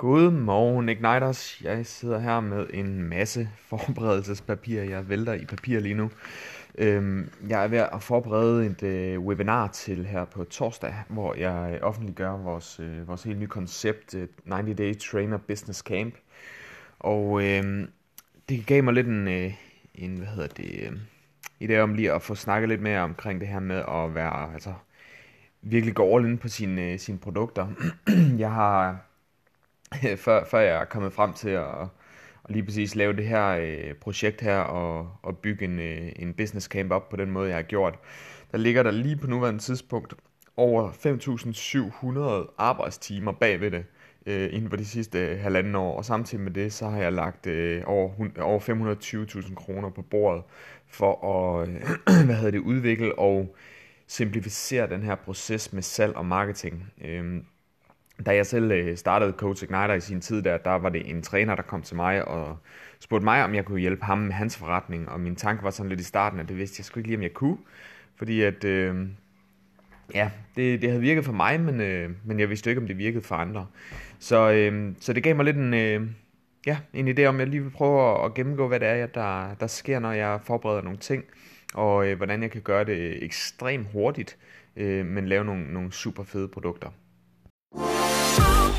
Godmorgen 0.00 0.88
Igniters. 0.88 1.60
Jeg 1.64 1.86
sidder 1.86 2.18
her 2.18 2.40
med 2.40 2.66
en 2.74 3.02
masse 3.02 3.48
forberedelsespapir. 3.68 4.82
Jeg 4.82 5.08
vælter 5.08 5.32
i 5.32 5.44
papir 5.44 5.80
lige 5.80 5.94
nu. 5.94 6.10
Øhm, 6.78 7.30
jeg 7.48 7.64
er 7.64 7.68
ved 7.68 7.78
at 7.78 8.02
forberede 8.02 8.66
et 8.66 8.82
øh, 8.82 9.20
webinar 9.20 9.66
til 9.66 10.06
her 10.06 10.24
på 10.24 10.44
torsdag, 10.44 10.94
hvor 11.08 11.34
jeg 11.34 11.74
øh, 11.74 11.78
offentliggør 11.82 12.36
vores, 12.36 12.80
øh, 12.80 13.08
vores 13.08 13.22
helt 13.22 13.38
nye 13.38 13.46
koncept, 13.46 14.14
90 14.52 14.76
Day 14.76 14.98
Trainer 14.98 15.38
Business 15.38 15.80
Camp. 15.80 16.14
Og 16.98 17.44
øh, 17.44 17.88
det 18.48 18.66
gav 18.66 18.84
mig 18.84 18.94
lidt 18.94 19.06
en, 19.06 19.28
en 19.94 20.16
hvad 20.16 20.26
hedder 20.26 20.48
det, 20.48 21.00
idé 21.64 21.78
om 21.78 21.94
lige 21.94 22.12
at 22.12 22.22
få 22.22 22.34
snakket 22.34 22.68
lidt 22.68 22.82
mere 22.82 23.00
omkring 23.00 23.40
det 23.40 23.48
her 23.48 23.60
med 23.60 23.82
at 23.88 24.14
være, 24.14 24.52
altså 24.52 24.72
virkelig 25.62 25.94
gå 25.94 26.16
all 26.16 26.26
in 26.26 26.38
på 26.38 26.48
sine, 26.48 26.98
sine 26.98 27.18
produkter. 27.18 27.66
jeg 28.38 28.52
har 28.52 29.09
før, 30.24 30.44
før 30.44 30.58
jeg 30.58 30.80
er 30.80 30.84
kommet 30.84 31.12
frem 31.12 31.32
til 31.32 31.50
at, 31.50 31.80
at 32.44 32.50
lige 32.50 32.64
præcis 32.64 32.94
lave 32.94 33.16
det 33.16 33.26
her 33.26 33.48
øh, 33.48 33.94
projekt 33.94 34.40
her 34.40 34.58
og, 34.58 35.10
og 35.22 35.38
bygge 35.38 35.64
en, 35.64 35.78
øh, 35.78 36.12
en 36.16 36.34
business 36.34 36.66
camp 36.66 36.92
op 36.92 37.08
på 37.08 37.16
den 37.16 37.30
måde, 37.30 37.48
jeg 37.48 37.56
har 37.56 37.62
gjort. 37.62 37.98
Der 38.52 38.58
ligger 38.58 38.82
der 38.82 38.90
lige 38.90 39.16
på 39.16 39.26
nuværende 39.26 39.60
tidspunkt 39.60 40.14
over 40.56 40.90
5.700 42.48 42.54
arbejdstimer 42.58 43.32
bag 43.32 43.60
ved 43.60 43.70
det 43.70 43.84
øh, 44.26 44.48
inden 44.52 44.70
for 44.70 44.76
de 44.76 44.84
sidste 44.84 45.18
øh, 45.18 45.40
halvanden 45.40 45.74
år, 45.74 45.96
og 45.96 46.04
samtidig 46.04 46.44
med 46.44 46.52
det, 46.52 46.72
så 46.72 46.88
har 46.88 46.98
jeg 46.98 47.12
lagt 47.12 47.46
øh, 47.46 47.82
over, 47.86 48.10
over 48.40 48.60
520.000 49.40 49.54
kroner 49.54 49.90
på 49.90 50.02
bordet 50.02 50.42
for 50.86 51.26
at 51.26 51.68
øh, 51.68 51.74
hvad 52.26 52.34
hedder 52.36 52.50
det, 52.50 52.58
udvikle 52.58 53.18
og 53.18 53.56
simplificere 54.06 54.90
den 54.90 55.02
her 55.02 55.14
proces 55.14 55.72
med 55.72 55.82
salg 55.82 56.16
og 56.16 56.26
marketing. 56.26 56.92
Øh, 57.04 57.42
da 58.26 58.34
jeg 58.34 58.46
selv 58.46 58.72
øh, 58.72 58.96
startede 58.96 59.32
Coach 59.32 59.64
Igniter 59.64 59.94
i 59.94 60.00
sin 60.00 60.20
tid 60.20 60.42
der, 60.42 60.56
der 60.58 60.70
var 60.70 60.88
det 60.88 61.10
en 61.10 61.22
træner, 61.22 61.54
der 61.54 61.62
kom 61.62 61.82
til 61.82 61.96
mig 61.96 62.28
og 62.28 62.58
spurgte 63.00 63.24
mig, 63.24 63.44
om 63.44 63.54
jeg 63.54 63.64
kunne 63.64 63.80
hjælpe 63.80 64.04
ham 64.04 64.18
med 64.18 64.32
hans 64.32 64.56
forretning. 64.56 65.08
Og 65.08 65.20
min 65.20 65.36
tanke 65.36 65.64
var 65.64 65.70
sådan 65.70 65.88
lidt 65.88 66.00
i 66.00 66.04
starten, 66.04 66.40
at 66.40 66.48
det 66.48 66.56
vidste 66.56 66.80
jeg 66.80 66.84
sgu 66.84 67.00
ikke 67.00 67.08
lige, 67.08 67.16
om 67.16 67.22
jeg 67.22 67.34
kunne. 67.34 67.58
Fordi 68.16 68.42
at, 68.42 68.64
øh, 68.64 69.06
ja, 70.14 70.30
det, 70.56 70.82
det 70.82 70.90
havde 70.90 71.02
virket 71.02 71.24
for 71.24 71.32
mig, 71.32 71.60
men, 71.60 71.80
øh, 71.80 72.10
men 72.24 72.40
jeg 72.40 72.48
vidste 72.48 72.70
ikke, 72.70 72.80
om 72.80 72.86
det 72.86 72.98
virkede 72.98 73.22
for 73.22 73.34
andre. 73.34 73.66
Så, 74.18 74.50
øh, 74.50 74.92
så 75.00 75.12
det 75.12 75.22
gav 75.22 75.36
mig 75.36 75.44
lidt 75.44 75.56
en, 75.56 75.74
øh, 75.74 76.06
ja, 76.66 76.78
en 76.92 77.08
idé 77.08 77.24
om, 77.24 77.34
at 77.34 77.40
jeg 77.40 77.48
lige 77.48 77.62
vil 77.62 77.70
prøve 77.70 78.24
at 78.24 78.34
gennemgå, 78.34 78.68
hvad 78.68 78.80
det 78.80 78.88
er, 78.88 79.06
der, 79.06 79.54
der 79.60 79.66
sker, 79.66 79.98
når 79.98 80.12
jeg 80.12 80.40
forbereder 80.44 80.82
nogle 80.82 80.98
ting. 80.98 81.24
Og 81.74 82.08
øh, 82.08 82.16
hvordan 82.16 82.42
jeg 82.42 82.50
kan 82.50 82.62
gøre 82.62 82.84
det 82.84 83.24
ekstremt 83.24 83.86
hurtigt, 83.92 84.38
øh, 84.76 85.06
men 85.06 85.26
lave 85.26 85.44
nogle, 85.44 85.72
nogle 85.72 85.92
super 85.92 86.24
fede 86.24 86.48
produkter. 86.48 86.90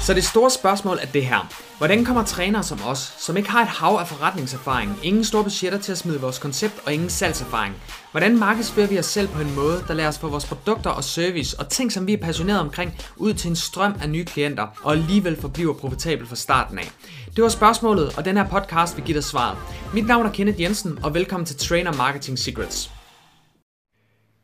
Så 0.01 0.13
det 0.13 0.23
store 0.23 0.49
spørgsmål 0.49 0.97
er 1.01 1.05
det 1.05 1.25
her. 1.25 1.47
Hvordan 1.77 2.05
kommer 2.05 2.23
trænere 2.23 2.63
som 2.63 2.79
os, 2.85 3.13
som 3.19 3.37
ikke 3.37 3.49
har 3.49 3.61
et 3.61 3.67
hav 3.67 3.97
af 3.99 4.07
forretningserfaring, 4.07 4.99
ingen 5.03 5.23
store 5.23 5.43
budgetter 5.43 5.79
til 5.79 5.91
at 5.91 5.97
smide 5.97 6.21
vores 6.21 6.39
koncept 6.39 6.73
og 6.85 6.93
ingen 6.93 7.09
salgserfaring, 7.09 7.75
hvordan 8.11 8.39
markedsfører 8.39 8.87
vi 8.87 8.99
os 8.99 9.05
selv 9.05 9.27
på 9.27 9.41
en 9.41 9.55
måde, 9.55 9.83
der 9.87 9.93
lader 9.93 10.09
os 10.09 10.19
få 10.19 10.27
vores 10.29 10.45
produkter 10.45 10.89
og 10.89 11.03
service 11.03 11.59
og 11.59 11.69
ting, 11.69 11.91
som 11.91 12.07
vi 12.07 12.13
er 12.13 12.17
passionerede 12.17 12.61
omkring, 12.61 12.93
ud 13.17 13.33
til 13.33 13.49
en 13.49 13.55
strøm 13.55 13.93
af 14.01 14.09
nye 14.09 14.25
klienter 14.25 14.67
og 14.83 14.91
alligevel 14.91 15.41
forbliver 15.41 15.73
profitabel 15.73 16.27
fra 16.27 16.35
starten 16.35 16.79
af? 16.79 16.91
Det 17.35 17.43
var 17.43 17.49
spørgsmålet, 17.49 18.17
og 18.17 18.25
den 18.25 18.37
her 18.37 18.47
podcast 18.47 18.97
vil 18.97 19.05
give 19.05 19.15
dig 19.15 19.23
svaret. 19.23 19.57
Mit 19.93 20.07
navn 20.07 20.25
er 20.25 20.31
Kenneth 20.31 20.61
Jensen, 20.61 20.99
og 21.03 21.13
velkommen 21.13 21.45
til 21.45 21.57
Trainer 21.57 21.93
Marketing 21.93 22.39
Secrets. 22.39 23.00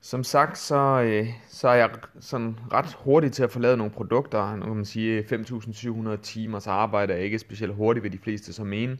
Som 0.07 0.23
sagt, 0.23 0.57
så, 0.57 1.01
øh, 1.01 1.27
så 1.47 1.67
er 1.67 1.73
jeg 1.73 1.89
sådan 2.19 2.59
ret 2.73 2.93
hurtig 2.99 3.31
til 3.31 3.43
at 3.43 3.51
få 3.51 3.59
lavet 3.59 3.77
nogle 3.77 3.93
produkter. 3.93 4.55
Nu 4.55 4.65
kan 4.65 4.75
man 4.75 4.85
sige, 4.85 5.17
øh, 5.17 5.25
5.700 5.25 6.15
timers 6.21 6.67
arbejde 6.67 7.13
er 7.13 7.17
ikke 7.17 7.39
specielt 7.39 7.73
hurtigt 7.73 8.03
ved 8.03 8.11
de 8.11 8.17
fleste 8.17 8.53
som 8.53 8.73
en. 8.73 8.99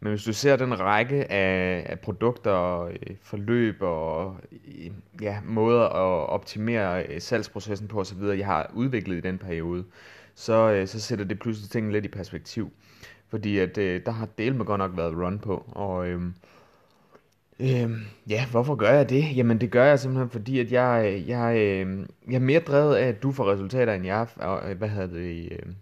Men 0.00 0.10
hvis 0.10 0.24
du 0.24 0.32
ser 0.32 0.56
den 0.56 0.80
række 0.80 1.32
af, 1.32 1.86
af 1.88 2.00
produkter, 2.00 2.80
øh, 2.80 3.16
forløb 3.22 3.76
og 3.80 4.36
øh, 4.52 4.90
ja, 5.22 5.38
måder 5.44 5.84
at 5.84 6.28
optimere 6.28 7.20
salgsprocessen 7.20 7.88
på 7.88 8.00
osv., 8.00 8.22
jeg 8.22 8.46
har 8.46 8.70
udviklet 8.74 9.16
i 9.16 9.20
den 9.20 9.38
periode, 9.38 9.84
så, 10.34 10.82
så 10.86 11.00
sætter 11.00 11.24
det 11.24 11.38
pludselig 11.38 11.70
tingene 11.70 11.92
lidt 11.92 12.04
i 12.04 12.08
perspektiv. 12.08 12.72
Fordi 13.28 13.58
at, 13.58 13.76
der 13.76 14.10
har 14.10 14.28
del 14.38 14.54
med 14.54 14.64
godt 14.64 14.78
nok 14.78 14.96
været 14.96 15.16
run 15.16 15.38
på. 15.38 15.64
Og, 15.72 16.08
øhm, 16.08 16.34
Øhm, 17.60 18.00
ja, 18.28 18.46
hvorfor 18.50 18.74
gør 18.74 18.90
jeg 18.90 19.08
det? 19.08 19.36
Jamen 19.36 19.60
det 19.60 19.70
gør 19.70 19.84
jeg 19.84 19.98
simpelthen 19.98 20.30
fordi, 20.30 20.58
at 20.60 20.72
jeg, 20.72 21.24
jeg, 21.26 21.56
øhm, 21.58 22.06
jeg 22.28 22.34
er 22.34 22.40
mere 22.40 22.60
drevet 22.60 22.96
af, 22.96 23.08
at 23.08 23.22
du 23.22 23.32
får 23.32 23.52
resultater, 23.52 23.92
end 23.94 24.04
jeg, 24.04 24.26
og, 24.36 24.70
øh, 24.70 24.78
hvad 24.78 24.88
hedder 24.88 25.06
det, 25.06 25.52
øh, 25.52 25.72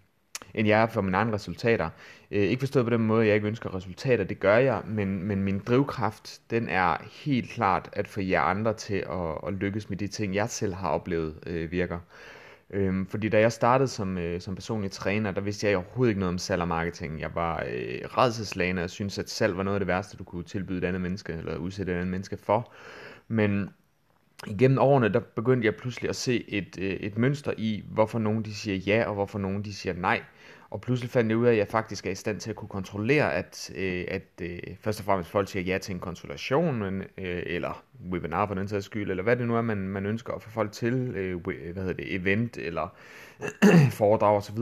end 0.55 0.69
jeg 0.69 0.83
er 0.83 0.87
for 0.87 1.01
mine 1.01 1.17
egne 1.17 1.33
resultater. 1.33 1.91
Øh, 2.31 2.43
ikke 2.43 2.61
forstået 2.61 2.87
på 2.87 2.91
den 2.91 3.01
måde, 3.01 3.23
at 3.23 3.27
jeg 3.29 3.35
ikke 3.35 3.47
ønsker 3.47 3.75
resultater, 3.75 4.25
det 4.25 4.41
gør 4.41 4.57
jeg, 4.57 4.83
men, 4.87 5.23
men 5.23 5.43
min 5.43 5.59
drivkraft, 5.59 6.41
den 6.51 6.69
er 6.69 6.97
helt 7.25 7.51
klart 7.51 7.91
at 7.93 8.09
få 8.09 8.21
jer 8.21 8.41
andre 8.41 8.75
til 8.75 9.05
at, 9.11 9.39
at 9.47 9.55
lykkes 9.55 9.91
med 9.91 9.97
de 9.99 10.07
ting, 10.07 10.35
jeg 10.35 10.51
selv 10.51 10.75
har 10.75 10.89
oplevet 10.89 11.35
øh, 11.47 11.71
virker. 11.71 11.99
Øhm, 12.73 13.07
fordi 13.07 13.29
da 13.29 13.41
jeg 13.41 13.53
startede 13.53 13.89
som, 13.89 14.19
øh, 14.19 14.41
som 14.41 14.55
personlig 14.55 14.91
træner, 14.91 15.31
der 15.31 15.41
vidste 15.41 15.67
jeg 15.67 15.77
overhovedet 15.77 16.11
ikke 16.11 16.21
noget 16.21 16.33
om 16.33 16.39
salg 16.39 16.63
og 16.63 16.69
marketing. 16.69 17.21
Jeg 17.21 17.31
var 17.35 17.65
øh, 17.69 17.99
redselslagende 18.05 18.85
og 18.85 18.91
syntes, 18.91 19.19
at 19.19 19.31
salg 19.31 19.57
var 19.57 19.63
noget 19.63 19.77
af 19.77 19.81
det 19.81 19.87
værste, 19.87 20.17
du 20.17 20.25
kunne 20.25 20.45
tilbyde 20.45 20.79
et 20.79 20.85
andet 20.85 21.03
menneske, 21.03 21.33
eller 21.33 21.57
udsætte 21.57 21.93
et 21.93 21.97
andet 21.97 22.11
menneske 22.11 22.37
for. 22.37 22.73
Men 23.29 23.71
igennem 24.47 24.79
årene, 24.79 25.09
der 25.09 25.21
begyndte 25.21 25.67
jeg 25.67 25.75
pludselig 25.77 26.09
at 26.09 26.17
se 26.17 26.51
et, 26.51 26.79
øh, 26.79 26.91
et 26.91 27.19
mønster 27.19 27.53
i, 27.59 27.85
hvorfor 27.91 28.19
nogen 28.19 28.45
de 28.45 28.55
siger 28.55 28.77
ja, 28.77 29.05
og 29.09 29.15
hvorfor 29.15 29.39
nogen 29.39 29.65
de 29.65 29.75
siger 29.75 29.95
nej. 29.95 30.23
Og 30.73 30.81
pludselig 30.81 31.11
fandt 31.11 31.31
jeg 31.31 31.39
ud 31.39 31.47
af, 31.47 31.51
at 31.51 31.59
jeg 31.59 31.69
faktisk 31.69 32.07
er 32.07 32.11
i 32.11 32.15
stand 32.15 32.41
til 32.41 32.51
at 32.51 32.57
kunne 32.57 32.69
kontrollere, 32.69 33.35
at, 33.35 33.73
øh, 33.77 34.05
at 34.09 34.23
øh, 34.43 34.59
først 34.81 35.01
og 35.01 35.05
fremmest 35.05 35.31
folk 35.31 35.49
siger 35.49 35.63
ja 35.63 35.79
til 35.79 35.95
en 35.95 36.01
konsultation, 36.01 36.79
men, 36.79 37.03
øh, 37.19 37.43
eller 37.47 37.85
webinar 38.13 38.47
for 38.47 38.55
den 38.55 38.69
sags 38.69 38.85
skyld, 38.85 39.11
eller 39.11 39.23
hvad 39.23 39.37
det 39.37 39.47
nu 39.47 39.57
er, 39.57 39.63
man, 39.63 39.79
man 39.79 40.07
ønsker 40.07 40.33
at 40.33 40.43
få 40.43 40.51
folk 40.51 40.73
til, 40.73 40.95
øh, 40.95 41.41
hvad 41.73 41.83
hedder 41.83 41.93
det, 41.93 42.15
event 42.15 42.57
eller 42.57 42.95
foredrag 44.01 44.37
osv. 44.37 44.59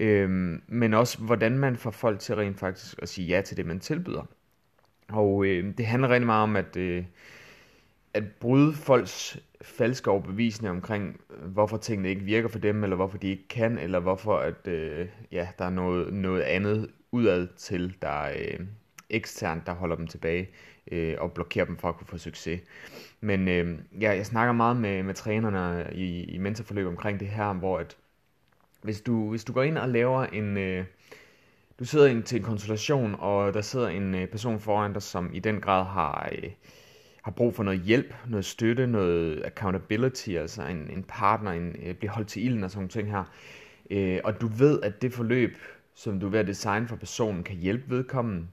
Øh, 0.00 0.30
men 0.66 0.94
også, 0.94 1.18
hvordan 1.18 1.58
man 1.58 1.76
får 1.76 1.90
folk 1.90 2.20
til 2.20 2.34
rent 2.34 2.58
faktisk 2.58 2.94
at 3.02 3.08
sige 3.08 3.28
ja 3.28 3.40
til 3.40 3.56
det, 3.56 3.66
man 3.66 3.80
tilbyder. 3.80 4.26
Og 5.08 5.46
øh, 5.46 5.74
det 5.78 5.86
handler 5.86 6.08
rigtig 6.08 6.26
meget 6.26 6.42
om, 6.42 6.56
at... 6.56 6.76
Øh, 6.76 7.04
at 8.16 8.24
bryde 8.40 8.74
folks 8.74 9.38
falske 9.62 10.10
overbevisninger 10.10 10.70
omkring, 10.70 11.20
øh, 11.30 11.50
hvorfor 11.50 11.76
tingene 11.76 12.08
ikke 12.08 12.22
virker 12.22 12.48
for 12.48 12.58
dem, 12.58 12.82
eller 12.82 12.96
hvorfor 12.96 13.18
de 13.18 13.28
ikke 13.28 13.48
kan, 13.48 13.78
eller 13.78 14.00
hvorfor 14.00 14.36
at, 14.36 14.68
øh, 14.68 15.08
ja, 15.32 15.48
der 15.58 15.64
er 15.64 15.70
noget, 15.70 16.12
noget 16.12 16.40
andet 16.40 16.90
udad 17.12 17.48
til, 17.56 17.96
der 18.02 18.08
er 18.08 18.34
øh, 18.38 18.66
eksternt, 19.10 19.66
der 19.66 19.72
holder 19.72 19.96
dem 19.96 20.06
tilbage 20.06 20.48
øh, 20.92 21.16
og 21.18 21.32
blokerer 21.32 21.64
dem 21.64 21.76
for 21.76 21.88
at 21.88 21.96
kunne 21.96 22.06
få 22.06 22.18
succes. 22.18 22.60
Men 23.20 23.48
øh, 23.48 23.78
ja, 24.00 24.16
jeg 24.16 24.26
snakker 24.26 24.52
meget 24.52 24.76
med, 24.76 25.02
med 25.02 25.14
trænerne 25.14 25.90
i, 25.94 26.24
i 26.24 26.38
mentorforløb 26.38 26.86
omkring 26.86 27.20
det 27.20 27.28
her, 27.28 27.52
hvor 27.52 27.78
at 27.78 27.96
hvis 28.82 29.00
du, 29.00 29.30
hvis 29.30 29.44
du 29.44 29.52
går 29.52 29.62
ind 29.62 29.78
og 29.78 29.88
laver 29.88 30.24
en... 30.24 30.56
Øh, 30.56 30.84
du 31.78 31.84
sidder 31.84 32.06
ind 32.06 32.22
til 32.22 32.38
en 32.38 32.44
konsultation, 32.44 33.16
og 33.18 33.54
der 33.54 33.60
sidder 33.60 33.88
en 33.88 34.14
øh, 34.14 34.28
person 34.28 34.60
foran 34.60 34.92
dig, 34.92 35.02
som 35.02 35.30
i 35.34 35.38
den 35.38 35.60
grad 35.60 35.84
har... 35.84 36.28
Øh, 36.32 36.50
har 37.26 37.32
brug 37.32 37.54
for 37.54 37.62
noget 37.62 37.80
hjælp, 37.80 38.14
noget 38.28 38.44
støtte, 38.44 38.86
noget 38.86 39.42
accountability, 39.44 40.30
altså 40.30 40.62
en, 40.62 40.90
en 40.90 41.04
partner, 41.08 41.50
en, 41.50 41.76
øh, 41.82 41.94
bliver 41.94 42.12
holdt 42.12 42.28
til 42.28 42.44
ilden 42.44 42.64
og 42.64 42.70
sådan 42.70 42.78
nogle 42.78 42.88
ting 42.88 43.10
her. 43.10 43.24
Øh, 43.90 44.20
og 44.24 44.40
du 44.40 44.46
ved, 44.46 44.80
at 44.82 45.02
det 45.02 45.12
forløb, 45.12 45.56
som 45.94 46.20
du 46.20 46.26
er 46.26 46.30
ved 46.30 46.38
at 46.38 46.46
designe 46.46 46.88
for 46.88 46.96
personen, 46.96 47.42
kan 47.42 47.56
hjælpe 47.56 47.90
vedkommende, 47.90 48.46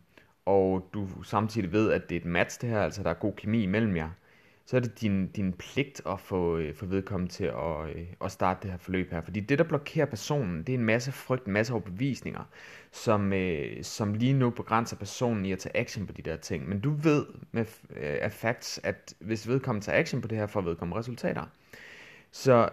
og 0.45 0.89
du 0.93 1.07
samtidig 1.23 1.71
ved, 1.71 1.91
at 1.91 2.09
det 2.09 2.15
er 2.15 2.19
et 2.19 2.25
match 2.25 2.61
det 2.61 2.69
her, 2.69 2.81
altså 2.81 3.03
der 3.03 3.09
er 3.09 3.13
god 3.13 3.33
kemi 3.33 3.63
imellem 3.63 3.95
jer, 3.95 4.09
så 4.65 4.75
er 4.75 4.79
det 4.79 5.01
din, 5.01 5.27
din 5.27 5.53
pligt 5.53 6.01
at 6.09 6.19
få, 6.19 6.57
øh, 6.57 6.75
få 6.75 6.85
vedkommende 6.85 7.33
til 7.33 7.43
at, 7.43 7.95
øh, 7.95 8.05
at 8.23 8.31
starte 8.31 8.59
det 8.63 8.71
her 8.71 8.77
forløb 8.77 9.11
her. 9.11 9.21
Fordi 9.21 9.39
det, 9.39 9.57
der 9.57 9.63
blokerer 9.63 10.05
personen, 10.05 10.63
det 10.63 10.69
er 10.69 10.77
en 10.77 10.85
masse 10.85 11.11
frygt, 11.11 11.45
en 11.45 11.53
masse 11.53 11.73
overbevisninger, 11.73 12.43
som, 12.91 13.33
øh, 13.33 13.83
som 13.83 14.13
lige 14.13 14.33
nu 14.33 14.49
begrænser 14.49 14.95
personen 14.95 15.45
i 15.45 15.51
at 15.51 15.59
tage 15.59 15.77
action 15.77 16.07
på 16.07 16.13
de 16.13 16.21
der 16.21 16.35
ting. 16.35 16.69
Men 16.69 16.79
du 16.79 16.91
ved 16.91 17.25
med 17.51 17.65
øh, 17.89 18.17
af 18.21 18.31
facts, 18.31 18.79
at 18.83 19.13
hvis 19.19 19.47
vedkommende 19.47 19.85
tager 19.85 19.99
action 19.99 20.21
på 20.21 20.27
det 20.27 20.37
her, 20.37 20.47
får 20.47 20.61
vedkommende 20.61 20.99
resultater. 20.99 21.45
Så 22.31 22.69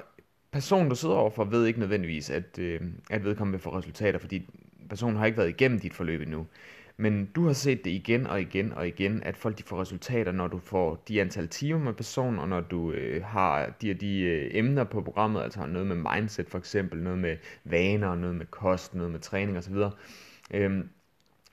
personen, 0.53 0.89
du 0.89 0.95
sidder 0.95 1.15
overfor, 1.15 1.45
ved 1.45 1.67
ikke 1.67 1.81
nødvendigvis, 1.81 2.31
at, 2.31 2.59
øh, 2.59 2.81
at 3.11 3.25
vedkommende 3.25 3.59
vil 3.59 3.63
få 3.63 3.79
resultater, 3.79 4.19
fordi 4.19 4.49
personen 4.89 5.17
har 5.17 5.27
ikke 5.27 5.39
været 5.39 5.49
igennem 5.49 5.81
dit 5.81 5.95
forløb 5.95 6.21
endnu. 6.21 6.47
Men 7.01 7.27
du 7.35 7.47
har 7.47 7.53
set 7.53 7.85
det 7.85 7.91
igen 7.91 8.27
og 8.27 8.41
igen 8.41 8.73
og 8.73 8.89
igen, 8.89 9.23
at 9.23 9.37
folk 9.37 9.59
de 9.59 9.63
får 9.63 9.81
resultater, 9.81 10.33
når 10.33 10.49
du 10.49 10.59
får 10.59 11.03
de 11.09 11.21
antal 11.21 11.49
timer 11.49 11.79
med 11.79 11.93
personen, 11.93 12.39
og 12.39 12.49
når 12.49 12.61
du 12.61 12.93
øh, 12.93 13.25
har 13.25 13.73
de 13.83 13.95
de 13.95 14.21
øh, 14.21 14.51
emner 14.53 14.85
på 14.85 15.03
programmet, 15.03 15.43
altså 15.43 15.67
noget 15.67 15.87
med 15.87 15.97
mindset 15.97 16.49
for 16.49 16.59
eksempel, 16.59 17.03
noget 17.03 17.19
med 17.19 17.37
vaner, 17.65 18.15
noget 18.15 18.37
med 18.37 18.47
kost, 18.47 18.95
noget 18.95 19.13
med 19.13 19.21
træning 19.21 19.59
osv. 19.59 19.75
Øhm, 20.51 20.89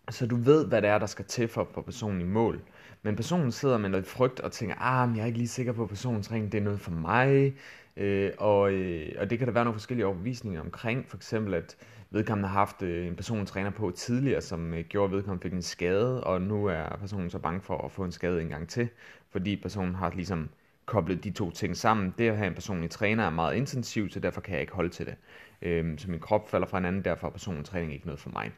så 0.10 0.26
du 0.26 0.36
ved, 0.36 0.68
hvad 0.68 0.82
det 0.82 0.90
er, 0.90 0.98
der 0.98 1.06
skal 1.06 1.26
til 1.26 1.48
for 1.48 1.62
at 1.62 1.68
få 1.74 1.82
personen 1.82 2.22
i 2.22 2.26
mål. 2.26 2.62
Men 3.04 3.16
personen 3.16 3.52
sidder 3.52 3.78
med 3.78 3.90
noget 3.90 4.06
frygt 4.06 4.40
og 4.40 4.52
tænker, 4.52 4.76
ah, 4.80 5.08
men 5.08 5.18
jeg 5.18 5.24
er 5.24 5.28
ikke 5.28 5.38
lige 5.38 5.48
sikker 5.48 5.74
på, 5.74 5.84
at 5.84 5.90
personens 5.90 6.32
ring 6.32 6.52
det 6.52 6.58
er 6.58 6.64
noget 6.64 6.80
for 6.80 6.92
mig. 6.92 7.56
Øh, 7.98 8.32
og, 8.38 8.72
øh, 8.72 9.12
og 9.20 9.30
det 9.30 9.38
kan 9.38 9.48
der 9.48 9.54
være 9.54 9.64
nogle 9.64 9.80
forskellige 9.80 10.06
overbevisninger 10.06 10.62
omkring. 10.62 11.06
For 11.08 11.18
eksempel, 11.18 11.54
at 11.54 11.78
vedkommende 12.12 12.50
har 12.50 12.60
haft 12.60 12.82
øh, 12.82 13.08
en 13.08 13.16
personlig 13.16 13.48
træner 13.48 13.70
på 13.70 13.92
tidligere, 13.92 14.42
som 14.42 14.74
øh, 14.74 14.86
gjorde, 14.86 15.06
at 15.06 15.12
vedkommende 15.12 15.44
fik 15.44 15.54
en 15.54 15.62
skade, 15.62 16.24
og 16.24 16.42
nu 16.42 16.66
er 16.66 16.98
personen 17.00 17.30
så 17.30 17.40
bange 17.40 17.62
for 17.62 17.78
at 17.86 17.92
få 17.92 18.04
en 18.04 18.12
skade 18.12 18.42
en 18.42 18.50
gang 18.50 18.70
til, 18.70 18.90
fordi 19.30 19.56
personen 19.56 19.96
har 19.96 20.12
ligesom 20.16 20.50
koblet 20.86 21.24
de 21.24 21.32
to 21.32 21.52
ting 21.52 21.78
sammen. 21.78 22.14
Det 22.18 22.30
at 22.30 22.38
have 22.38 22.48
en 22.48 22.54
personlig 22.54 22.90
træner 22.90 23.26
er 23.26 23.30
meget 23.30 23.56
intensivt, 23.56 24.14
så 24.14 24.20
derfor 24.20 24.42
kan 24.42 24.54
jeg 24.54 24.62
ikke 24.62 24.74
holde 24.74 24.90
til 24.90 25.06
det. 25.06 25.16
Øhm, 25.62 25.98
så 25.98 26.12
min 26.12 26.20
krop 26.20 26.50
falder 26.50 26.68
fra 26.68 26.78
hinanden, 26.78 27.06
derfor 27.06 27.28
er 27.28 27.32
personlig 27.32 27.66
træning 27.66 27.94
ikke 27.94 28.06
noget 28.06 28.20
for 28.20 28.30
mig. 28.30 28.52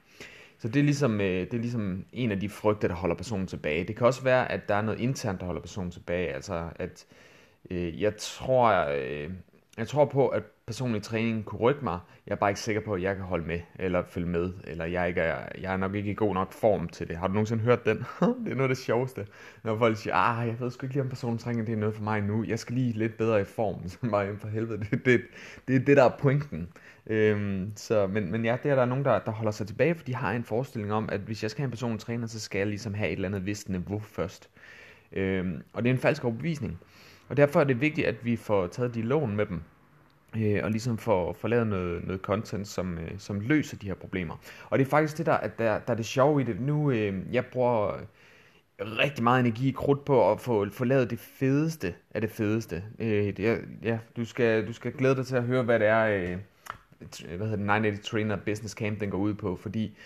Så 0.57 0.67
det 0.67 0.79
er, 0.79 0.83
ligesom, 0.83 1.21
øh, 1.21 1.41
det 1.41 1.53
er 1.53 1.57
ligesom 1.57 2.05
en 2.13 2.31
af 2.31 2.39
de 2.39 2.49
frygter, 2.49 2.87
der 2.87 2.95
holder 2.95 3.15
personen 3.15 3.47
tilbage. 3.47 3.83
Det 3.83 3.95
kan 3.95 4.07
også 4.07 4.23
være, 4.23 4.51
at 4.51 4.69
der 4.69 4.75
er 4.75 4.81
noget 4.81 4.99
internt, 4.99 5.39
der 5.39 5.45
holder 5.45 5.61
personen 5.61 5.91
tilbage. 5.91 6.33
Altså, 6.33 6.69
at 6.75 7.05
øh, 7.71 8.01
jeg 8.01 8.17
tror, 8.17 8.87
øh, 8.97 9.31
jeg 9.77 9.87
tror 9.87 10.05
på, 10.05 10.27
at 10.27 10.43
personlig 10.69 11.03
træning 11.03 11.45
kunne 11.45 11.59
rykke 11.59 11.83
mig. 11.83 11.99
Jeg 12.27 12.31
er 12.31 12.35
bare 12.35 12.49
ikke 12.49 12.59
sikker 12.59 12.81
på, 12.81 12.93
at 12.93 13.01
jeg 13.01 13.15
kan 13.15 13.25
holde 13.25 13.47
med, 13.47 13.59
eller 13.79 14.03
følge 14.09 14.27
med, 14.27 14.53
eller 14.63 14.85
jeg, 14.85 15.07
ikke 15.07 15.21
er, 15.21 15.49
jeg 15.61 15.73
er 15.73 15.77
nok 15.77 15.95
ikke 15.95 16.11
i 16.11 16.13
god 16.13 16.33
nok 16.33 16.53
form 16.53 16.87
til 16.87 17.07
det. 17.07 17.17
Har 17.17 17.27
du 17.27 17.33
nogensinde 17.33 17.63
hørt 17.63 17.85
den? 17.85 17.97
det 18.43 18.51
er 18.51 18.55
noget 18.55 18.61
af 18.61 18.67
det 18.67 18.77
sjoveste, 18.77 19.27
når 19.63 19.77
folk 19.77 19.97
siger, 19.97 20.15
ah, 20.15 20.47
jeg 20.47 20.59
ved 20.59 20.71
sgu 20.71 20.85
ikke 20.85 20.95
lige 20.95 21.03
om 21.03 21.09
personlig 21.09 21.39
træning, 21.39 21.67
det 21.67 21.73
er 21.73 21.77
noget 21.77 21.95
for 21.95 22.03
mig 22.03 22.21
nu. 22.21 22.43
Jeg 22.43 22.59
skal 22.59 22.75
lige 22.75 22.93
lidt 22.93 23.17
bedre 23.17 23.41
i 23.41 23.43
form, 23.43 23.75
så 23.89 23.97
bare 24.11 24.37
for 24.37 24.47
helvede. 24.47 24.79
Det, 24.79 25.05
det, 25.05 25.21
det 25.67 25.75
er 25.75 25.79
det, 25.79 25.97
der 25.97 26.03
er 26.03 26.17
pointen. 26.19 26.67
Øhm, 27.07 27.71
så, 27.75 28.07
men, 28.07 28.31
men 28.31 28.45
ja, 28.45 28.57
det 28.63 28.71
er 28.71 28.75
der 28.75 28.85
nogen, 28.85 29.05
der, 29.05 29.19
der 29.19 29.31
holder 29.31 29.51
sig 29.51 29.67
tilbage, 29.67 29.95
for 29.95 30.03
de 30.03 30.15
har 30.15 30.31
en 30.31 30.43
forestilling 30.43 30.93
om, 30.93 31.09
at 31.11 31.19
hvis 31.19 31.43
jeg 31.43 31.51
skal 31.51 31.61
have 31.61 31.67
en 31.67 31.71
personlig 31.71 31.99
træner, 31.99 32.27
så 32.27 32.39
skal 32.39 32.59
jeg 32.59 32.67
ligesom 32.67 32.93
have 32.93 33.09
et 33.09 33.13
eller 33.15 33.27
andet 33.27 33.45
vist 33.45 33.69
niveau 33.69 33.99
først. 33.99 34.49
Øhm, 35.11 35.61
og 35.73 35.83
det 35.83 35.89
er 35.89 35.93
en 35.93 35.99
falsk 35.99 36.23
overbevisning. 36.23 36.79
Og 37.29 37.37
derfor 37.37 37.59
er 37.59 37.63
det 37.63 37.81
vigtigt, 37.81 38.07
at 38.07 38.25
vi 38.25 38.35
får 38.35 38.67
taget 38.67 38.95
de 38.95 39.01
lån 39.01 39.35
med 39.35 39.45
dem, 39.45 39.61
øh, 40.37 40.59
og 40.63 40.71
ligesom 40.71 40.97
får, 40.97 41.33
får 41.33 41.47
lavet 41.47 41.67
noget, 41.67 42.03
noget 42.05 42.21
content, 42.21 42.67
som, 42.67 42.97
øh, 42.97 43.11
som 43.17 43.39
løser 43.39 43.77
de 43.77 43.87
her 43.87 43.93
problemer. 43.93 44.35
Og 44.69 44.79
det 44.79 44.85
er 44.85 44.89
faktisk 44.89 45.17
det, 45.17 45.25
der, 45.25 45.33
at 45.33 45.59
der, 45.59 45.79
der 45.79 45.93
er 45.93 45.97
det 45.97 46.05
sjove 46.05 46.41
i 46.41 46.43
det. 46.43 46.61
Nu, 46.61 46.91
øh, 46.91 47.13
jeg 47.31 47.45
bruger 47.45 47.99
rigtig 48.79 49.23
meget 49.23 49.39
energi 49.39 49.69
i 49.69 49.71
krudt 49.71 50.05
på 50.05 50.31
at 50.31 50.39
få, 50.39 50.69
få 50.69 50.83
lavet 50.83 51.09
det 51.09 51.19
fedeste 51.19 51.93
af 52.11 52.21
det 52.21 52.29
fedeste. 52.29 52.83
Øh, 52.99 53.37
det, 53.37 53.61
ja, 53.83 53.99
du 54.15 54.25
skal, 54.25 54.67
du 54.67 54.73
skal 54.73 54.91
glæde 54.91 55.15
dig 55.15 55.25
til 55.25 55.35
at 55.35 55.43
høre, 55.43 55.63
hvad 55.63 55.79
det 55.79 55.87
er, 55.87 56.05
øh, 56.07 56.37
hvad 57.37 57.47
hedder 57.47 57.55
det, 57.55 57.65
980 57.65 58.07
Trainer 58.07 58.35
Business 58.35 58.73
Camp, 58.73 58.99
den 58.99 59.09
går 59.09 59.17
ud 59.17 59.33
på. 59.33 59.55
Fordi 59.55 59.97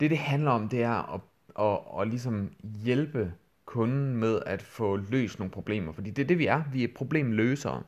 det, 0.00 0.10
det 0.10 0.18
handler 0.18 0.50
om, 0.50 0.68
det 0.68 0.82
er 0.82 1.14
at, 1.14 1.20
at, 1.58 2.00
at 2.00 2.08
ligesom 2.08 2.50
hjælpe 2.84 3.32
kunden 3.64 4.16
med 4.16 4.40
at 4.46 4.62
få 4.62 4.96
løst 4.96 5.38
nogle 5.38 5.50
problemer. 5.50 5.92
Fordi 5.92 6.10
det 6.10 6.22
er 6.22 6.26
det, 6.26 6.38
vi 6.38 6.46
er. 6.46 6.62
Vi 6.72 6.84
er 6.84 6.88
problemløsere. 6.94 7.82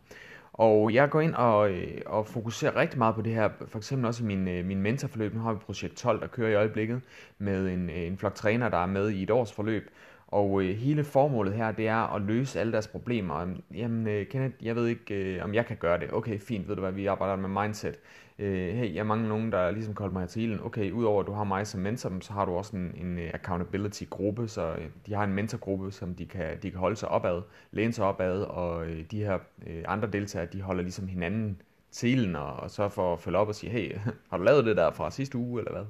Og 0.60 0.94
jeg 0.94 1.10
går 1.10 1.20
ind 1.20 1.34
og, 1.34 1.70
øh, 1.70 2.00
og 2.06 2.26
fokuserer 2.26 2.76
rigtig 2.76 2.98
meget 2.98 3.14
på 3.14 3.22
det 3.22 3.34
her, 3.34 3.48
for 3.66 3.78
eksempel 3.78 4.06
også 4.06 4.24
i 4.24 4.26
min, 4.26 4.48
øh, 4.48 4.64
min 4.64 4.82
mentorforløb. 4.82 5.34
Nu 5.34 5.40
har 5.40 5.52
vi 5.52 5.58
projekt 5.58 5.96
12, 5.96 6.20
der 6.20 6.26
kører 6.26 6.50
i 6.50 6.54
øjeblikket, 6.54 7.00
med 7.38 7.68
en, 7.68 7.90
øh, 7.90 7.96
en 7.96 8.18
flok 8.18 8.34
træner, 8.34 8.68
der 8.68 8.78
er 8.78 8.86
med 8.86 9.10
i 9.10 9.22
et 9.22 9.30
års 9.30 9.52
forløb. 9.52 9.90
Og 10.30 10.62
øh, 10.62 10.76
hele 10.76 11.04
formålet 11.04 11.54
her, 11.54 11.72
det 11.72 11.88
er 11.88 12.14
at 12.14 12.22
løse 12.22 12.60
alle 12.60 12.72
deres 12.72 12.88
problemer. 12.88 13.36
Øhm, 13.36 13.62
jamen, 13.74 14.06
øh, 14.06 14.26
Kenneth, 14.26 14.54
jeg 14.66 14.76
ved 14.76 14.86
ikke, 14.86 15.14
øh, 15.14 15.44
om 15.44 15.54
jeg 15.54 15.66
kan 15.66 15.76
gøre 15.76 16.00
det. 16.00 16.12
Okay, 16.12 16.38
fint, 16.38 16.68
ved 16.68 16.74
du 16.76 16.80
hvad, 16.80 16.92
vi 16.92 17.06
arbejder 17.06 17.36
med 17.36 17.62
mindset. 17.62 17.98
Øh, 18.38 18.74
hey, 18.74 18.94
jeg 18.94 19.06
mangler 19.06 19.28
nogen, 19.28 19.52
der 19.52 19.70
ligesom 19.70 19.94
kan 19.94 20.12
mig 20.12 20.28
til 20.28 20.42
ilden. 20.42 20.60
Okay, 20.64 20.90
udover 20.90 21.20
at 21.20 21.26
du 21.26 21.32
har 21.32 21.44
mig 21.44 21.66
som 21.66 21.80
mentor, 21.80 22.12
så 22.20 22.32
har 22.32 22.44
du 22.44 22.52
også 22.52 22.76
en, 22.76 22.92
en 22.94 23.18
øh, 23.18 23.30
accountability-gruppe, 23.34 24.48
så 24.48 24.72
øh, 24.72 24.84
de 25.06 25.14
har 25.14 25.24
en 25.24 25.32
mentorgruppe, 25.32 25.92
som 25.92 26.14
de 26.14 26.26
kan, 26.26 26.58
de 26.62 26.70
kan 26.70 26.80
holde 26.80 26.96
sig 26.96 27.08
opad, 27.08 27.42
læne 27.70 27.92
sig 27.92 28.04
opad, 28.04 28.42
og 28.42 28.86
øh, 28.86 29.04
de 29.10 29.24
her 29.24 29.38
øh, 29.66 29.84
andre 29.88 30.08
deltagere, 30.08 30.48
de 30.52 30.62
holder 30.62 30.82
ligesom 30.82 31.08
hinanden 31.08 31.62
til 31.90 32.10
ilden, 32.10 32.36
og, 32.36 32.52
og 32.52 32.70
så 32.70 32.88
for 32.88 33.12
at 33.12 33.20
følge 33.20 33.38
op 33.38 33.48
og 33.48 33.54
sige, 33.54 33.70
hey, 33.70 33.96
har 34.30 34.36
du 34.36 34.42
lavet 34.42 34.64
det 34.64 34.76
der 34.76 34.90
fra 34.90 35.10
sidste 35.10 35.38
uge, 35.38 35.60
eller 35.60 35.72
hvad? 35.72 35.84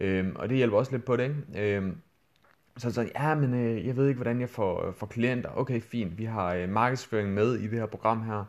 Øh, 0.00 0.32
og 0.34 0.48
det 0.48 0.56
hjælper 0.56 0.76
også 0.76 0.92
lidt 0.92 1.04
på 1.04 1.16
det, 1.16 1.22
ikke? 1.24 1.76
Øh, 1.76 1.92
så 2.76 2.92
så, 2.92 3.08
ja, 3.14 3.34
men 3.34 3.54
øh, 3.54 3.86
jeg 3.86 3.96
ved 3.96 4.08
ikke, 4.08 4.18
hvordan 4.18 4.40
jeg 4.40 4.48
får, 4.48 4.86
øh, 4.86 4.94
får 4.94 5.06
klienter. 5.06 5.50
Okay, 5.56 5.80
fint, 5.80 6.18
vi 6.18 6.24
har 6.24 6.54
øh, 6.54 6.68
markedsføring 6.68 7.34
med 7.34 7.54
i 7.54 7.62
det 7.62 7.78
her 7.78 7.86
program 7.86 8.22
her. 8.22 8.44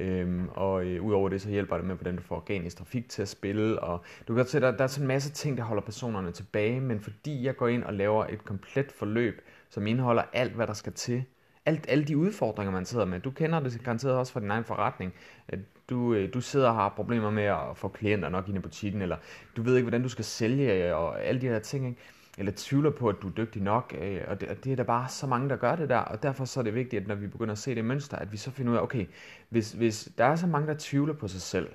Øhm, 0.00 0.48
og 0.48 0.84
øh, 0.84 1.02
udover 1.02 1.28
det, 1.28 1.40
så 1.40 1.50
hjælper 1.50 1.76
det 1.76 1.86
med, 1.86 1.94
hvordan 1.94 2.16
du 2.16 2.22
får 2.22 2.36
organisk 2.36 2.76
trafik 2.76 3.08
til 3.08 3.22
at 3.22 3.28
spille. 3.28 3.80
Og 3.80 4.00
du 4.28 4.34
kan 4.34 4.46
se, 4.46 4.60
der, 4.60 4.70
der 4.70 4.84
er 4.84 4.88
sådan 4.88 5.02
en 5.02 5.08
masse 5.08 5.30
ting, 5.30 5.56
der 5.56 5.62
holder 5.62 5.82
personerne 5.82 6.32
tilbage, 6.32 6.80
men 6.80 7.00
fordi 7.00 7.44
jeg 7.44 7.56
går 7.56 7.68
ind 7.68 7.84
og 7.84 7.94
laver 7.94 8.26
et 8.26 8.44
komplet 8.44 8.92
forløb, 8.92 9.40
som 9.68 9.86
indeholder 9.86 10.22
alt, 10.32 10.52
hvad 10.52 10.66
der 10.66 10.72
skal 10.72 10.92
til, 10.92 11.24
alt, 11.66 11.84
alle 11.88 12.04
de 12.04 12.16
udfordringer, 12.16 12.72
man 12.72 12.84
sidder 12.84 13.04
med. 13.04 13.20
Du 13.20 13.30
kender 13.30 13.60
det 13.60 13.84
garanteret 13.84 14.14
også 14.14 14.32
fra 14.32 14.40
din 14.40 14.50
egen 14.50 14.64
forretning. 14.64 15.14
At 15.48 15.58
du, 15.90 16.14
øh, 16.14 16.34
du 16.34 16.40
sidder 16.40 16.68
og 16.68 16.74
har 16.74 16.88
problemer 16.88 17.30
med 17.30 17.44
at 17.44 17.76
få 17.76 17.88
klienter 17.88 18.28
nok 18.28 18.48
ind 18.48 18.56
i 18.56 18.60
butikken, 18.60 19.02
eller 19.02 19.16
du 19.56 19.62
ved 19.62 19.76
ikke, 19.76 19.84
hvordan 19.84 20.02
du 20.02 20.08
skal 20.08 20.24
sælge, 20.24 20.88
øh, 20.88 20.96
og 20.96 21.24
alle 21.24 21.40
de 21.40 21.48
her 21.48 21.58
ting. 21.58 21.86
Ikke? 21.86 22.00
Eller 22.38 22.52
tvivler 22.56 22.90
på, 22.90 23.08
at 23.08 23.16
du 23.22 23.28
er 23.28 23.32
dygtig 23.32 23.62
nok, 23.62 23.94
øh, 24.00 24.20
og, 24.28 24.40
det, 24.40 24.48
og 24.48 24.64
det 24.64 24.72
er 24.72 24.76
der 24.76 24.84
bare 24.84 25.08
så 25.08 25.26
mange, 25.26 25.48
der 25.48 25.56
gør 25.56 25.76
det 25.76 25.88
der, 25.88 25.98
og 25.98 26.22
derfor 26.22 26.44
så 26.44 26.60
er 26.60 26.64
det 26.64 26.74
vigtigt, 26.74 27.02
at 27.02 27.08
når 27.08 27.14
vi 27.14 27.26
begynder 27.26 27.52
at 27.52 27.58
se 27.58 27.74
det 27.74 27.84
mønster, 27.84 28.16
at 28.16 28.32
vi 28.32 28.36
så 28.36 28.50
finder 28.50 28.72
ud 28.72 28.76
af, 28.76 28.82
okay, 28.82 29.06
hvis, 29.48 29.72
hvis 29.72 30.08
der 30.18 30.24
er 30.24 30.36
så 30.36 30.46
mange, 30.46 30.68
der 30.68 30.74
tvivler 30.78 31.14
på 31.14 31.28
sig 31.28 31.40
selv, 31.40 31.68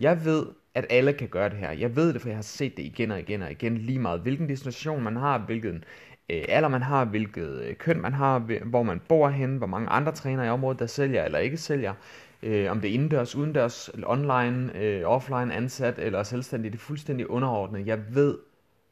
jeg 0.00 0.24
ved, 0.24 0.46
at 0.74 0.86
alle 0.90 1.12
kan 1.12 1.28
gøre 1.28 1.48
det 1.48 1.58
her. 1.58 1.70
Jeg 1.70 1.96
ved 1.96 2.12
det, 2.12 2.22
for 2.22 2.28
jeg 2.28 2.36
har 2.36 2.42
set 2.42 2.76
det 2.76 2.82
igen 2.82 3.10
og 3.10 3.20
igen 3.20 3.42
og 3.42 3.50
igen, 3.50 3.78
lige 3.78 3.98
meget 3.98 4.20
hvilken 4.20 4.48
destination 4.48 5.02
man 5.02 5.16
har, 5.16 5.38
hvilken 5.38 5.84
øh, 6.30 6.44
alder 6.48 6.68
man 6.68 6.82
har, 6.82 7.04
hvilket 7.04 7.60
øh, 7.62 7.76
køn 7.76 8.00
man 8.00 8.12
har, 8.12 8.38
hvor 8.64 8.82
man 8.82 9.00
bor 9.08 9.28
henne, 9.28 9.58
hvor 9.58 9.66
mange 9.66 9.88
andre 9.88 10.12
trænere 10.12 10.46
i 10.46 10.48
området, 10.48 10.78
der 10.78 10.86
sælger 10.86 11.24
eller 11.24 11.38
ikke 11.38 11.56
sælger, 11.56 11.94
øh, 12.42 12.70
om 12.70 12.80
det 12.80 12.90
er 12.90 12.94
indendørs, 12.94 13.36
udendørs, 13.36 13.90
online, 14.06 14.78
øh, 14.78 15.02
offline, 15.04 15.54
ansat 15.54 15.98
eller 15.98 16.22
selvstændig, 16.22 16.72
det 16.72 16.78
er 16.78 16.82
fuldstændig 16.82 17.30
underordnet. 17.30 17.86
Jeg 17.86 18.14
ved, 18.14 18.38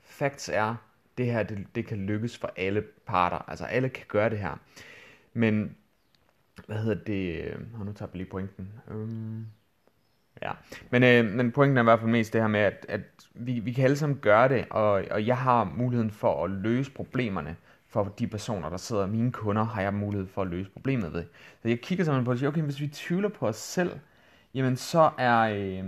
facts 0.03 0.51
er, 0.53 0.75
det 1.19 1.27
her 1.27 1.43
det, 1.43 1.67
det 1.75 1.87
kan 1.87 1.99
lykkes 1.99 2.39
for 2.39 2.53
alle 2.57 2.83
parter. 3.07 3.51
Altså 3.51 3.65
alle 3.65 3.89
kan 3.89 4.05
gøre 4.09 4.31
det 4.31 4.39
her. 4.39 4.61
Men, 5.33 5.77
hvad 6.67 6.77
hedder 6.77 7.05
det? 7.05 7.45
Øh, 7.45 7.57
og 7.79 7.87
nu 7.87 7.93
tager 7.93 8.09
jeg 8.13 8.17
lige 8.17 8.31
pointen. 8.31 8.73
Um, 8.91 9.47
ja, 10.43 10.53
men, 10.91 11.03
øh, 11.03 11.33
men 11.33 11.53
pointen 11.53 11.77
er 11.77 11.83
i 11.83 11.85
hvert 11.85 12.01
fald 12.01 12.11
mest 12.11 12.33
det 12.33 12.41
her 12.41 12.49
med, 12.49 12.61
at, 12.61 12.87
at 12.89 13.01
vi, 13.35 13.59
vi 13.59 13.73
kan 13.73 13.85
alle 13.85 13.97
sammen 13.97 14.19
gøre 14.19 14.49
det, 14.49 14.67
og, 14.71 15.05
og 15.11 15.27
jeg 15.27 15.39
har 15.39 15.65
muligheden 15.77 16.11
for 16.11 16.45
at 16.45 16.51
løse 16.51 16.91
problemerne 16.91 17.57
for 17.93 18.15
de 18.19 18.27
personer, 18.27 18.71
der 18.71 18.77
sidder, 18.77 19.07
mine 19.07 19.33
kunder, 19.33 19.65
har 19.65 19.83
jeg 19.83 19.95
mulighed 19.95 20.27
for 20.27 20.43
at 20.43 20.49
løse 20.49 20.71
problemet 20.71 21.13
ved. 21.13 21.25
Så 21.63 21.69
jeg 21.69 21.81
kigger 21.81 22.05
simpelthen 22.05 22.25
på 22.25 22.31
og 22.31 22.39
siger, 22.39 22.51
okay, 22.51 22.63
hvis 22.63 22.81
vi 22.81 22.89
tvivler 22.89 23.29
på 23.29 23.49
os 23.49 23.57
selv, 23.57 23.99
jamen 24.55 24.77
så 24.77 25.11
er, 25.19 25.39
øh, 25.39 25.85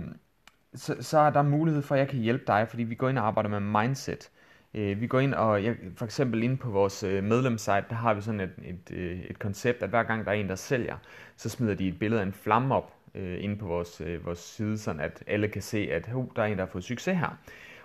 så, 0.75 0.95
så 0.99 1.19
er 1.19 1.29
der 1.29 1.41
mulighed 1.41 1.81
for, 1.81 1.95
at 1.95 1.99
jeg 1.99 2.07
kan 2.07 2.19
hjælpe 2.19 2.43
dig, 2.47 2.67
fordi 2.69 2.83
vi 2.83 2.95
går 2.95 3.09
ind 3.09 3.17
og 3.17 3.27
arbejder 3.27 3.49
med 3.49 3.59
mindset. 3.59 4.29
Øh, 4.75 5.01
vi 5.01 5.07
går 5.07 5.19
ind 5.19 5.33
og, 5.33 5.63
ja, 5.63 5.73
for 5.95 6.05
eksempel 6.05 6.43
inde 6.43 6.57
på 6.57 6.69
vores 6.69 7.03
øh, 7.03 7.23
medlemssite, 7.23 7.85
der 7.89 7.95
har 7.95 8.13
vi 8.13 8.21
sådan 8.21 8.39
et, 8.39 8.51
et, 8.63 8.91
øh, 8.97 9.19
et 9.19 9.39
koncept, 9.39 9.83
at 9.83 9.89
hver 9.89 10.03
gang 10.03 10.25
der 10.25 10.31
er 10.31 10.35
en, 10.35 10.49
der 10.49 10.55
sælger, 10.55 10.97
så 11.35 11.49
smider 11.49 11.75
de 11.75 11.87
et 11.87 11.99
billede 11.99 12.21
af 12.21 12.25
en 12.25 12.33
flamme 12.33 12.75
op 12.75 12.93
øh, 13.15 13.43
inde 13.43 13.55
på 13.55 13.65
vores, 13.65 14.01
øh, 14.01 14.25
vores 14.25 14.39
side, 14.39 14.77
sådan 14.77 15.01
at 15.01 15.23
alle 15.27 15.47
kan 15.47 15.61
se, 15.61 15.77
at 15.91 16.09
uh, 16.13 16.25
der 16.35 16.41
er 16.41 16.45
en, 16.45 16.57
der 16.57 16.65
har 16.65 16.71
fået 16.71 16.83
succes 16.83 17.17
her. 17.17 17.37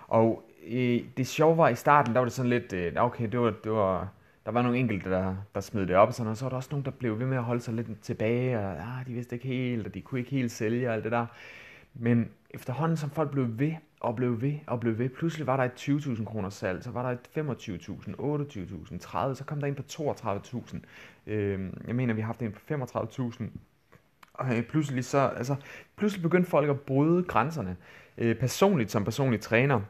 Og 0.07 0.49
øh, 0.67 0.99
det 1.17 1.27
sjove 1.27 1.57
var 1.57 1.69
i 1.69 1.75
starten, 1.75 2.13
der 2.13 2.19
var 2.19 2.25
det 2.25 2.33
sådan 2.33 2.49
lidt, 2.49 2.73
øh, 2.73 2.93
okay, 2.97 3.31
det 3.31 3.39
var, 3.39 3.53
det 3.63 3.71
var, 3.71 4.09
der 4.45 4.51
var 4.51 4.61
nogle 4.61 4.77
enkelte, 4.77 5.09
der, 5.09 5.35
der 5.55 5.61
smed 5.61 5.87
det 5.87 5.95
op, 5.95 6.07
og, 6.07 6.13
sådan, 6.13 6.29
og 6.29 6.37
så 6.37 6.45
var 6.45 6.49
der 6.49 6.57
også 6.57 6.69
nogen, 6.71 6.85
der 6.85 6.91
blev 6.91 7.19
ved 7.19 7.25
med 7.25 7.37
at 7.37 7.43
holde 7.43 7.61
sig 7.61 7.73
lidt 7.73 8.01
tilbage, 8.01 8.59
og 8.59 8.71
ah, 8.71 9.07
de 9.07 9.13
vidste 9.13 9.35
ikke 9.35 9.47
helt, 9.47 9.87
og 9.87 9.93
de 9.93 10.01
kunne 10.01 10.19
ikke 10.19 10.31
helt 10.31 10.51
sælge 10.51 10.89
og 10.89 10.93
alt 10.93 11.03
det 11.03 11.11
der. 11.11 11.25
Men 11.93 12.29
efterhånden, 12.49 12.97
som 12.97 13.09
folk 13.09 13.31
blev 13.31 13.59
ved 13.59 13.73
og 14.01 14.15
blev 14.15 14.41
ved 14.41 14.53
og 14.67 14.79
blev 14.79 14.97
ved, 14.97 15.09
pludselig 15.09 15.47
var 15.47 15.57
der 15.57 15.63
et 15.63 15.89
20.000 15.89 16.25
kroner 16.25 16.49
salg, 16.49 16.83
så 16.83 16.91
var 16.91 17.03
der 17.03 17.09
et 17.11 17.29
25.000, 17.37 18.91
28.000, 18.91 18.97
30, 18.97 19.35
så 19.35 19.43
kom 19.43 19.59
der 19.59 19.67
ind 19.67 19.75
på 19.75 19.83
32.000. 19.91 20.79
Øh, 21.27 21.69
jeg 21.87 21.95
mener, 21.95 22.13
vi 22.13 22.21
har 22.21 22.25
haft 22.25 22.41
en 22.41 22.51
på 22.51 22.59
35.000. 22.73 23.43
Og 24.33 24.57
øh, 24.57 24.63
pludselig 24.63 25.05
så, 25.05 25.19
altså, 25.19 25.55
pludselig 25.95 26.23
begyndte 26.23 26.49
folk 26.49 26.69
at 26.69 26.79
bryde 26.79 27.23
grænserne. 27.23 27.77
Øh, 28.17 28.35
personligt, 28.35 28.91
som 28.91 29.03
personlig 29.03 29.41
træner, 29.41 29.81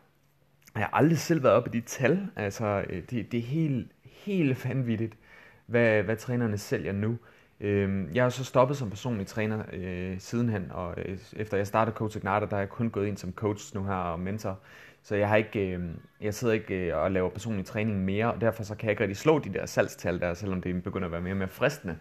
jeg 0.76 0.84
har 0.84 0.90
aldrig 0.94 1.18
selv 1.18 1.44
været 1.44 1.56
oppe 1.56 1.70
i 1.74 1.80
de 1.80 1.86
tal. 1.86 2.28
Altså, 2.36 2.86
øh, 2.90 3.04
det, 3.10 3.32
det 3.32 3.38
er 3.38 3.42
helt, 3.42 3.92
helt 4.04 4.66
vanvittigt, 4.66 5.18
hvad, 5.66 6.04
hvad 6.04 6.18
trænerne 6.18 6.58
sælger 6.58 6.92
nu. 6.92 7.18
Øh, 7.62 8.16
jeg 8.16 8.24
har 8.24 8.30
så 8.30 8.44
stoppet 8.44 8.78
som 8.78 8.90
personlig 8.90 9.28
træner 9.28 9.64
øh, 9.74 10.20
sidenhen, 10.20 10.72
og 10.72 10.94
øh, 10.98 11.18
efter 11.34 11.58
jeg 11.58 11.68
startede 11.68 11.96
Coach 11.96 12.18
Igniter, 12.18 12.40
der 12.40 12.56
har 12.56 12.60
jeg 12.60 12.70
kun 12.70 12.90
gået 12.90 13.08
ind 13.08 13.18
som 13.18 13.34
coach 13.34 13.76
nu 13.76 13.84
her 13.84 13.94
og 13.94 14.20
mentor. 14.20 14.60
Så 15.04 15.16
jeg 15.16 15.30
har 15.30 15.36
ikke, 15.36 15.70
øh, 15.70 15.80
jeg 16.22 16.34
sidder 16.34 16.54
ikke 16.54 16.76
øh, 16.76 16.98
og 16.98 17.12
laver 17.12 17.30
personlig 17.30 17.66
træning 17.66 18.06
mere, 18.06 18.34
og 18.34 18.42
derfor 18.42 18.64
så 18.64 18.76
kan 18.76 18.86
jeg 18.86 18.92
ikke 18.92 19.04
rigtig 19.04 19.18
slå 19.18 19.40
de 19.40 19.54
der 19.54 19.66
salgstal 19.66 20.20
der, 20.20 20.34
selvom 20.34 20.62
det 20.62 20.84
begynder 20.84 21.06
at 21.06 21.12
være 21.12 21.22
mere 21.22 21.34
og 21.34 21.38
mere 21.38 21.48
fristende. 21.48 21.98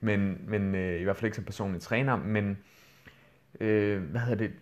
Men, 0.00 0.38
men 0.48 0.74
øh, 0.74 1.00
i 1.00 1.04
hvert 1.04 1.16
fald 1.16 1.24
ikke 1.24 1.36
som 1.36 1.44
personlig 1.44 1.80
træner, 1.80 2.16
men 2.16 2.58
øh, 3.60 4.02
hvad 4.02 4.20
hedder 4.20 4.36
det? 4.36 4.52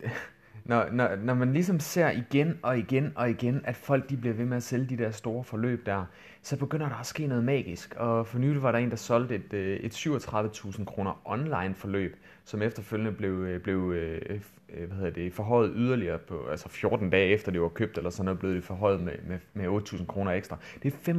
Når, 0.64 0.88
når, 0.92 1.16
når 1.16 1.34
man 1.34 1.52
ligesom 1.52 1.80
ser 1.80 2.10
igen 2.10 2.58
og 2.62 2.78
igen 2.78 3.12
og 3.14 3.30
igen, 3.30 3.60
at 3.64 3.76
folk 3.76 4.10
de 4.10 4.16
bliver 4.16 4.34
ved 4.34 4.44
med 4.44 4.56
at 4.56 4.62
sælge 4.62 4.86
de 4.86 4.96
der 4.96 5.10
store 5.10 5.44
forløb 5.44 5.86
der, 5.86 6.04
så 6.42 6.56
begynder 6.56 6.88
der 6.88 6.96
at 6.96 7.06
ske 7.06 7.26
noget 7.26 7.44
magisk. 7.44 7.94
Og 7.96 8.26
for 8.26 8.38
nylig 8.38 8.62
var 8.62 8.72
der 8.72 8.78
en, 8.78 8.90
der 8.90 8.96
solgte 8.96 9.34
et, 9.34 9.52
øh, 9.52 9.76
et 9.80 10.06
37.000 10.06 10.84
kroner 10.84 11.22
online 11.24 11.74
forløb, 11.74 12.16
som 12.44 12.62
efterfølgende 12.62 13.12
blev, 13.12 13.32
øh, 13.32 13.60
blev 13.60 13.92
øh, 13.92 14.40
hvad 14.86 14.96
hedder 14.96 15.10
det, 15.10 15.32
forhøjet 15.32 15.72
yderligere 15.76 16.18
på, 16.18 16.46
altså 16.50 16.68
14 16.68 17.10
dage 17.10 17.28
efter 17.28 17.52
det 17.52 17.60
var 17.60 17.68
købt, 17.68 17.96
eller 17.96 18.10
sådan 18.10 18.24
noget, 18.24 18.38
blev 18.38 18.54
det 18.54 18.64
forhøjet 18.64 19.00
med, 19.00 19.12
med, 19.28 19.38
med 19.54 19.82
8.000 19.82 20.06
kroner 20.06 20.32
ekstra. 20.32 20.56
Det 20.82 20.94
er 20.94 21.12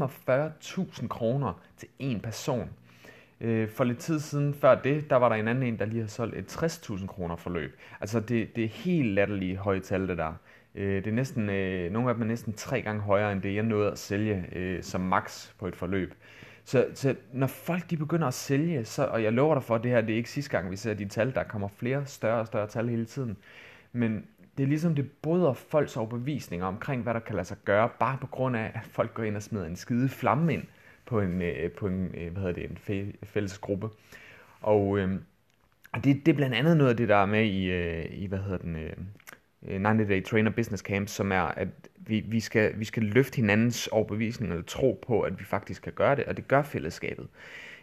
45.000 0.62 1.08
kroner 1.08 1.62
til 1.78 1.88
en 2.00 2.20
person. 2.20 2.70
Øh, 3.42 3.70
for 3.70 3.84
lidt 3.84 3.98
tid 3.98 4.20
siden, 4.20 4.54
før 4.54 4.76
det, 4.76 5.10
der 5.10 5.16
var 5.16 5.30
der 5.30 5.36
en 5.36 5.48
anden 5.48 5.64
en, 5.64 5.80
der 5.80 5.86
lige 5.86 6.02
har 6.02 6.08
solgt 6.08 6.36
et 6.36 6.64
60.000 6.64 7.08
kroner 7.08 7.36
forløb. 7.36 7.80
Altså 8.02 8.20
det, 8.20 8.56
det 8.56 8.64
er 8.64 8.68
helt 8.68 9.08
latterlige 9.08 9.58
høje 9.58 9.80
tal, 9.80 10.08
det 10.08 10.18
der. 10.18 10.34
Øh, 10.76 10.96
det 10.96 11.08
er 11.08 11.12
næsten, 11.12 11.50
øh, 11.50 11.92
nogle 11.92 12.10
af 12.10 12.16
dem 12.16 12.22
er 12.24 12.28
næsten 12.28 12.54
tre 12.54 12.82
gange 12.82 13.02
højere, 13.02 13.32
end 13.32 13.42
det 13.42 13.56
jeg 13.56 13.64
nåede 13.64 13.92
at 13.92 13.98
sælge 13.98 14.46
øh, 14.52 14.84
som 14.84 15.02
max 15.02 15.50
på 15.60 15.68
et 15.68 15.76
forløb. 15.76 16.14
Så, 16.66 16.88
så 16.94 17.16
når 17.34 17.48
folk 17.48 17.90
de 17.90 17.98
begynder 17.98 18.28
at 18.28 18.34
sælge, 18.34 18.86
så, 18.86 19.06
og 19.06 19.24
jeg 19.24 19.34
lover 19.34 19.56
dig 19.56 19.64
for, 19.64 19.76
at 19.76 19.84
det 19.84 19.92
her 19.92 20.02
det 20.02 20.14
er 20.14 20.18
ikke 20.18 20.30
sidste 20.30 20.52
gang, 20.52 20.72
vi 20.72 20.76
ser 20.76 20.94
de 20.94 21.06
tal, 21.06 21.34
der 21.34 21.44
kommer 21.44 21.68
flere 21.68 22.06
større 22.06 22.40
og 22.40 22.48
større 22.48 22.68
tal 22.68 22.90
hele 22.90 23.06
tiden. 23.06 23.38
Men 23.94 24.26
det 24.58 24.64
er 24.64 24.68
ligesom, 24.68 24.96
det 24.96 25.12
bryder 25.12 25.54
folks 25.54 25.98
overbevisninger 25.98 26.66
omkring, 26.66 27.04
hvad 27.04 27.14
der 27.14 27.20
kan 27.20 27.36
lade 27.36 27.48
sig 27.48 27.58
gøre, 27.66 27.90
bare 28.00 28.18
på 28.22 28.28
grund 28.28 28.56
af, 28.56 28.72
at 28.74 28.82
folk 28.84 29.14
går 29.14 29.24
ind 29.24 29.36
og 29.36 29.44
smider 29.44 29.66
en 29.66 29.76
skide 29.76 30.10
flamme 30.10 30.54
ind 30.54 30.64
på 31.12 31.22
en, 31.22 31.42
øh, 31.42 31.72
på 31.72 31.88
en 31.88 32.16
øh, 32.18 32.32
hvad 32.32 32.42
hedder 32.42 32.54
det, 32.54 32.70
en 32.90 33.14
fælles 33.24 33.58
gruppe. 33.58 33.90
Og, 34.62 35.00
øh, 35.00 35.10
det, 35.96 36.26
det 36.26 36.28
er 36.28 36.36
blandt 36.36 36.56
andet 36.56 36.78
noget 36.78 36.90
af 36.90 36.98
det, 36.98 37.10
der 37.10 37.16
er 37.16 37.26
med 37.26 37.46
i, 37.46 37.72
øh, 37.72 38.06
i 38.12 38.26
hvad 38.28 38.40
hedder 38.40 38.58
den, 38.58 38.76
øh, 38.76 38.94
øh 39.68 39.82
90 39.82 40.08
Day 40.10 40.24
Trainer 40.24 40.52
Business 40.52 40.84
Camp, 40.84 41.08
som 41.08 41.32
er, 41.32 41.42
at 41.42 41.68
vi, 41.98 42.20
vi, 42.20 42.40
skal, 42.40 42.80
vi 42.80 42.86
skal 42.86 43.04
løfte 43.04 43.36
hinandens 43.36 43.88
overbevisning 43.88 44.54
og 44.54 44.66
tro 44.66 45.04
på, 45.08 45.22
at 45.22 45.40
vi 45.40 45.44
faktisk 45.44 45.82
kan 45.82 45.94
gøre 45.94 46.16
det, 46.16 46.26
og 46.26 46.38
det 46.38 46.48
gør 46.48 46.62
fællesskabet. 46.62 47.28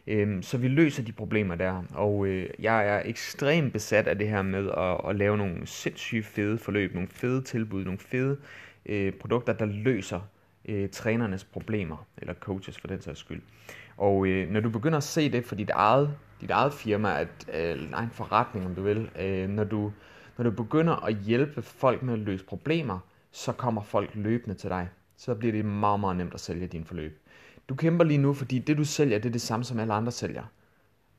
Øhm, 0.07 0.43
så 0.43 0.59
vi 0.59 0.69
løser 0.69 1.03
de 1.03 1.13
problemer 1.13 1.55
der, 1.55 1.83
og 1.95 2.27
øh, 2.27 2.51
jeg 2.59 2.89
er 2.89 3.03
ekstremt 3.05 3.73
besat 3.73 4.07
af 4.07 4.19
det 4.19 4.29
her 4.29 4.43
med 4.43 4.71
at, 4.71 5.11
at 5.11 5.17
lave 5.17 5.37
nogle 5.37 5.67
sindssygt 5.67 6.27
fede 6.27 6.59
forløb, 6.59 6.95
nogle 6.95 7.09
fede 7.09 7.43
tilbud, 7.43 7.85
nogle 7.85 7.99
fede 7.99 8.37
øh, 8.87 9.13
produkter, 9.13 9.53
der 9.53 9.67
løser 9.67 10.21
øh, 10.69 10.89
trænernes 10.89 11.45
problemer, 11.45 12.07
eller 12.19 12.35
coaches 12.35 12.79
for 12.81 12.89
den 12.89 13.01
sags 13.01 13.19
skyld. 13.19 13.43
Og 13.97 14.27
øh, 14.27 14.51
når 14.51 14.61
du 14.61 14.71
begynder 14.71 14.97
at 14.97 15.03
se 15.03 15.33
det 15.33 15.45
for 15.45 15.55
dit 15.55 15.71
eget, 15.71 16.15
dit 16.41 16.51
eget 16.51 16.73
firma, 16.73 17.21
at, 17.21 17.29
øh, 17.55 17.91
nej, 17.91 18.03
en 18.03 18.11
forretning 18.11 18.67
om 18.67 18.75
du 18.75 18.83
vil, 18.83 19.11
øh, 19.21 19.49
når, 19.49 19.65
du, 19.65 19.93
når 20.37 20.45
du 20.45 20.51
begynder 20.51 21.05
at 21.07 21.15
hjælpe 21.15 21.63
folk 21.63 22.03
med 22.03 22.15
at 22.15 22.21
løse 22.21 22.45
problemer, 22.45 22.99
så 23.33 23.53
kommer 23.53 23.83
folk 23.83 24.11
løbende 24.15 24.55
til 24.55 24.71
dig. 24.71 24.89
Så 25.17 25.35
bliver 25.35 25.53
det 25.53 25.65
meget, 25.65 26.01
meget 26.01 26.17
nemt 26.17 26.35
at 26.35 26.41
sælge 26.41 26.67
din 26.67 26.85
forløb. 26.85 27.21
Du 27.69 27.75
kæmper 27.75 28.05
lige 28.05 28.19
nu, 28.19 28.35
fordi 28.35 28.59
det 28.59 28.77
du 28.77 28.85
sælger, 28.85 29.19
det 29.19 29.29
er 29.29 29.33
det 29.33 29.41
samme 29.41 29.65
som 29.65 29.79
alle 29.79 29.95
andre 29.95 30.13
sælger. 30.13 30.43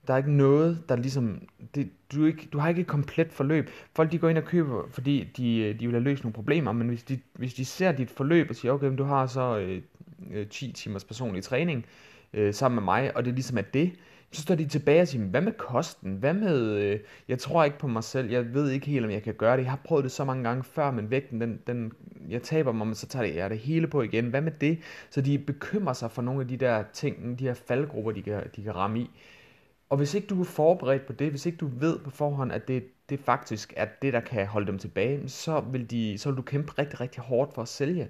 Der 0.10 0.16
er 0.16 0.18
ikke 0.18 0.32
noget, 0.32 0.84
der 0.90 0.96
ligesom... 0.96 1.42
Det, 1.76 1.90
du, 2.14 2.26
ikke, 2.26 2.48
du 2.54 2.60
har 2.60 2.70
ikke 2.70 2.82
et 2.82 2.88
komplet 2.88 3.32
forløb. 3.32 3.70
Folk 3.96 4.12
de 4.12 4.18
går 4.18 4.30
ind 4.30 4.38
og 4.38 4.44
køber, 4.44 4.84
fordi 4.92 5.32
de, 5.38 5.58
øh, 5.58 5.80
de 5.80 5.88
vil 5.88 5.96
have 5.96 6.04
løst 6.04 6.24
nogle 6.24 6.34
problemer, 6.34 6.72
men 6.72 6.88
hvis 6.88 7.04
de, 7.04 7.20
hvis 7.34 7.54
de 7.54 7.66
ser 7.66 7.92
dit 7.92 8.12
forløb 8.12 8.50
og 8.50 8.56
siger, 8.56 8.72
okay, 8.72 8.88
men 8.88 8.96
du 8.96 9.04
har 9.04 9.28
så 9.28 9.58
øh, 9.58 9.82
øh 10.34 10.48
10 10.48 10.72
timers 10.72 11.04
personlig 11.04 11.44
træning 11.44 11.86
øh, 12.34 12.54
sammen 12.54 12.76
med 12.76 12.84
mig, 12.84 13.18
og 13.18 13.26
det 13.26 13.34
ligesom 13.34 13.58
er 13.58 13.62
det, 13.62 13.92
så 14.32 14.42
står 14.42 14.56
de 14.56 14.68
tilbage 14.68 15.02
og 15.02 15.08
siger, 15.08 15.26
hvad 15.26 15.42
med 15.42 15.52
kosten? 15.52 16.14
Hvad 16.14 16.34
med, 16.34 16.72
øh, 16.72 17.00
jeg 17.28 17.40
tror 17.40 17.64
ikke 17.64 17.80
på 17.80 17.88
mig 17.88 18.04
selv, 18.04 18.30
jeg 18.30 18.54
ved 18.54 18.70
ikke 18.70 18.88
helt, 18.88 19.06
om 19.06 19.12
jeg 19.12 19.24
kan 19.24 19.34
gøre 19.34 19.58
det. 19.58 19.64
Jeg 19.64 19.72
har 19.72 19.80
prøvet 19.84 20.04
det 20.04 20.12
så 20.12 20.26
mange 20.26 20.44
gange 20.44 20.64
før, 20.64 20.92
men 20.92 21.12
vægten, 21.12 21.42
den, 21.42 21.60
den, 21.68 21.92
jeg 22.30 22.44
taber 22.44 22.72
mig, 22.72 22.88
men 22.88 22.96
så 22.96 23.08
tager 23.08 23.26
det, 23.26 23.36
jeg 23.36 23.50
det 23.50 23.58
hele 23.58 23.88
på 23.88 24.02
igen. 24.02 24.26
Hvad 24.26 24.42
med 24.42 24.52
det? 24.52 24.80
Så 25.10 25.22
de 25.22 25.38
bekymrer 25.38 25.94
sig 25.94 26.12
for 26.12 26.22
nogle 26.22 26.42
af 26.42 26.48
de 26.48 26.58
der 26.58 26.84
ting, 26.94 27.40
de 27.40 27.44
her 27.44 27.54
faldgrupper, 27.54 28.12
de 28.12 28.22
kan, 28.22 28.44
de 28.56 28.64
kan 28.64 28.76
ramme 28.76 29.00
i. 29.00 29.10
Og 29.90 29.98
hvis 29.98 30.14
ikke 30.14 30.28
du 30.28 30.42
er 30.42 30.46
forberedt 30.46 31.06
på 31.06 31.14
det, 31.14 31.30
hvis 31.30 31.46
ikke 31.46 31.58
du 31.58 31.68
ved 31.68 32.00
på 32.00 32.10
forhånd, 32.10 32.52
at 32.52 32.68
det, 32.68 32.84
det 33.10 33.20
faktisk 33.20 33.74
er 33.78 33.88
det, 34.02 34.14
der 34.14 34.20
kan 34.20 34.48
holde 34.48 34.68
dem 34.68 34.78
tilbage, 34.78 35.30
så 35.30 35.60
vil, 35.60 35.92
de, 35.92 36.18
så 36.18 36.30
vil 36.30 36.38
du 36.38 36.42
kæmpe 36.42 36.72
rigtig, 36.80 37.02
rigtig 37.02 37.24
hårdt 37.24 37.54
for 37.54 37.62
at 37.62 37.68
sælge. 37.68 38.10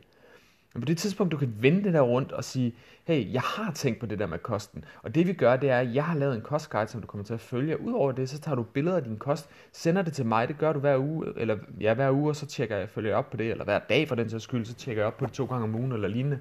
Men 0.74 0.82
på 0.82 0.86
det 0.86 0.98
tidspunkt, 0.98 1.32
du 1.32 1.38
kan 1.38 1.56
vende 1.60 1.84
det 1.84 1.94
der 1.94 2.02
rundt 2.02 2.32
og 2.32 2.44
sige, 2.44 2.76
hey, 3.04 3.34
jeg 3.34 3.42
har 3.42 3.72
tænkt 3.72 4.00
på 4.00 4.06
det 4.06 4.20
der 4.20 4.28
med 4.28 4.40
kosten. 4.40 4.86
Og 5.04 5.16
det 5.16 5.28
vi 5.28 5.34
gør, 5.34 5.58
det 5.58 5.70
er, 5.70 5.80
at 5.80 5.96
jeg 5.96 6.06
har 6.06 6.18
lavet 6.18 6.36
en 6.36 6.42
kostguide, 6.42 6.88
som 6.88 7.02
du 7.02 7.08
kommer 7.08 7.26
til 7.26 7.34
at 7.34 7.40
følge. 7.40 7.82
Udover 7.82 8.12
det, 8.12 8.30
så 8.30 8.40
tager 8.40 8.56
du 8.56 8.64
billeder 8.64 8.98
af 8.98 9.04
din 9.04 9.18
kost, 9.18 9.50
sender 9.72 10.02
det 10.02 10.14
til 10.14 10.26
mig, 10.26 10.48
det 10.48 10.58
gør 10.58 10.74
du 10.74 10.80
hver 10.80 10.98
uge, 10.98 11.26
eller 11.38 11.58
ja, 11.80 11.94
hver 11.94 12.12
uge, 12.12 12.30
og 12.30 12.36
så 12.36 12.46
tjekker 12.46 12.78
jeg, 12.78 12.90
følger 12.90 13.10
jeg 13.10 13.18
op 13.18 13.30
på 13.30 13.38
det, 13.38 13.52
eller 13.52 13.64
hver 13.64 13.80
dag 13.80 14.08
for 14.08 14.16
den 14.16 14.30
sags 14.30 14.44
skyld, 14.44 14.66
så 14.66 14.74
tjekker 14.74 15.02
jeg 15.02 15.08
op 15.08 15.18
på 15.18 15.26
det 15.26 15.34
to 15.34 15.46
gange 15.46 15.64
om 15.64 15.76
ugen, 15.76 15.92
eller 15.92 16.08
lignende. 16.08 16.40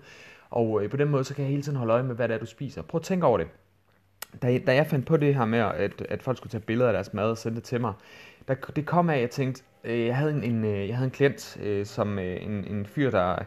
Og 0.50 0.82
øh, 0.82 0.90
på 0.90 0.96
den 0.96 1.08
måde, 1.08 1.24
så 1.24 1.34
kan 1.34 1.44
jeg 1.44 1.50
hele 1.50 1.62
tiden 1.62 1.78
holde 1.78 1.92
øje 1.92 2.02
med, 2.02 2.14
hvad 2.14 2.28
det 2.28 2.34
er, 2.34 2.38
du 2.38 2.46
spiser. 2.46 2.82
Prøv 2.82 2.98
at 2.98 3.02
tænke 3.02 3.26
over 3.26 3.38
det 3.38 3.46
da, 4.42 4.58
da 4.58 4.74
jeg 4.74 4.86
fandt 4.86 5.06
på 5.06 5.16
det 5.16 5.34
her 5.34 5.44
med, 5.44 5.58
at, 5.58 6.02
at 6.08 6.22
folk 6.22 6.36
skulle 6.36 6.50
tage 6.50 6.60
billeder 6.60 6.88
af 6.88 6.92
deres 6.92 7.14
mad 7.14 7.30
og 7.30 7.38
sende 7.38 7.56
det 7.56 7.64
til 7.64 7.80
mig, 7.80 7.92
der, 8.48 8.54
det 8.54 8.86
kom 8.86 9.10
af, 9.10 9.14
at 9.14 9.20
jeg 9.20 9.30
tænkte, 9.30 9.62
øh, 9.84 10.06
jeg 10.06 10.16
havde 10.16 10.30
en, 10.32 10.42
en, 10.42 10.64
øh, 10.64 10.88
jeg 10.88 10.96
havde 10.96 11.06
en 11.06 11.10
klient, 11.10 11.58
øh, 11.62 11.86
som 11.86 12.18
øh, 12.18 12.42
en, 12.42 12.64
en 12.64 12.86
fyr, 12.86 13.10
der 13.10 13.38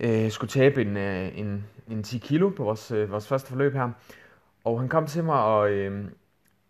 øh, 0.00 0.30
skulle 0.30 0.50
tabe 0.50 0.82
en, 0.82 0.96
øh, 0.96 1.38
en, 1.38 1.64
en 1.90 2.02
10 2.02 2.18
kilo 2.18 2.48
på 2.48 2.64
vores, 2.64 2.90
øh, 2.90 3.10
vores 3.10 3.28
første 3.28 3.48
forløb 3.48 3.74
her. 3.74 3.90
Og 4.64 4.80
han 4.80 4.88
kom 4.88 5.06
til 5.06 5.24
mig, 5.24 5.42
og 5.44 5.70
øh, 5.70 6.04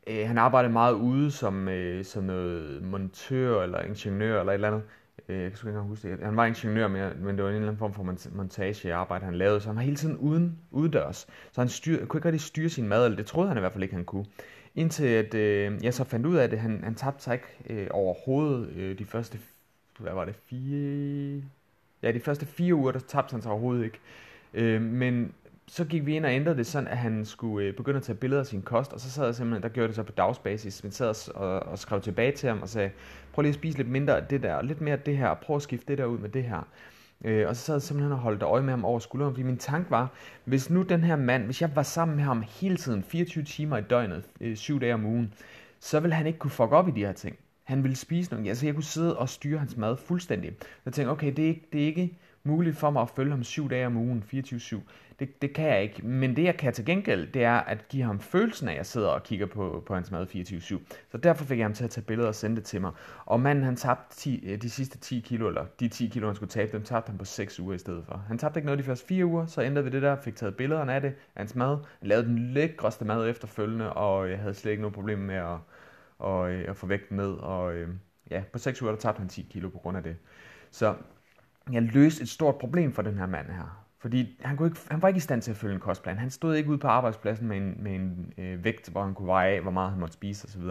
øh, 0.06 0.26
han 0.26 0.38
arbejdede 0.38 0.72
meget 0.72 0.92
ude 0.92 1.30
som, 1.30 1.68
øh, 1.68 2.04
som 2.04 2.24
noget 2.24 2.82
montør 2.82 3.62
eller 3.62 3.80
ingeniør 3.80 4.40
eller 4.40 4.52
et 4.52 4.54
eller 4.54 4.68
andet. 4.68 4.82
Øh, 5.28 5.42
jeg 5.42 5.50
kan 5.50 5.56
sgu 5.56 5.68
ikke 5.68 5.76
engang 5.76 5.88
huske 5.88 6.10
det. 6.10 6.20
Han 6.24 6.36
var 6.36 6.46
ingeniør, 6.46 6.88
men 6.88 7.36
det 7.36 7.44
var 7.44 7.50
en 7.50 7.54
eller 7.54 7.68
anden 7.68 7.76
form 7.76 7.94
for 7.94 8.14
montagearbejde, 8.32 9.24
han 9.24 9.34
lavede. 9.34 9.60
Så 9.60 9.66
han 9.68 9.76
var 9.76 9.82
hele 9.82 9.96
tiden 9.96 10.16
uden, 10.16 10.58
udendørs. 10.70 11.26
Så 11.52 11.60
han 11.60 11.68
styr, 11.68 12.06
kunne 12.06 12.18
ikke 12.18 12.28
rigtig 12.28 12.40
styre 12.40 12.68
sin 12.68 12.88
mad, 12.88 13.04
eller 13.04 13.16
det 13.16 13.26
troede 13.26 13.48
han 13.48 13.56
i 13.56 13.60
hvert 13.60 13.72
fald 13.72 13.82
ikke, 13.82 13.94
han 13.94 14.04
kunne. 14.04 14.26
Indtil 14.74 15.06
at, 15.06 15.34
øh, 15.34 15.84
jeg 15.84 15.94
så 15.94 16.04
fandt 16.04 16.26
ud 16.26 16.36
af 16.36 16.50
det, 16.50 16.58
han, 16.58 16.80
han 16.84 16.94
tabte 16.94 17.24
sig 17.24 17.34
ikke 17.34 17.80
øh, 17.82 17.86
overhovedet 17.90 18.70
øh, 18.76 18.98
de 18.98 19.04
første, 19.04 19.38
hvad 19.98 20.12
var 20.12 20.24
det, 20.24 20.34
fire... 20.34 21.42
Ja, 22.02 22.12
de 22.12 22.20
første 22.20 22.46
fire 22.46 22.74
uger, 22.74 22.92
der 22.92 22.98
tabte 22.98 23.32
han 23.32 23.42
sig 23.42 23.50
overhovedet 23.50 23.84
ikke. 23.84 23.98
Øh, 24.54 24.82
men 24.82 25.32
så 25.68 25.84
gik 25.84 26.06
vi 26.06 26.16
ind 26.16 26.24
og 26.24 26.32
ændrede 26.32 26.56
det 26.56 26.66
sådan, 26.66 26.88
at 26.88 26.98
han 26.98 27.24
skulle 27.24 27.66
øh, 27.66 27.74
begynde 27.74 27.96
at 27.96 28.02
tage 28.02 28.16
billeder 28.16 28.40
af 28.40 28.46
sin 28.46 28.62
kost, 28.62 28.92
og 28.92 29.00
så 29.00 29.10
sad 29.10 29.24
jeg 29.24 29.34
simpelthen, 29.34 29.62
der 29.62 29.68
gjorde 29.68 29.88
det 29.88 29.96
så 29.96 30.02
på 30.02 30.12
dagsbasis, 30.12 30.82
men 30.82 30.92
sad 30.92 31.34
og, 31.34 31.60
og 31.60 31.78
skrev 31.78 32.00
tilbage 32.00 32.32
til 32.32 32.48
ham 32.48 32.62
og 32.62 32.68
sagde, 32.68 32.90
prøv 33.38 33.42
lige 33.42 33.50
at 33.50 33.54
spise 33.54 33.78
lidt 33.78 33.88
mindre 33.88 34.16
af 34.16 34.26
det 34.26 34.42
der, 34.42 34.54
og 34.54 34.64
lidt 34.64 34.80
mere 34.80 34.94
af 34.94 35.00
det 35.00 35.16
her, 35.16 35.28
og 35.28 35.38
prøv 35.38 35.56
at 35.56 35.62
skifte 35.62 35.86
det 35.88 35.98
der 35.98 36.04
ud 36.04 36.18
med 36.18 36.28
det 36.28 36.44
her. 36.44 36.68
Øh, 37.24 37.48
og 37.48 37.56
så 37.56 37.62
sad 37.62 37.74
jeg 37.74 37.82
simpelthen 37.82 38.12
og 38.12 38.18
holdt 38.18 38.42
øje 38.42 38.62
med 38.62 38.70
ham 38.70 38.84
over 38.84 38.98
skulderen, 38.98 39.34
fordi 39.34 39.42
min 39.42 39.58
tanke 39.58 39.90
var, 39.90 40.12
hvis 40.44 40.70
nu 40.70 40.82
den 40.82 41.00
her 41.00 41.16
mand, 41.16 41.44
hvis 41.44 41.62
jeg 41.62 41.70
var 41.74 41.82
sammen 41.82 42.16
med 42.16 42.24
ham 42.24 42.44
hele 42.60 42.76
tiden, 42.76 43.02
24 43.02 43.44
timer 43.44 43.78
i 43.78 43.82
døgnet, 43.82 44.24
øh, 44.40 44.56
7 44.56 44.80
dage 44.80 44.94
om 44.94 45.04
ugen, 45.04 45.34
så 45.80 46.00
ville 46.00 46.14
han 46.14 46.26
ikke 46.26 46.38
kunne 46.38 46.50
fuck 46.50 46.72
op 46.72 46.88
i 46.88 46.90
de 46.90 47.00
her 47.00 47.12
ting. 47.12 47.36
Han 47.64 47.82
ville 47.82 47.96
spise 47.96 48.30
noget. 48.30 48.48
Altså 48.48 48.66
jeg 48.66 48.74
kunne 48.74 48.84
sidde 48.84 49.18
og 49.18 49.28
styre 49.28 49.58
hans 49.58 49.76
mad 49.76 49.96
fuldstændig. 49.96 50.52
Jeg 50.84 50.92
tænkte, 50.92 51.10
okay, 51.10 51.32
det 51.32 51.44
er 51.44 51.48
ikke, 51.48 51.68
det 51.72 51.82
er 51.82 51.86
ikke 51.86 52.18
muligt 52.44 52.76
for 52.76 52.90
mig 52.90 53.02
at 53.02 53.10
følge 53.16 53.30
ham 53.30 53.42
7 53.42 53.70
dage 53.70 53.86
om 53.86 53.96
ugen, 53.96 54.24
24-7. 54.32 54.76
Det, 55.18 55.42
det 55.42 55.54
kan 55.54 55.68
jeg 55.68 55.82
ikke. 55.82 56.06
Men 56.06 56.36
det 56.36 56.44
jeg 56.44 56.56
kan 56.56 56.72
til 56.72 56.84
gengæld, 56.84 57.32
det 57.32 57.44
er 57.44 57.56
at 57.56 57.88
give 57.88 58.02
ham 58.02 58.20
følelsen 58.20 58.68
af, 58.68 58.72
at 58.72 58.76
jeg 58.76 58.86
sidder 58.86 59.08
og 59.08 59.22
kigger 59.22 59.46
på, 59.46 59.82
på 59.86 59.94
hans 59.94 60.10
mad 60.10 60.26
24-7. 60.26 60.80
Så 61.10 61.18
derfor 61.18 61.44
fik 61.44 61.58
jeg 61.58 61.64
ham 61.64 61.72
til 61.72 61.84
at 61.84 61.90
tage 61.90 62.04
billeder 62.04 62.28
og 62.28 62.34
sende 62.34 62.56
det 62.56 62.64
til 62.64 62.80
mig. 62.80 62.92
Og 63.24 63.40
manden 63.40 63.64
han 63.64 63.76
tabte 63.76 64.16
10, 64.16 64.44
øh, 64.46 64.62
de 64.62 64.70
sidste 64.70 64.98
10 64.98 65.20
kilo, 65.20 65.48
eller 65.48 65.64
de 65.80 65.88
10 65.88 66.08
kilo 66.08 66.26
han 66.26 66.36
skulle 66.36 66.50
tabe, 66.50 66.72
dem 66.72 66.82
tabte 66.82 67.10
han 67.10 67.18
på 67.18 67.24
6 67.24 67.60
uger 67.60 67.74
i 67.74 67.78
stedet 67.78 68.04
for. 68.06 68.24
Han 68.28 68.38
tabte 68.38 68.58
ikke 68.58 68.66
noget 68.66 68.78
de 68.78 68.84
første 68.84 69.06
4 69.06 69.26
uger, 69.26 69.46
så 69.46 69.62
ændrede 69.62 69.84
vi 69.84 69.90
det 69.90 70.02
der, 70.02 70.16
fik 70.16 70.36
taget 70.36 70.56
billederne 70.56 70.94
af 70.94 71.00
det, 71.00 71.08
af 71.08 71.40
hans 71.40 71.54
mad, 71.54 71.78
lavede 72.02 72.26
den 72.26 72.38
lækreste 72.38 73.04
mad 73.04 73.28
efterfølgende, 73.28 73.92
og 73.92 74.24
øh, 74.24 74.30
jeg 74.30 74.38
havde 74.38 74.54
slet 74.54 74.70
ikke 74.70 74.82
noget 74.82 74.94
problem 74.94 75.18
med 75.18 75.34
at, 75.34 75.58
og, 76.18 76.50
øh, 76.50 76.70
at 76.70 76.76
få 76.76 76.86
vægten 76.86 77.16
ned. 77.16 77.32
Og 77.32 77.74
øh, 77.74 77.88
ja, 78.30 78.42
på 78.52 78.58
6 78.58 78.82
uger 78.82 78.92
der 78.92 78.98
tabte 78.98 79.18
han 79.18 79.28
10 79.28 79.48
kilo 79.50 79.68
på 79.68 79.78
grund 79.78 79.96
af 79.96 80.02
det. 80.02 80.16
Så 80.70 80.94
jeg 81.72 81.82
løste 81.82 82.22
et 82.22 82.28
stort 82.28 82.56
problem 82.56 82.92
for 82.92 83.02
den 83.02 83.18
her 83.18 83.26
mand 83.26 83.46
her. 83.46 83.87
Fordi 84.00 84.36
han, 84.40 84.56
kunne 84.56 84.68
ikke, 84.68 84.80
han 84.90 85.02
var 85.02 85.08
ikke 85.08 85.18
i 85.18 85.20
stand 85.20 85.42
til 85.42 85.50
at 85.50 85.56
følge 85.56 85.74
en 85.74 85.80
kostplan. 85.80 86.18
Han 86.18 86.30
stod 86.30 86.54
ikke 86.54 86.70
ude 86.70 86.78
på 86.78 86.88
arbejdspladsen 86.88 87.48
med 87.48 87.56
en, 87.56 87.74
med 87.78 87.94
en 87.94 88.32
øh, 88.38 88.64
vægt, 88.64 88.88
hvor 88.88 89.04
han 89.04 89.14
kunne 89.14 89.28
veje 89.28 89.54
af, 89.54 89.62
hvor 89.62 89.70
meget 89.70 89.90
han 89.90 90.00
måtte 90.00 90.14
spise 90.14 90.48
osv. 90.48 90.62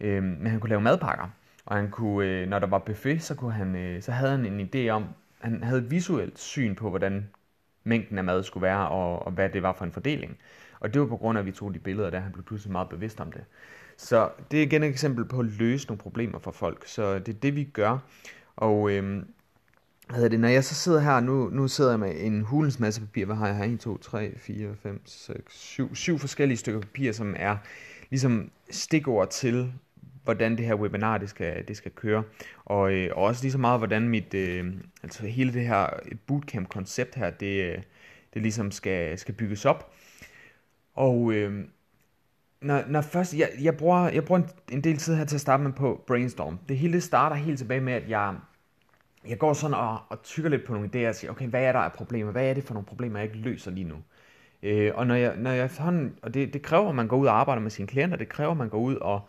Øh, 0.00 0.22
men 0.22 0.46
han 0.46 0.60
kunne 0.60 0.68
lave 0.68 0.80
madpakker. 0.80 1.28
Og 1.66 1.76
han 1.76 1.90
kunne, 1.90 2.26
øh, 2.26 2.48
når 2.48 2.58
der 2.58 2.66
var 2.66 2.78
buffet, 2.78 3.22
så, 3.22 3.34
kunne 3.34 3.52
han, 3.52 3.76
øh, 3.76 4.02
så 4.02 4.12
havde 4.12 4.30
han 4.30 4.46
en 4.46 4.70
idé 4.74 4.88
om, 4.88 5.04
han 5.40 5.62
havde 5.62 5.80
et 5.80 5.90
visuelt 5.90 6.38
syn 6.38 6.74
på, 6.74 6.90
hvordan 6.90 7.28
mængden 7.84 8.18
af 8.18 8.24
mad 8.24 8.42
skulle 8.42 8.62
være, 8.62 8.88
og, 8.88 9.26
og 9.26 9.32
hvad 9.32 9.48
det 9.48 9.62
var 9.62 9.72
for 9.72 9.84
en 9.84 9.92
fordeling. 9.92 10.38
Og 10.80 10.94
det 10.94 11.00
var 11.00 11.06
på 11.06 11.16
grund 11.16 11.38
af, 11.38 11.42
at 11.42 11.46
vi 11.46 11.52
tog 11.52 11.74
de 11.74 11.78
billeder 11.78 12.10
der, 12.10 12.20
han 12.20 12.32
blev 12.32 12.44
pludselig 12.44 12.72
meget 12.72 12.88
bevidst 12.88 13.20
om 13.20 13.32
det. 13.32 13.44
Så 13.96 14.30
det 14.50 14.58
er 14.58 14.62
igen 14.62 14.82
et 14.82 14.88
eksempel 14.88 15.24
på 15.24 15.38
at 15.38 15.46
løse 15.46 15.86
nogle 15.86 15.98
problemer 15.98 16.38
for 16.38 16.50
folk. 16.50 16.86
Så 16.86 17.18
det 17.18 17.28
er 17.28 17.38
det, 17.40 17.56
vi 17.56 17.64
gør. 17.64 17.98
Og 18.56 18.90
øh, 18.90 19.22
hvad 20.08 20.30
det, 20.30 20.40
når 20.40 20.48
jeg 20.48 20.64
så 20.64 20.74
sidder 20.74 21.00
her, 21.00 21.20
nu, 21.20 21.50
nu 21.52 21.68
sidder 21.68 21.90
jeg 21.90 22.00
med 22.00 22.14
en 22.16 22.42
hulens 22.42 22.80
masse 22.80 23.00
papir, 23.00 23.24
hvad 23.24 23.36
har 23.36 23.46
jeg 23.46 23.56
her? 23.56 23.64
1, 23.64 23.80
2, 23.80 23.98
3, 23.98 24.32
4, 24.38 24.74
5, 24.82 25.00
6, 25.04 25.58
7, 25.58 25.94
7 25.94 26.18
forskellige 26.18 26.58
stykker 26.58 26.80
papir, 26.80 27.12
som 27.12 27.34
er 27.38 27.56
ligesom 28.10 28.50
stikord 28.70 29.30
til, 29.30 29.72
hvordan 30.24 30.56
det 30.56 30.66
her 30.66 30.74
webinar 30.74 31.18
det 31.18 31.30
skal, 31.30 31.68
det 31.68 31.76
skal 31.76 31.90
køre. 31.90 32.22
Og, 32.64 32.92
øh, 32.92 33.10
og 33.16 33.22
også 33.22 33.42
lige 33.42 33.52
så 33.52 33.58
meget, 33.58 33.80
hvordan 33.80 34.08
mit, 34.08 34.34
øh, 34.34 34.72
altså 35.02 35.26
hele 35.26 35.52
det 35.52 35.66
her 35.66 35.86
bootcamp-koncept 36.26 37.14
her, 37.14 37.30
det, 37.30 37.62
øh, 37.62 37.78
det 38.34 38.42
ligesom 38.42 38.70
skal, 38.70 39.18
skal 39.18 39.34
bygges 39.34 39.64
op. 39.64 39.92
Og 40.94 41.32
øh, 41.32 41.64
når, 42.60 42.82
når 42.88 43.00
først, 43.00 43.34
jeg, 43.34 43.50
jeg, 43.60 43.76
bruger, 43.76 44.08
jeg 44.08 44.24
bruger 44.24 44.40
en, 44.40 44.48
en 44.72 44.84
del 44.84 44.96
tid 44.96 45.14
her 45.14 45.24
til 45.24 45.36
at 45.36 45.40
starte 45.40 45.62
med 45.62 45.72
på 45.72 46.04
brainstorm. 46.06 46.58
Det 46.68 46.78
hele 46.78 47.00
starter 47.00 47.36
helt 47.36 47.58
tilbage 47.58 47.80
med, 47.80 47.92
at 47.92 48.08
jeg, 48.08 48.34
jeg 49.28 49.38
går 49.38 49.52
sådan 49.52 49.74
og, 49.74 49.98
og 50.08 50.22
tykker 50.22 50.50
lidt 50.50 50.64
på 50.64 50.72
nogle 50.72 50.90
idéer 50.94 51.08
og 51.08 51.14
siger, 51.14 51.30
okay, 51.30 51.48
hvad 51.48 51.62
er 51.62 51.72
der 51.72 51.78
af 51.78 51.92
problemer? 51.92 52.32
Hvad 52.32 52.50
er 52.50 52.54
det 52.54 52.64
for 52.64 52.74
nogle 52.74 52.86
problemer, 52.86 53.18
jeg 53.18 53.28
ikke 53.28 53.48
løser 53.48 53.70
lige 53.70 53.88
nu? 53.88 53.96
Øh, 54.62 54.92
og 54.94 55.06
når 55.06 55.14
jeg, 55.14 55.36
når 55.36 55.50
jeg 55.50 55.70
sådan, 55.70 56.14
og 56.22 56.34
det, 56.34 56.52
det 56.52 56.62
kræver, 56.62 56.88
at 56.88 56.94
man 56.94 57.08
går 57.08 57.16
ud 57.16 57.26
og 57.26 57.40
arbejder 57.40 57.62
med 57.62 57.70
sine 57.70 57.88
klienter, 57.88 58.16
det 58.16 58.28
kræver, 58.28 58.50
at 58.50 58.56
man 58.56 58.68
går 58.68 58.78
ud 58.78 58.94
og, 58.94 59.20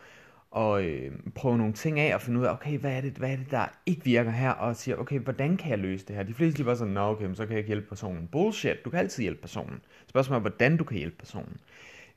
og 0.51 0.83
øh, 0.83 1.11
prøver 1.35 1.57
nogle 1.57 1.73
ting 1.73 1.99
af 1.99 2.15
og 2.15 2.21
finde 2.21 2.39
ud 2.39 2.45
af, 2.45 2.51
okay, 2.51 2.77
hvad 2.77 2.91
er, 2.91 3.01
det, 3.01 3.13
hvad 3.13 3.31
er 3.31 3.35
det, 3.35 3.51
der 3.51 3.65
ikke 3.85 4.03
virker 4.03 4.31
her, 4.31 4.51
og 4.51 4.75
siger, 4.75 4.97
okay, 4.97 5.19
hvordan 5.19 5.57
kan 5.57 5.69
jeg 5.69 5.79
løse 5.79 6.05
det 6.05 6.15
her? 6.15 6.23
De 6.23 6.33
fleste 6.33 6.57
de 6.57 6.65
bare 6.65 6.75
sådan, 6.75 6.93
nå 6.93 7.01
okay, 7.01 7.33
så 7.33 7.45
kan 7.45 7.51
jeg 7.51 7.57
ikke 7.57 7.67
hjælpe 7.67 7.87
personen. 7.87 8.29
Bullshit, 8.31 8.85
du 8.85 8.89
kan 8.89 8.99
altid 8.99 9.23
hjælpe 9.23 9.41
personen. 9.41 9.81
Spørgsmålet 10.07 10.37
er, 10.39 10.41
hvordan 10.41 10.77
du 10.77 10.83
kan 10.83 10.97
hjælpe 10.97 11.15
personen. 11.17 11.57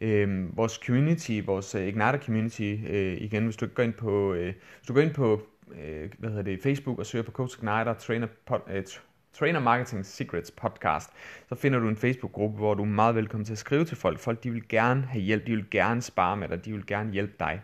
Øh, 0.00 0.56
vores 0.56 0.72
community, 0.72 1.40
vores 1.46 1.74
uh, 1.74 1.80
Igniter 1.80 2.18
community, 2.18 2.76
øh, 2.88 3.16
igen, 3.20 3.44
hvis 3.44 3.56
du 3.56 3.66
går 3.66 3.82
ind 3.82 3.92
på, 3.92 4.32
øh, 4.32 4.54
hvis 4.78 4.86
du 4.88 4.94
går 4.94 5.00
ind 5.00 5.14
på 5.14 5.42
øh, 5.84 6.10
hvad 6.18 6.30
hedder 6.30 6.42
det, 6.42 6.62
Facebook 6.62 6.98
og 6.98 7.06
søger 7.06 7.22
på 7.22 7.32
Coach 7.32 7.58
Igniter 7.58 7.94
Trainer, 7.94 8.26
pod, 8.46 8.58
øh, 8.70 8.84
Trainer 9.32 9.60
Marketing 9.60 10.06
Secrets 10.06 10.50
podcast, 10.50 11.10
så 11.48 11.54
finder 11.54 11.78
du 11.78 11.88
en 11.88 11.96
Facebook-gruppe, 11.96 12.56
hvor 12.56 12.74
du 12.74 12.82
er 12.82 12.86
meget 12.86 13.14
velkommen 13.14 13.44
til 13.44 13.52
at 13.52 13.58
skrive 13.58 13.84
til 13.84 13.96
folk. 13.96 14.18
Folk 14.18 14.44
de 14.44 14.50
vil 14.50 14.68
gerne 14.68 15.02
have 15.02 15.22
hjælp, 15.22 15.46
de 15.46 15.54
vil 15.54 15.70
gerne 15.70 16.02
spare 16.02 16.36
med 16.36 16.48
dig, 16.48 16.64
de 16.64 16.72
vil 16.72 16.86
gerne 16.86 17.12
hjælpe 17.12 17.34
dig. 17.40 17.62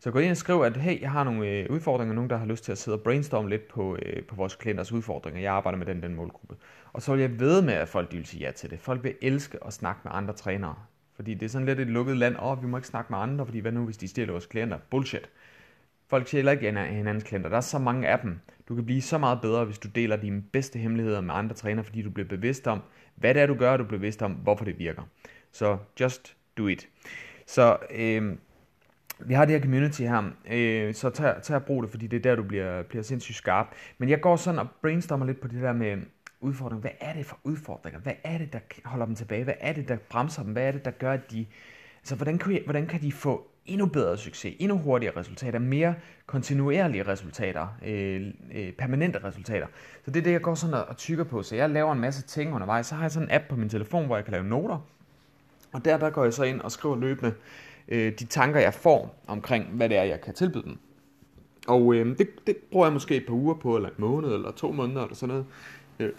Så 0.00 0.10
gå 0.10 0.18
ind 0.18 0.30
og 0.30 0.36
skriv, 0.36 0.60
at 0.60 0.76
hey, 0.76 1.00
jeg 1.00 1.10
har 1.10 1.24
nogle 1.24 1.48
øh, 1.48 1.66
udfordringer, 1.70 2.14
nogen 2.14 2.30
der 2.30 2.36
har 2.36 2.46
lyst 2.46 2.64
til 2.64 2.72
at 2.72 2.78
sidde 2.78 2.96
og 2.96 3.02
brainstorme 3.02 3.48
lidt 3.48 3.68
på, 3.68 3.96
øh, 4.02 4.22
på 4.22 4.34
vores 4.36 4.54
klienters 4.54 4.92
udfordringer. 4.92 5.40
Jeg 5.40 5.52
arbejder 5.52 5.78
med 5.78 5.86
den, 5.86 6.02
den 6.02 6.14
målgruppe. 6.14 6.56
Og 6.92 7.02
så 7.02 7.12
vil 7.12 7.20
jeg 7.20 7.40
ved 7.40 7.62
med, 7.62 7.74
at 7.74 7.88
folk 7.88 8.12
de 8.12 8.16
vil 8.16 8.26
sige 8.26 8.46
ja 8.46 8.50
til 8.50 8.70
det. 8.70 8.80
Folk 8.80 9.04
vil 9.04 9.14
elske 9.22 9.58
at 9.66 9.72
snakke 9.72 10.00
med 10.04 10.12
andre 10.14 10.34
trænere. 10.34 10.74
Fordi 11.16 11.34
det 11.34 11.46
er 11.46 11.50
sådan 11.50 11.66
lidt 11.66 11.80
et 11.80 11.86
lukket 11.86 12.16
land. 12.16 12.36
Åh, 12.36 12.46
oh, 12.46 12.62
vi 12.62 12.66
må 12.66 12.76
ikke 12.76 12.88
snakke 12.88 13.12
med 13.12 13.18
andre, 13.18 13.46
fordi 13.46 13.58
hvad 13.58 13.72
nu, 13.72 13.84
hvis 13.84 13.96
de 13.96 14.08
stjæler 14.08 14.32
vores 14.32 14.46
klienter? 14.46 14.78
Bullshit. 14.90 15.30
Folk 16.08 16.28
sjæler 16.28 16.52
ikke 16.52 16.66
hinandens 16.70 17.24
klienter. 17.24 17.50
Der 17.50 17.56
er 17.56 17.60
så 17.60 17.78
mange 17.78 18.08
af 18.08 18.18
dem. 18.18 18.40
Du 18.68 18.74
kan 18.74 18.84
blive 18.84 19.02
så 19.02 19.18
meget 19.18 19.40
bedre, 19.40 19.64
hvis 19.64 19.78
du 19.78 19.88
deler 19.88 20.16
dine 20.16 20.42
bedste 20.52 20.78
hemmeligheder 20.78 21.20
med 21.20 21.34
andre 21.34 21.54
trænere, 21.54 21.84
fordi 21.84 22.02
du 22.02 22.10
bliver 22.10 22.28
bevidst 22.28 22.66
om, 22.66 22.82
hvad 23.14 23.34
det 23.34 23.42
er, 23.42 23.46
du 23.46 23.54
gør, 23.54 23.72
og 23.72 23.78
du 23.78 23.84
bliver 23.84 23.98
bevidst 23.98 24.22
om, 24.22 24.32
hvorfor 24.32 24.64
det 24.64 24.78
virker. 24.78 25.02
Så 25.52 25.78
just 26.00 26.36
do 26.58 26.66
it. 26.66 26.88
Så 27.46 27.76
øh, 27.90 28.36
vi 29.20 29.34
har 29.34 29.44
det 29.44 29.54
her 29.54 29.60
community 29.60 30.02
her, 30.02 30.30
øh, 30.50 30.94
så 30.94 31.10
tag, 31.10 31.42
tag 31.42 31.56
og 31.56 31.64
brug 31.64 31.82
det, 31.82 31.90
fordi 31.90 32.06
det 32.06 32.16
er 32.16 32.20
der, 32.20 32.36
du 32.36 32.42
bliver, 32.42 32.82
bliver 32.82 33.02
sindssygt 33.02 33.36
skarp. 33.36 33.66
Men 33.98 34.08
jeg 34.08 34.20
går 34.20 34.36
sådan 34.36 34.58
og 34.58 34.66
brainstormer 34.82 35.26
lidt 35.26 35.40
på 35.40 35.48
det 35.48 35.62
der 35.62 35.72
med 35.72 35.96
udfordringer. 36.40 36.80
Hvad 36.80 36.90
er 37.00 37.12
det 37.12 37.26
for 37.26 37.38
udfordringer? 37.44 38.00
Hvad 38.00 38.14
er 38.24 38.38
det, 38.38 38.52
der 38.52 38.58
holder 38.84 39.06
dem 39.06 39.14
tilbage? 39.14 39.44
Hvad 39.44 39.54
er 39.60 39.72
det, 39.72 39.88
der 39.88 39.96
bremser 40.10 40.42
dem? 40.42 40.52
Hvad 40.52 40.68
er 40.68 40.72
det, 40.72 40.84
der 40.84 40.90
gør, 40.90 41.12
at 41.12 41.30
de... 41.30 41.46
Altså, 42.00 42.16
hvordan 42.16 42.38
kan, 42.38 42.60
hvordan 42.64 42.86
kan 42.86 43.00
de 43.00 43.12
få 43.12 43.50
endnu 43.68 43.86
bedre 43.86 44.16
succes, 44.16 44.56
endnu 44.58 44.78
hurtigere 44.78 45.16
resultater, 45.16 45.58
mere 45.58 45.94
kontinuerlige 46.26 47.02
resultater, 47.02 47.66
øh, 47.86 48.26
øh, 48.54 48.72
permanente 48.72 49.24
resultater. 49.24 49.66
Så 50.04 50.10
det 50.10 50.20
er 50.20 50.24
det, 50.24 50.32
jeg 50.32 50.40
går 50.40 50.54
sådan 50.54 50.74
og, 50.74 50.96
tykker 50.96 51.24
på. 51.24 51.42
Så 51.42 51.56
jeg 51.56 51.70
laver 51.70 51.92
en 51.92 52.00
masse 52.00 52.22
ting 52.22 52.54
undervejs. 52.54 52.86
Så 52.86 52.94
har 52.94 53.02
jeg 53.02 53.10
sådan 53.10 53.28
en 53.28 53.34
app 53.34 53.44
på 53.48 53.56
min 53.56 53.68
telefon, 53.68 54.06
hvor 54.06 54.16
jeg 54.16 54.24
kan 54.24 54.32
lave 54.32 54.44
noter. 54.44 54.78
Og 55.72 55.84
der, 55.84 55.98
der 55.98 56.10
går 56.10 56.24
jeg 56.24 56.32
så 56.32 56.42
ind 56.42 56.60
og 56.60 56.72
skriver 56.72 56.96
løbende 56.96 57.34
øh, 57.88 58.12
de 58.18 58.24
tanker, 58.24 58.60
jeg 58.60 58.74
får 58.74 59.22
omkring, 59.26 59.66
hvad 59.66 59.88
det 59.88 59.96
er, 59.96 60.02
jeg 60.02 60.20
kan 60.20 60.34
tilbyde 60.34 60.62
dem. 60.62 60.78
Og 61.68 61.94
øh, 61.94 62.18
det, 62.18 62.28
det 62.46 62.56
bruger 62.56 62.86
jeg 62.86 62.92
måske 62.92 63.16
et 63.16 63.26
par 63.26 63.34
uger 63.34 63.54
på, 63.54 63.76
eller 63.76 63.88
en 63.88 63.94
måned, 63.98 64.34
eller 64.34 64.50
to 64.50 64.72
måneder, 64.72 65.02
eller 65.02 65.14
sådan 65.14 65.28
noget. 65.28 65.46
Øh, 65.98 66.12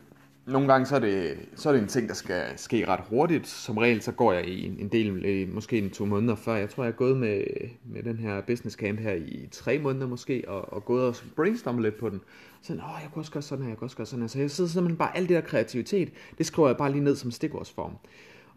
nogle 0.49 0.67
gange 0.67 0.85
så 0.85 0.95
er, 0.95 0.99
det, 0.99 1.37
så 1.55 1.69
er 1.69 1.73
det 1.73 1.81
en 1.81 1.87
ting, 1.87 2.07
der 2.07 2.13
skal 2.13 2.43
ske 2.55 2.87
ret 2.87 2.99
hurtigt. 3.09 3.47
Som 3.47 3.77
regel 3.77 4.01
så 4.01 4.11
går 4.11 4.33
jeg 4.33 4.45
i 4.45 4.65
en, 4.65 4.77
en 4.79 4.87
del, 4.87 5.47
måske 5.53 5.77
en 5.77 5.89
to 5.89 6.05
måneder 6.05 6.35
før. 6.35 6.55
Jeg 6.55 6.69
tror, 6.69 6.83
jeg 6.83 6.91
er 6.91 6.95
gået 6.95 7.17
med, 7.17 7.43
med 7.85 8.03
den 8.03 8.17
her 8.17 8.41
business 8.41 8.75
camp 8.75 8.99
her 8.99 9.13
i 9.13 9.47
tre 9.51 9.79
måneder 9.79 10.07
måske, 10.07 10.43
og, 10.47 10.73
og 10.73 10.85
gået 10.85 11.03
og 11.03 11.15
brainstormet 11.35 11.83
lidt 11.83 11.99
på 11.99 12.09
den. 12.09 12.21
Så 12.61 12.73
åh, 12.73 12.79
jeg 12.79 13.09
kunne 13.13 13.21
også 13.21 13.31
gøre 13.31 13.43
sådan 13.43 13.63
her, 13.63 13.69
jeg 13.69 13.77
kunne 13.77 13.85
også 13.85 13.97
gøre 13.97 14.07
sådan 14.07 14.21
her. 14.21 14.27
Så 14.27 14.39
jeg 14.39 14.51
sidder 14.51 14.69
simpelthen 14.69 14.97
bare, 14.97 15.17
alt 15.17 15.29
det 15.29 15.35
der 15.35 15.41
kreativitet, 15.41 16.11
det 16.37 16.45
skriver 16.45 16.69
jeg 16.69 16.77
bare 16.77 16.91
lige 16.91 17.03
ned 17.03 17.15
som 17.15 17.31
stikordsform. 17.31 17.91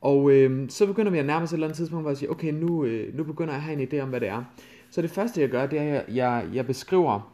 Og 0.00 0.30
øh, 0.30 0.68
så 0.68 0.86
begynder 0.86 1.12
vi 1.12 1.18
at 1.18 1.26
nærme 1.26 1.42
os 1.42 1.50
et 1.50 1.54
eller 1.54 1.66
andet 1.66 1.76
tidspunkt, 1.76 2.02
hvor 2.02 2.10
jeg 2.10 2.16
siger, 2.16 2.30
okay, 2.30 2.52
nu, 2.52 2.84
øh, 2.84 3.16
nu 3.16 3.24
begynder 3.24 3.52
jeg 3.52 3.58
at 3.58 3.62
have 3.62 3.82
en 3.82 3.88
idé 3.88 4.02
om, 4.02 4.08
hvad 4.08 4.20
det 4.20 4.28
er. 4.28 4.44
Så 4.90 5.02
det 5.02 5.10
første, 5.10 5.40
jeg 5.40 5.48
gør, 5.48 5.66
det 5.66 5.78
er, 5.78 6.00
at 6.00 6.14
jeg, 6.14 6.46
jeg 6.52 6.66
beskriver 6.66 7.31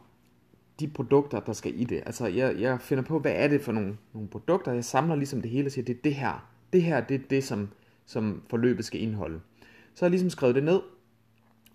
de 0.79 0.87
produkter, 0.87 1.39
der 1.39 1.53
skal 1.53 1.81
i 1.81 1.83
det. 1.83 2.03
Altså, 2.05 2.27
jeg, 2.27 2.55
jeg 2.59 2.81
finder 2.81 3.03
på, 3.03 3.19
hvad 3.19 3.31
er 3.35 3.47
det 3.47 3.61
for 3.61 3.71
nogle, 3.71 3.97
nogle 4.13 4.29
produkter. 4.29 4.71
Jeg 4.71 4.85
samler 4.85 5.15
ligesom 5.15 5.41
det 5.41 5.51
hele 5.51 5.67
og 5.67 5.71
siger, 5.71 5.85
det 5.85 5.97
er 5.97 6.01
det 6.03 6.15
her. 6.15 6.49
Det 6.73 6.83
her, 6.83 7.01
det 7.01 7.15
er 7.15 7.27
det, 7.29 7.43
som, 7.43 7.69
som 8.05 8.41
forløbet 8.49 8.85
skal 8.85 9.01
indeholde. 9.01 9.39
Så 9.93 10.05
har 10.05 10.07
jeg 10.07 10.11
ligesom 10.11 10.29
skrevet 10.29 10.55
det 10.55 10.63
ned, 10.63 10.79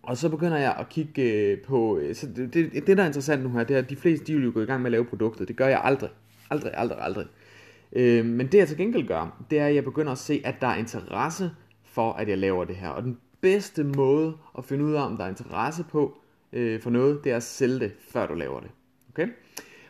og 0.02 0.16
så 0.16 0.28
begynder 0.28 0.56
jeg 0.56 0.76
at 0.78 0.88
kigge 0.88 1.22
øh, 1.22 1.60
på, 1.60 1.98
øh, 1.98 2.14
så 2.14 2.26
det, 2.26 2.54
det, 2.54 2.86
det 2.86 2.96
der 2.96 3.02
er 3.02 3.06
interessant 3.06 3.42
nu 3.42 3.48
her, 3.48 3.64
det 3.64 3.74
er, 3.74 3.78
at 3.78 3.90
de 3.90 3.96
fleste, 3.96 4.26
de 4.26 4.34
vil 4.34 4.44
jo 4.44 4.50
gå 4.54 4.60
i 4.60 4.64
gang 4.64 4.82
med 4.82 4.86
at 4.86 4.92
lave 4.92 5.04
produktet. 5.04 5.48
Det 5.48 5.56
gør 5.56 5.66
jeg 5.66 5.80
aldrig. 5.84 6.10
Aldrig, 6.50 6.72
aldrig, 6.74 6.98
aldrig. 7.00 7.26
Øh, 7.92 8.26
men 8.26 8.46
det 8.46 8.58
jeg 8.58 8.68
til 8.68 8.76
gengæld 8.76 9.06
gør, 9.06 9.44
det 9.50 9.58
er, 9.58 9.66
at 9.66 9.74
jeg 9.74 9.84
begynder 9.84 10.12
at 10.12 10.18
se, 10.18 10.42
at 10.44 10.54
der 10.60 10.66
er 10.66 10.76
interesse 10.76 11.50
for, 11.84 12.12
at 12.12 12.28
jeg 12.28 12.38
laver 12.38 12.64
det 12.64 12.76
her. 12.76 12.88
Og 12.88 13.02
den 13.02 13.18
bedste 13.40 13.84
måde 13.84 14.34
at 14.58 14.64
finde 14.64 14.84
ud 14.84 14.92
af, 14.92 15.06
om 15.06 15.16
der 15.16 15.24
er 15.24 15.28
interesse 15.28 15.84
på 15.84 16.18
øh, 16.52 16.80
for 16.80 16.90
noget, 16.90 17.24
det 17.24 17.32
er 17.32 17.36
at 17.36 17.42
sælge 17.42 17.78
det, 17.78 17.92
før 18.08 18.26
du 18.26 18.34
laver 18.34 18.60
det. 18.60 18.70
Okay? 19.14 19.28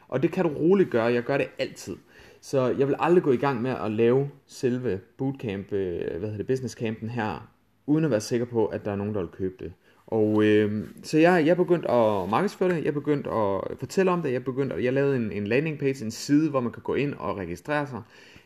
Og 0.08 0.22
det 0.22 0.32
kan 0.32 0.44
du 0.44 0.50
roligt 0.50 0.90
gøre. 0.90 1.04
Jeg 1.04 1.22
gør 1.22 1.38
det 1.38 1.48
altid. 1.58 1.96
Så 2.40 2.74
jeg 2.78 2.88
vil 2.88 2.96
aldrig 2.98 3.22
gå 3.22 3.32
i 3.32 3.36
gang 3.36 3.62
med 3.62 3.70
at 3.70 3.90
lave 3.90 4.30
selve 4.46 5.00
bootcamp, 5.18 5.72
øh, 5.72 5.98
hvad 5.98 6.20
hedder 6.20 6.36
det, 6.36 6.46
business 6.46 6.74
campen 6.74 7.08
her, 7.10 7.50
uden 7.86 8.04
at 8.04 8.10
være 8.10 8.20
sikker 8.20 8.46
på, 8.46 8.66
at 8.66 8.84
der 8.84 8.92
er 8.92 8.96
nogen, 8.96 9.14
der 9.14 9.20
vil 9.20 9.28
købe 9.28 9.54
det. 9.64 9.72
Og 10.06 10.44
øh, 10.44 10.88
så 11.02 11.18
jeg, 11.18 11.46
jeg 11.46 11.56
begyndte 11.56 11.90
at 11.90 12.28
markedsføre 12.28 12.68
det, 12.68 12.84
jeg 12.84 12.94
begyndte 12.94 13.30
at 13.30 13.60
fortælle 13.78 14.10
om 14.10 14.22
det, 14.22 14.32
jeg 14.32 14.44
begyndte, 14.44 14.84
jeg 14.84 14.92
lavede 14.92 15.16
en, 15.16 15.32
en 15.32 15.46
landing 15.46 15.78
page, 15.78 16.04
en 16.04 16.10
side, 16.10 16.50
hvor 16.50 16.60
man 16.60 16.72
kan 16.72 16.82
gå 16.82 16.94
ind 16.94 17.14
og 17.14 17.36
registrere 17.36 17.86
sig. 17.86 18.02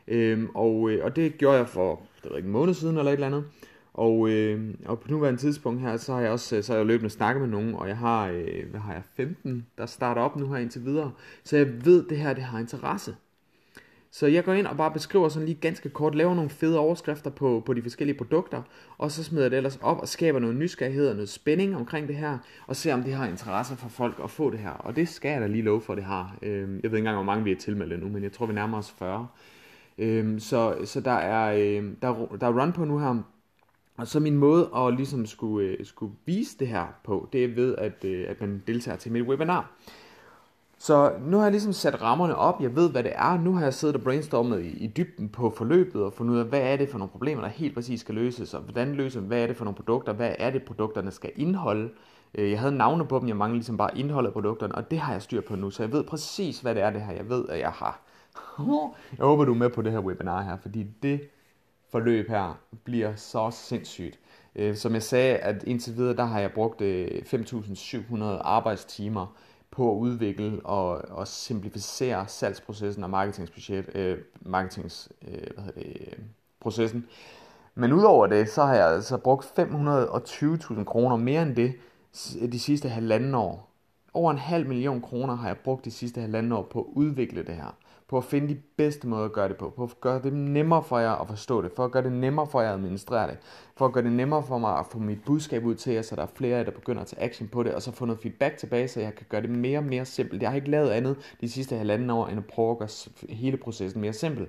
Øh, 0.09 0.49
og, 0.55 0.91
øh, 0.91 1.05
og 1.05 1.17
det 1.17 1.39
gjorde 1.39 1.59
jeg 1.59 1.69
for 1.69 2.03
det 2.23 2.31
ved, 2.31 2.37
ikke 2.37 2.47
en 2.47 2.53
måned 2.53 2.75
siden 2.75 2.97
eller 2.97 3.11
et 3.11 3.15
eller 3.15 3.27
andet. 3.27 3.45
Og, 3.99 4.31
øh, 4.31 4.75
og 4.85 5.01
på 5.01 5.11
nuværende 5.11 5.41
tidspunkt 5.41 5.81
her, 5.81 5.97
så 5.97 6.13
har 6.13 6.21
jeg 6.21 6.31
også 6.31 6.57
øh, 6.57 6.63
så 6.63 6.73
har 6.73 6.79
jeg 6.79 6.87
løbende 6.87 7.11
snakket 7.11 7.41
med 7.41 7.49
nogen, 7.51 7.75
og 7.75 7.89
jeg 7.89 7.97
har, 7.97 8.29
øh, 8.29 8.71
hvad 8.71 8.81
har 8.81 8.93
jeg, 8.93 9.03
15, 9.17 9.67
der 9.79 9.87
starter 9.87 10.23
op 10.23 10.37
nu 10.37 10.53
her 10.53 10.57
indtil 10.57 10.85
videre. 10.85 11.13
Så 11.45 11.57
jeg 11.57 11.85
ved, 11.85 12.05
det 12.09 12.19
her, 12.19 12.33
det 12.33 12.43
har 12.43 12.59
interesse. 12.59 13.17
Så 14.11 14.27
jeg 14.27 14.45
går 14.45 14.53
ind 14.53 14.67
og 14.67 14.77
bare 14.77 14.91
beskriver 14.91 15.29
sådan 15.29 15.47
lige 15.47 15.59
ganske 15.61 15.89
kort, 15.89 16.15
laver 16.15 16.35
nogle 16.35 16.51
fede 16.51 16.79
overskrifter 16.79 17.31
på, 17.31 17.63
på 17.67 17.75
de 17.75 17.83
forskellige 17.83 18.17
produkter, 18.17 18.63
og 18.99 19.11
så 19.11 19.25
smider 19.25 19.45
jeg 19.45 19.51
det 19.51 19.57
ellers 19.57 19.79
op 19.83 20.01
og 20.01 20.09
skaber 20.09 20.39
noget 20.39 20.57
nysgerrighed 20.57 21.09
og 21.09 21.15
noget 21.15 21.29
spænding 21.29 21.77
omkring 21.77 22.09
det 22.09 22.17
her, 22.17 22.39
og 22.67 22.77
ser 22.77 22.95
om 22.95 23.03
det 23.03 23.15
har 23.15 23.27
interesse 23.27 23.77
for 23.77 23.89
folk 23.89 24.21
at 24.25 24.31
få 24.31 24.51
det 24.51 24.59
her. 24.59 24.71
Og 24.71 24.97
det 24.97 25.09
skal 25.09 25.31
jeg 25.31 25.41
da 25.41 25.47
lige 25.47 25.63
love 25.63 25.81
for, 25.81 25.95
det 25.95 26.05
har. 26.05 26.37
Øh, 26.43 26.61
jeg 26.61 26.67
ved 26.67 26.85
ikke 26.85 26.99
engang, 26.99 27.17
hvor 27.17 27.25
mange 27.25 27.45
vi 27.45 27.53
er 27.53 27.57
tilmeldt 27.57 28.03
nu, 28.03 28.09
men 28.09 28.23
jeg 28.23 28.33
tror, 28.33 28.47
vi 28.47 28.53
nærmer 28.53 28.79
os 28.79 28.91
40. 28.91 29.29
Øh, 29.99 30.41
så, 30.41 30.77
så 30.85 31.01
der 31.01 31.11
er, 31.11 31.53
øh, 31.55 31.93
der, 32.03 32.37
der 32.41 32.47
er 32.47 32.63
run 32.63 32.73
på 32.73 32.85
nu 32.85 32.99
her, 32.99 33.23
og 33.99 34.07
så 34.07 34.21
min 34.21 34.37
måde 34.37 34.71
at 34.77 34.95
ligesom 34.95 35.27
skulle, 35.27 35.69
øh, 35.69 35.87
skulle 35.87 36.13
vise 36.27 36.59
det 36.59 36.69
her 36.69 36.87
på, 37.05 37.29
det 37.33 37.45
er 37.45 37.55
ved, 37.55 37.75
at, 37.79 38.05
øh, 38.05 38.25
at 38.29 38.41
man 38.41 38.63
deltager 38.67 38.97
til 38.97 39.13
mit 39.13 39.23
webinar. 39.23 39.71
Så 40.81 41.13
nu 41.27 41.37
har 41.37 41.45
jeg 41.45 41.53
ligesom 41.53 41.73
sat 41.73 42.03
rammerne 42.03 42.37
op, 42.37 42.63
jeg 42.63 42.77
ved 42.77 42.91
hvad 42.91 43.03
det 43.03 43.13
er, 43.15 43.41
nu 43.41 43.55
har 43.55 43.63
jeg 43.63 43.75
siddet 43.75 43.97
og 43.97 44.03
brainstormet 44.03 44.65
i, 44.65 44.69
i 44.69 44.87
dybden 44.87 45.29
på 45.29 45.51
forløbet 45.51 46.03
og 46.03 46.13
fundet 46.13 46.35
ud 46.35 46.39
af, 46.39 46.45
hvad 46.45 46.61
er 46.61 46.77
det 46.77 46.89
for 46.89 46.99
nogle 46.99 47.11
problemer, 47.11 47.43
der 47.43 47.49
helt 47.49 47.75
præcis 47.75 48.01
skal 48.01 48.15
løses, 48.15 48.55
og 48.55 48.61
hvordan 48.61 48.95
løser 48.95 49.21
hvad 49.21 49.43
er 49.43 49.47
det 49.47 49.57
for 49.57 49.65
nogle 49.65 49.77
produkter, 49.77 50.13
hvad 50.13 50.35
er 50.39 50.51
det 50.51 50.63
produkterne 50.63 51.11
skal 51.11 51.31
indeholde. 51.37 51.91
Øh, 52.35 52.51
jeg 52.51 52.61
havde 52.61 52.77
navne 52.77 53.07
på 53.07 53.19
dem, 53.19 53.29
jeg 53.29 53.37
manglede 53.37 53.59
ligesom 53.59 53.77
bare 53.77 53.99
indholdet 53.99 54.29
af 54.29 54.33
produkterne, 54.33 54.75
og 54.75 54.91
det 54.91 54.99
har 54.99 55.13
jeg 55.13 55.23
styr 55.23 55.41
på 55.41 55.57
nu, 55.57 55.71
så 55.71 55.83
jeg 55.83 55.93
ved 55.93 56.05
præcis 56.05 56.61
hvad 56.61 56.75
det 56.75 56.83
er 56.83 56.91
det 56.91 57.03
her, 57.03 57.13
jeg 57.13 57.29
ved 57.29 57.49
at 57.49 57.59
jeg 57.59 57.71
har. 57.71 58.01
Jeg 59.19 59.27
håber 59.27 59.45
du 59.45 59.53
er 59.53 59.57
med 59.57 59.71
på 59.71 59.83
det 59.83 59.93
her 59.93 59.99
webinar 59.99 60.43
her, 60.43 60.57
fordi 60.57 60.87
det 61.03 61.21
forløb 61.91 62.29
her 62.29 62.61
bliver 62.85 63.17
så 63.17 63.51
sindssygt. 63.51 64.19
Øh, 64.57 64.77
som 64.77 64.95
jeg 64.95 65.03
sagde, 65.03 65.37
at 65.37 65.63
indtil 65.63 65.97
videre, 65.97 66.17
der 66.17 66.25
har 66.25 66.41
jeg 66.41 66.53
brugt 66.53 66.81
øh, 66.81 67.23
5.700 67.27 68.25
arbejdstimer 68.25 69.37
på 69.71 69.93
at 69.93 69.97
udvikle 69.97 70.61
og, 70.65 71.03
og 71.11 71.29
simplificere 71.29 72.29
salgsprocessen 72.29 73.05
og 73.05 73.11
marketingsbudget, 73.11 73.97
øh, 73.97 74.19
marketings, 74.41 75.09
øh, 75.29 75.47
hvad 75.55 75.65
hedder 75.65 75.81
det, 75.81 75.97
øh, 76.01 76.19
processen. 76.61 77.07
Men 77.75 77.93
udover 77.93 78.27
det, 78.27 78.49
så 78.49 78.65
har 78.65 78.75
jeg 78.75 78.89
altså 78.89 79.17
brugt 79.17 79.45
520.000 79.45 80.85
kroner 80.85 81.17
mere 81.17 81.43
end 81.43 81.57
det 81.57 81.73
de 82.53 82.59
sidste 82.59 82.89
halvanden 82.89 83.35
år. 83.35 83.71
Over 84.15 84.31
en 84.31 84.39
halv 84.39 84.67
million 84.67 85.01
kroner 85.01 85.35
har 85.37 85.47
jeg 85.47 85.57
brugt 85.57 85.85
de 85.85 85.91
sidste 85.91 86.21
halvanden 86.21 86.53
år 86.53 86.63
på 86.63 86.81
at 86.81 86.87
udvikle 86.95 87.43
det 87.43 87.55
her 87.55 87.77
på 88.09 88.19
at 88.19 88.25
finde 88.25 88.49
de 88.49 88.61
bedste 88.77 89.07
måder 89.07 89.25
at 89.25 89.33
gøre 89.33 89.49
det 89.49 89.57
på, 89.57 89.73
på 89.77 89.85
at 89.85 90.01
gøre 90.01 90.23
det 90.23 90.33
nemmere 90.33 90.83
for 90.83 90.99
jer 90.99 91.13
at 91.13 91.29
forstå 91.29 91.63
det, 91.63 91.71
for 91.77 91.85
at 91.85 91.91
gøre 91.91 92.03
det 92.03 92.13
nemmere 92.13 92.47
for 92.47 92.61
jer 92.61 92.69
at 92.69 92.75
administrere 92.75 93.31
det, 93.31 93.39
for 93.77 93.87
at 93.87 93.93
gøre 93.93 94.05
det 94.05 94.13
nemmere 94.13 94.43
for 94.43 94.59
mig 94.59 94.79
at 94.79 94.87
få 94.87 94.99
mit 94.99 95.19
budskab 95.27 95.65
ud 95.65 95.75
til 95.75 95.93
jer, 95.93 96.03
så 96.03 96.17
der 96.17 96.23
er 96.23 96.27
flere 96.35 96.55
af 96.55 96.59
jer, 96.59 96.65
der 96.65 96.71
begynder 96.71 97.01
at 97.01 97.07
tage 97.07 97.23
action 97.23 97.49
på 97.49 97.63
det, 97.63 97.75
og 97.75 97.83
så 97.83 97.93
få 97.93 98.05
noget 98.05 98.21
feedback 98.23 98.57
tilbage, 98.57 98.89
så 98.89 99.01
jeg 99.01 99.15
kan 99.15 99.27
gøre 99.29 99.43
det 99.43 99.51
mere 99.51 99.79
og 99.79 99.85
mere 99.85 100.05
simpelt. 100.05 100.43
Jeg 100.43 100.51
har 100.51 100.57
ikke 100.57 100.71
lavet 100.71 100.91
andet 100.91 101.17
de 101.41 101.51
sidste 101.51 101.77
halvanden 101.77 102.11
år, 102.11 102.27
end 102.27 102.39
at 102.39 102.47
prøve 102.47 102.71
at 102.71 102.79
gøre 102.79 102.89
hele 103.29 103.57
processen 103.57 104.01
mere 104.01 104.13
simpel. 104.13 104.47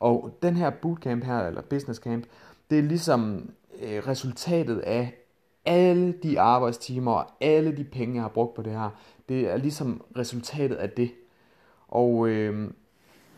Og 0.00 0.38
den 0.42 0.56
her 0.56 0.70
bootcamp 0.70 1.24
her, 1.24 1.46
eller 1.46 1.62
business 1.62 2.00
camp, 2.00 2.24
det 2.70 2.78
er 2.78 2.82
ligesom 2.82 3.50
øh, 3.82 4.08
resultatet 4.08 4.78
af 4.78 5.14
alle 5.64 6.12
de 6.12 6.40
arbejdstimer 6.40 7.12
og 7.12 7.26
alle 7.40 7.76
de 7.76 7.84
penge, 7.84 8.14
jeg 8.14 8.22
har 8.22 8.28
brugt 8.28 8.54
på 8.54 8.62
det 8.62 8.72
her. 8.72 8.90
Det 9.28 9.52
er 9.52 9.56
ligesom 9.56 10.02
resultatet 10.18 10.76
af 10.76 10.90
det. 10.90 11.10
Og, 11.88 12.28
øh, 12.28 12.70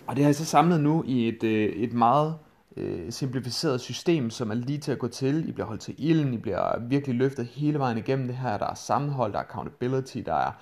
og 0.09 0.17
det 0.17 0.25
har 0.25 0.29
jeg 0.29 0.37
så 0.37 0.45
samlet 0.45 0.81
nu 0.81 1.05
i 1.07 1.29
et, 1.29 1.43
øh, 1.43 1.69
et 1.69 1.93
meget 1.93 2.35
øh, 2.77 3.13
simplificeret 3.13 3.81
system, 3.81 4.31
som 4.31 4.51
er 4.51 4.55
lige 4.55 4.79
til 4.79 4.93
at 4.93 4.99
gå 4.99 5.09
til. 5.09 5.49
I 5.49 5.53
bliver 5.53 5.67
holdt 5.67 5.81
til 5.81 5.95
ilden, 5.99 6.35
I 6.35 6.37
bliver 6.37 6.79
virkelig 6.81 7.17
løftet 7.17 7.47
hele 7.47 7.79
vejen 7.79 7.99
igennem 7.99 8.27
det 8.27 8.37
her. 8.37 8.59
Der 8.59 8.67
er 8.67 8.75
sammenhold, 8.75 9.33
der 9.33 9.39
er 9.39 9.43
accountability, 9.43 10.19
der 10.19 10.35
er 10.35 10.53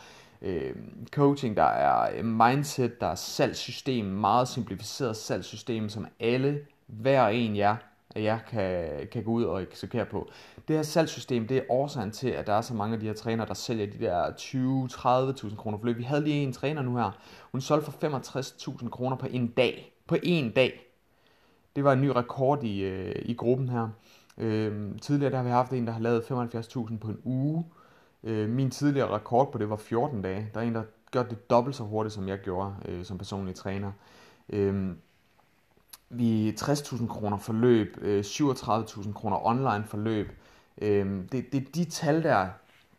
øh, 0.43 0.75
coaching, 1.11 1.57
der 1.57 1.63
er 1.63 2.11
øh, 2.19 2.25
mindset, 2.25 3.01
der 3.01 3.07
er 3.07 3.15
salgssystem, 3.15 4.05
meget 4.05 4.49
simplificeret 4.49 5.17
salgssystem, 5.17 5.89
som 5.89 6.07
alle, 6.21 6.61
hver 6.87 7.29
en 7.29 7.57
jer, 7.57 7.77
jeg 8.23 8.41
kan, 8.51 8.91
kan 9.13 9.25
gå 9.25 9.31
ud 9.31 9.45
og 9.45 9.63
eksekvere 9.63 10.07
på. 10.07 10.29
Det 10.69 10.77
her 10.77 10.83
salgssystem, 10.83 11.47
det 11.47 11.57
er 11.57 11.63
årsagen 11.69 12.11
til, 12.11 12.29
at 12.29 12.47
der 12.47 12.53
er 12.53 12.61
så 12.61 12.75
mange 12.75 12.95
af 12.95 13.01
de 13.01 13.07
her 13.07 13.15
trænere, 13.15 13.47
der 13.47 13.55
sælger 13.55 13.87
de 13.87 13.99
der 13.99 14.31
20-30.000 15.51 15.57
kroner 15.57 15.79
forløb. 15.79 15.99
Vi 15.99 16.03
havde 16.03 16.25
lige 16.25 16.43
en 16.43 16.53
træner 16.53 16.83
nu 16.83 16.97
her, 16.97 17.11
hun 17.53 17.61
solgte 17.61 17.91
for 17.91 18.19
65.000 18.83 18.89
kroner 18.89 19.17
på 19.17 19.27
en 19.31 19.47
dag. 19.47 19.93
På 20.07 20.17
en 20.23 20.51
dag. 20.51 20.83
Det 21.77 21.85
var 21.85 21.93
en 21.93 22.01
ny 22.01 22.09
rekord 22.09 22.63
i, 22.63 22.81
øh, 22.81 23.23
i 23.25 23.35
gruppen 23.35 23.69
her. 23.69 23.89
Øh, 24.39 24.99
tidligere 25.01 25.31
der 25.31 25.37
har 25.37 25.45
vi 25.45 25.51
haft 25.51 25.73
en, 25.73 25.87
der 25.87 25.93
har 25.93 26.01
lavet 26.01 26.23
75.000 26.23 26.99
på 26.99 27.09
en 27.09 27.19
uge. 27.25 27.65
Øh, 28.25 28.49
min 28.49 28.71
tidligere 28.71 29.15
rekord 29.15 29.53
på 29.53 29.59
det 29.59 29.71
var 29.71 29.77
14 29.77 30.23
dage. 30.23 30.51
Der 30.55 30.61
er 30.61 30.65
en, 30.65 30.75
der 30.75 30.83
gør 31.11 31.23
det 31.23 31.51
dobbelt 31.51 31.77
så 31.77 31.83
hurtigt, 31.83 32.15
som 32.15 32.29
jeg 32.29 32.39
gjorde 32.39 32.75
øh, 32.85 33.05
som 33.05 33.19
personlig 33.19 33.55
træner. 33.55 33.93
Øh, 34.49 34.91
vi 36.11 36.51
60.000 36.51 37.07
kroner 37.07 37.37
forløb, 37.37 37.99
øh, 38.03 38.25
37.000 38.25 39.13
kroner 39.13 39.47
online 39.47 39.85
forløb. 39.87 40.33
Øh, 40.83 41.07
det, 41.33 41.53
det, 41.53 41.75
de 41.75 41.85
tal 41.85 42.23
der, 42.23 42.49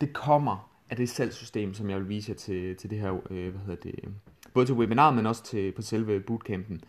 det 0.02 0.14
kommer 0.14 0.70
af 0.90 0.96
det 0.96 1.10
salgssystem, 1.10 1.74
som 1.74 1.90
jeg 1.90 2.00
vil 2.00 2.10
vise 2.10 2.30
jer 2.30 2.36
til, 2.36 2.76
til 2.76 2.90
det 2.90 3.00
her, 3.00 3.14
øh, 3.30 3.50
hvad 3.50 3.62
hedder 3.66 3.92
det, 3.92 3.96
både 4.54 4.66
til 4.66 4.76
webinar, 4.76 5.12
men 5.12 5.26
også 5.26 5.44
til, 5.44 5.72
på 5.72 5.82
selve 5.82 6.20
bootcampen. 6.20 6.82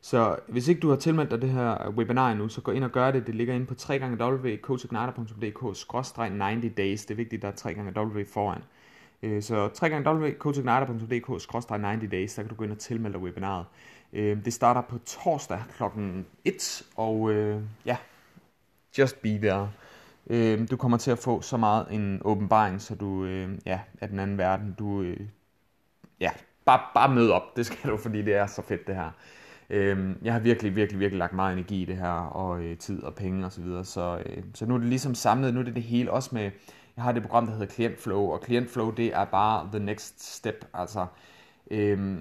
Så 0.00 0.36
hvis 0.48 0.68
ikke 0.68 0.80
du 0.80 0.88
har 0.88 0.96
tilmeldt 0.96 1.30
dig 1.30 1.42
det 1.42 1.50
her 1.50 1.90
webinar 1.90 2.30
endnu, 2.30 2.48
så 2.48 2.60
gå 2.60 2.70
ind 2.70 2.84
og 2.84 2.92
gør 2.92 3.10
det. 3.10 3.26
Det 3.26 3.34
ligger 3.34 3.54
inde 3.54 3.66
på 3.66 3.74
www.coachigniter.dk-90 3.88 6.74
days. 6.74 7.04
Det 7.04 7.10
er 7.10 7.16
vigtigt, 7.16 7.38
at 7.38 7.42
der 7.42 7.48
er 7.48 7.52
3 7.52 7.74
gange 7.74 8.00
W 8.00 8.24
foran. 8.32 8.62
Øh, 9.22 9.42
så 9.42 9.68
www.coachigniter.dk-90 9.82 12.08
days, 12.08 12.34
der 12.34 12.42
kan 12.42 12.48
du 12.48 12.54
gå 12.54 12.64
ind 12.64 12.72
og 12.72 12.78
tilmelde 12.78 13.12
dig 13.12 13.22
webinaret. 13.22 13.66
Øh, 14.12 14.44
det 14.44 14.52
starter 14.52 14.80
på 14.80 14.98
torsdag 14.98 15.62
kl. 15.76 15.82
1, 16.44 16.82
og 16.96 17.30
øh, 17.32 17.62
ja, 17.86 17.96
just 18.98 19.22
be 19.22 19.28
there. 19.28 19.70
Øh, 20.26 20.70
Du 20.70 20.76
kommer 20.76 20.98
til 20.98 21.10
at 21.10 21.18
få 21.18 21.40
så 21.40 21.56
meget 21.56 21.86
en 21.90 22.20
åbenbaring, 22.24 22.80
så 22.80 22.94
du 22.94 23.24
øh, 23.24 23.58
ja, 23.66 23.80
er 24.00 24.06
den 24.06 24.18
anden 24.18 24.38
verden. 24.38 24.74
Du, 24.78 25.02
øh, 25.02 25.20
ja, 26.20 26.30
bare, 26.64 26.80
bare 26.94 27.14
mød 27.14 27.30
op, 27.30 27.56
det 27.56 27.66
skal 27.66 27.90
du, 27.90 27.96
fordi 27.96 28.22
det 28.22 28.34
er 28.34 28.46
så 28.46 28.62
fedt 28.62 28.86
det 28.86 28.94
her. 28.94 29.10
Øh, 29.70 30.16
jeg 30.22 30.32
har 30.32 30.40
virkelig, 30.40 30.76
virkelig, 30.76 31.00
virkelig 31.00 31.18
lagt 31.18 31.32
meget 31.32 31.52
energi 31.52 31.82
i 31.82 31.84
det 31.84 31.96
her, 31.96 32.10
og 32.12 32.60
øh, 32.62 32.78
tid 32.78 33.02
og 33.02 33.14
penge 33.14 33.46
og 33.46 33.52
så 33.52 33.60
videre, 33.62 33.84
så, 33.84 34.22
øh, 34.26 34.42
så 34.54 34.66
nu 34.66 34.74
er 34.74 34.78
det 34.78 34.88
ligesom 34.88 35.14
samlet, 35.14 35.54
nu 35.54 35.60
er 35.60 35.64
det 35.64 35.74
det 35.74 35.82
hele, 35.82 36.12
også 36.12 36.30
med, 36.32 36.50
jeg 36.96 37.04
har 37.04 37.12
det 37.12 37.22
program, 37.22 37.46
der 37.46 37.52
hedder 37.52 37.66
Clientflow, 37.66 38.30
og 38.30 38.42
Clientflow, 38.44 38.90
det 38.90 39.14
er 39.14 39.24
bare 39.24 39.68
the 39.72 39.84
next 39.84 40.36
step, 40.36 40.64
altså, 40.74 41.06
øh, 41.70 42.18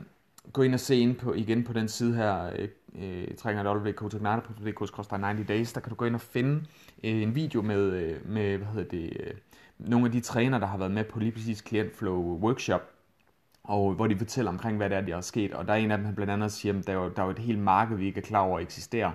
gå 0.54 0.62
ind 0.62 0.74
og 0.74 0.80
se 0.80 0.96
ind 0.96 1.16
på, 1.16 1.34
igen 1.34 1.64
på 1.64 1.74
den 1.74 1.88
side 1.88 2.16
her, 2.16 2.50
øh, 2.56 2.68
øh 3.02 3.28
www.coachignator.dk 3.46 5.10
90 5.10 5.48
days, 5.48 5.74
der 5.74 5.82
kan 5.82 5.90
du 5.90 5.96
gå 5.96 6.06
ind 6.06 6.16
og 6.16 6.22
finde 6.22 6.64
øh, 7.04 7.22
en 7.22 7.36
video 7.36 7.62
med, 7.62 7.82
øh, 7.82 8.30
med, 8.30 8.58
hvad 8.58 8.68
hedder 8.68 8.90
det, 8.90 9.18
øh, 9.20 9.34
nogle 9.78 10.06
af 10.06 10.12
de 10.12 10.20
træner, 10.20 10.60
der 10.60 10.68
har 10.68 10.78
været 10.78 10.92
med 10.92 11.04
på 11.04 11.20
lige 11.20 11.32
præcis 11.32 11.64
Clientflow 11.68 12.40
workshop, 12.40 12.82
og 13.64 13.94
hvor 13.94 14.08
de 14.08 14.18
fortæller 14.18 14.52
omkring, 14.52 14.78
hvad 14.78 14.90
det 14.90 14.98
er, 14.98 15.02
der 15.02 15.18
er 15.18 15.22
sket. 15.22 15.54
Og 15.54 15.68
der 15.68 15.74
er 15.74 15.78
en 15.78 15.92
af 15.92 15.98
dem, 15.98 16.06
han 16.06 16.16
blandt 16.16 16.34
andet 16.34 16.52
siger, 16.52 16.80
at 16.80 16.88
der 16.88 16.94
er 16.94 16.98
jo, 16.98 17.10
der 17.10 17.22
er 17.22 17.26
jo 17.26 17.32
et 17.32 17.40
helt 17.40 17.60
marked, 17.60 17.98
vi 17.98 18.06
ikke 18.06 18.20
er 18.20 18.26
klar 18.26 18.40
over 18.40 18.60
eksisterer. 18.60 19.12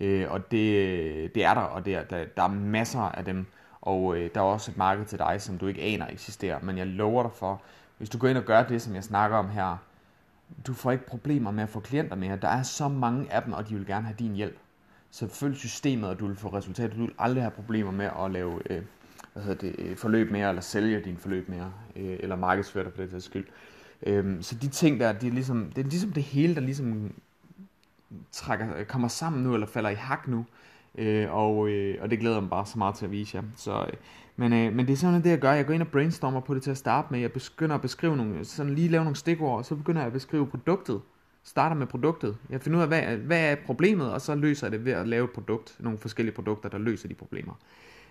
Øh, 0.00 0.26
og 0.30 0.50
det, 0.50 1.34
det 1.34 1.44
er 1.44 1.54
der, 1.54 1.60
og 1.60 1.84
det 1.84 1.94
er, 1.94 2.04
der, 2.04 2.24
der 2.36 2.42
er 2.42 2.48
masser 2.48 3.00
af 3.00 3.24
dem. 3.24 3.46
Og 3.80 4.16
øh, 4.16 4.30
der 4.34 4.40
er 4.40 4.44
også 4.44 4.70
et 4.70 4.76
marked 4.76 5.04
til 5.04 5.18
dig, 5.18 5.42
som 5.42 5.58
du 5.58 5.66
ikke 5.66 5.82
aner 5.82 6.06
eksisterer. 6.08 6.58
Men 6.62 6.78
jeg 6.78 6.86
lover 6.86 7.22
dig 7.22 7.32
for, 7.32 7.62
hvis 7.98 8.08
du 8.08 8.18
går 8.18 8.28
ind 8.28 8.38
og 8.38 8.44
gør 8.44 8.62
det, 8.62 8.82
som 8.82 8.94
jeg 8.94 9.04
snakker 9.04 9.36
om 9.36 9.48
her, 9.48 9.76
du 10.66 10.74
får 10.74 10.92
ikke 10.92 11.06
problemer 11.06 11.50
med 11.50 11.62
at 11.62 11.68
få 11.68 11.80
klienter 11.80 12.16
mere. 12.16 12.36
Der 12.36 12.48
er 12.48 12.62
så 12.62 12.88
mange 12.88 13.32
af 13.32 13.42
dem, 13.42 13.52
og 13.52 13.68
de 13.68 13.74
vil 13.74 13.86
gerne 13.86 14.06
have 14.06 14.16
din 14.18 14.34
hjælp. 14.34 14.58
Så 15.10 15.28
følg 15.28 15.56
systemet, 15.56 16.10
og 16.10 16.20
du 16.20 16.26
vil 16.26 16.36
få 16.36 16.48
resultater. 16.48 16.94
Du 16.94 17.00
vil 17.00 17.14
aldrig 17.18 17.42
have 17.42 17.50
problemer 17.50 17.90
med 17.90 18.10
at 18.24 18.30
lave 18.30 18.72
øh, 18.72 18.82
hvad 19.32 19.42
hedder 19.42 19.58
det, 19.58 19.74
øh, 19.78 19.96
forløb 19.96 20.30
mere, 20.30 20.48
eller 20.48 20.62
sælge 20.62 21.00
din 21.00 21.16
forløb 21.16 21.48
mere, 21.48 21.72
øh, 21.96 22.16
eller 22.20 22.36
markedsføre 22.36 22.84
dig 22.84 22.92
på 22.92 23.02
det 23.02 23.22
skyld. 23.22 23.46
Øh, 24.06 24.42
så 24.42 24.54
de 24.54 24.68
ting 24.68 25.00
der, 25.00 25.12
det 25.12 25.28
er, 25.28 25.32
ligesom, 25.32 25.72
det 25.76 25.84
er 25.84 25.88
ligesom 25.88 26.12
det 26.12 26.22
hele, 26.22 26.54
der 26.54 26.60
ligesom 26.60 27.12
trækker, 28.32 28.84
kommer 28.84 29.08
sammen 29.08 29.42
nu, 29.42 29.54
eller 29.54 29.66
falder 29.66 29.90
i 29.90 29.94
hak 29.94 30.28
nu. 30.28 30.46
Øh, 30.98 31.34
og, 31.34 31.68
øh, 31.68 31.98
og 32.00 32.10
det 32.10 32.18
glæder 32.18 32.40
mig 32.40 32.50
bare 32.50 32.66
så 32.66 32.78
meget 32.78 32.94
til 32.94 33.04
at 33.04 33.10
vise 33.10 33.36
jer. 33.36 33.42
Så, 33.56 33.80
øh, 33.80 33.92
men, 34.36 34.52
øh, 34.52 34.72
men 34.74 34.86
det 34.86 34.92
er 34.92 34.96
sådan 34.96 35.22
det, 35.22 35.30
jeg 35.30 35.38
gør. 35.38 35.52
Jeg 35.52 35.66
går 35.66 35.74
ind 35.74 35.82
og 35.82 35.88
brainstormer 35.88 36.40
på 36.40 36.54
det 36.54 36.62
til 36.62 36.70
at 36.70 36.76
starte 36.78 37.08
med. 37.10 37.20
Jeg 37.20 37.32
begynder 37.32 37.74
at 37.74 37.80
beskrive 37.80 38.16
nogle, 38.16 38.44
sådan 38.44 38.74
lige 38.74 38.88
lave 38.88 39.04
nogle 39.04 39.16
stikord, 39.16 39.58
og 39.58 39.64
så 39.64 39.76
begynder 39.76 40.00
jeg 40.00 40.06
at 40.06 40.12
beskrive 40.12 40.46
produktet. 40.46 41.00
Starter 41.44 41.76
med 41.76 41.86
produktet. 41.86 42.36
Jeg 42.50 42.60
finder 42.60 42.78
ud 42.78 42.82
af, 42.82 42.88
hvad, 42.88 43.16
hvad 43.16 43.52
er 43.52 43.56
problemet, 43.66 44.12
og 44.12 44.20
så 44.20 44.34
løser 44.34 44.66
jeg 44.66 44.72
det 44.72 44.84
ved 44.84 44.92
at 44.92 45.08
lave 45.08 45.24
et 45.24 45.30
produkt. 45.30 45.76
Nogle 45.80 45.98
forskellige 45.98 46.34
produkter, 46.34 46.68
der 46.68 46.78
løser 46.78 47.08
de 47.08 47.14
problemer. 47.14 47.54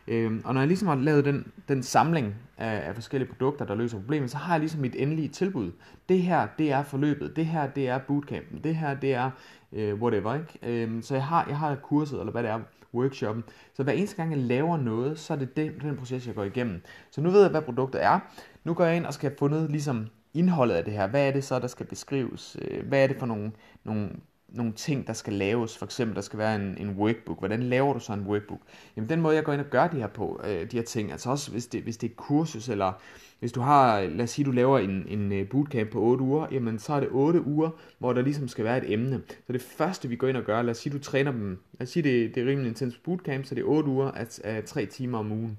Øh, 0.08 0.42
og 0.44 0.54
når 0.54 0.62
jeg 0.62 0.68
ligesom 0.68 0.88
har 0.88 0.96
lavet 0.96 1.26
den, 1.26 1.52
den 1.68 1.84
samling 1.84 2.36
af, 2.58 2.88
af 2.88 2.96
forskellige 2.96 3.30
produkter, 3.30 3.66
der 3.66 3.76
løser 3.76 3.98
problemet, 3.98 4.32
så 4.32 4.38
har 4.38 4.54
jeg 4.54 4.60
ligesom 4.60 4.82
mit 4.82 4.96
endelige 4.96 5.28
tilbud. 5.28 5.72
Det 6.10 6.22
her, 6.22 6.48
det 6.58 6.72
er 6.72 6.84
forløbet. 6.84 7.36
Det 7.36 7.46
her, 7.46 7.68
det 7.68 7.90
er 7.90 7.98
bootcampen. 7.98 8.60
Det 8.64 8.76
her, 8.76 8.94
det 8.94 9.14
er 9.14 9.32
øh, 9.74 10.02
whatever. 10.02 10.34
Ikke? 10.34 10.84
Øhm, 10.84 11.02
så 11.02 11.14
jeg 11.14 11.26
har, 11.26 11.46
jeg 11.48 11.58
har 11.58 11.76
kurset, 11.76 12.20
eller 12.20 12.32
hvad 12.32 12.44
det 12.44 12.52
er, 12.52 12.60
workshoppen. 12.94 13.44
Så 13.74 13.84
hver 13.84 13.94
eneste 13.94 14.16
gang 14.16 14.32
jeg 14.32 14.40
laver 14.40 14.78
noget, 14.78 15.20
så 15.20 15.34
er 15.34 15.38
det 15.38 15.58
den, 15.58 15.72
den 15.82 15.98
proces, 15.98 16.28
jeg 16.28 16.36
går 16.36 16.44
igennem. 16.44 16.82
Så 17.12 17.22
nu 17.22 17.30
ved 17.30 17.42
jeg, 17.42 17.52
hvad 17.52 17.62
produktet 17.62 18.04
er. 18.04 18.20
Nu 18.64 18.74
går 18.74 18.86
jeg 18.86 18.96
ind 18.96 19.06
og 19.06 19.14
skal 19.14 19.30
have 19.30 19.38
fundet 19.40 19.72
ligesom 19.72 20.08
indholdet 20.34 20.76
af 20.76 20.86
det 20.86 20.94
her. 20.94 21.08
Hvad 21.08 21.28
er 21.28 21.32
det 21.32 21.44
så, 21.44 21.60
der 21.60 21.68
skal 21.68 21.86
beskrives? 21.86 22.58
Øh, 22.62 22.88
hvad 22.88 23.04
er 23.04 23.08
det 23.08 23.18
for 23.18 23.26
nogle, 23.26 23.52
nogle 23.84 24.10
nogle 24.52 24.74
ting, 24.74 25.08
der 25.08 25.14
skal 25.14 25.34
laves. 25.34 25.78
For 25.78 25.86
eksempel, 25.86 26.16
der 26.16 26.22
skal 26.22 26.40
være 26.40 26.56
en, 26.56 26.78
en 26.78 26.90
workbook. 26.90 27.40
Hvordan 27.40 27.64
laver 27.64 27.94
du 27.94 28.00
så 28.00 28.14
en 28.14 28.28
workbook? 28.28 28.60
Jamen, 28.96 29.10
den 29.10 29.22
måde, 29.22 29.36
jeg 29.36 29.44
går 29.44 29.54
ind 29.54 29.62
og 29.62 29.70
gør 29.70 29.88
de 29.88 29.98
her 29.98 30.08
på, 30.08 30.42
øh, 30.44 30.72
de 30.72 30.78
her 30.78 30.84
ting, 30.84 31.12
altså 31.12 31.30
også 31.30 31.52
hvis 31.52 31.68
det, 31.68 31.82
hvis 31.82 31.98
det 31.98 32.12
er 32.12 32.16
kursus, 32.16 32.70
eller 32.70 32.94
hvis 33.40 33.52
du 33.52 33.62
har, 33.62 34.02
lad 34.02 34.24
os 34.24 34.30
sige, 34.30 34.46
du 34.46 34.52
laver 34.52 34.80
en, 34.80 35.06
en 35.08 35.32
øh, 35.32 35.50
bootcamp 35.50 35.92
på 35.92 36.00
8 36.00 36.24
uger, 36.24 36.48
jamen 36.52 36.80
så 36.80 36.94
er 36.94 37.00
det 37.00 37.10
8 37.12 37.42
uger, 37.42 37.70
hvor 38.00 38.14
der 38.14 38.22
ligesom 38.22 38.48
skal 38.48 38.66
være 38.66 38.78
et 38.78 38.94
emne. 38.94 39.22
Så 39.48 39.54
det 39.54 39.62
første, 39.62 40.10
vi 40.10 40.16
går 40.16 40.28
ind 40.28 40.38
og 40.38 40.44
gør, 40.44 40.62
lad 40.62 40.72
os 40.72 40.78
sige, 40.78 40.94
du 40.94 41.00
træner 41.00 41.32
dem, 41.32 41.60
lad 41.80 41.88
os 41.88 41.90
sige, 41.90 42.04
det, 42.04 42.36
det 42.36 42.44
er 42.44 42.48
rimelig 42.48 42.70
intens 42.70 42.98
bootcamp, 42.98 43.46
så 43.46 43.56
det 43.56 43.62
er 43.62 43.66
8 43.66 43.90
uger 43.90 44.12
af, 44.12 44.28
af 44.44 44.64
3 44.64 44.86
timer 44.86 45.18
om 45.18 45.32
ugen. 45.32 45.58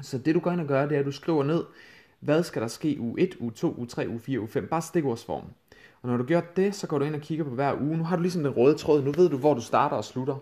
Så 0.00 0.18
det, 0.18 0.34
du 0.34 0.40
går 0.40 0.50
ind 0.50 0.60
og 0.60 0.66
gør, 0.66 0.86
det 0.86 0.94
er, 0.94 1.00
at 1.00 1.06
du 1.06 1.12
skriver 1.12 1.44
ned, 1.44 1.64
hvad 2.20 2.42
skal 2.42 2.62
der 2.62 2.68
ske 2.68 2.96
u 3.00 3.16
1, 3.18 3.36
u 3.40 3.50
2, 3.50 3.74
u 3.78 3.84
3, 3.84 4.08
u 4.08 4.18
4, 4.18 4.40
u 4.40 4.46
5, 4.46 4.66
bare 4.66 4.82
stikordsform. 4.82 5.44
Og 6.02 6.08
når 6.08 6.16
du 6.16 6.24
gør 6.24 6.40
det, 6.40 6.74
så 6.74 6.86
går 6.86 6.98
du 6.98 7.04
ind 7.04 7.14
og 7.14 7.20
kigger 7.20 7.44
på 7.44 7.50
hver 7.50 7.80
uge. 7.80 7.96
Nu 7.96 8.04
har 8.04 8.16
du 8.16 8.22
ligesom 8.22 8.42
den 8.42 8.52
røde 8.56 8.78
tråd. 8.78 9.02
Nu 9.02 9.12
ved 9.12 9.28
du, 9.30 9.36
hvor 9.36 9.54
du 9.54 9.60
starter 9.60 9.96
og 9.96 10.04
slutter. 10.04 10.36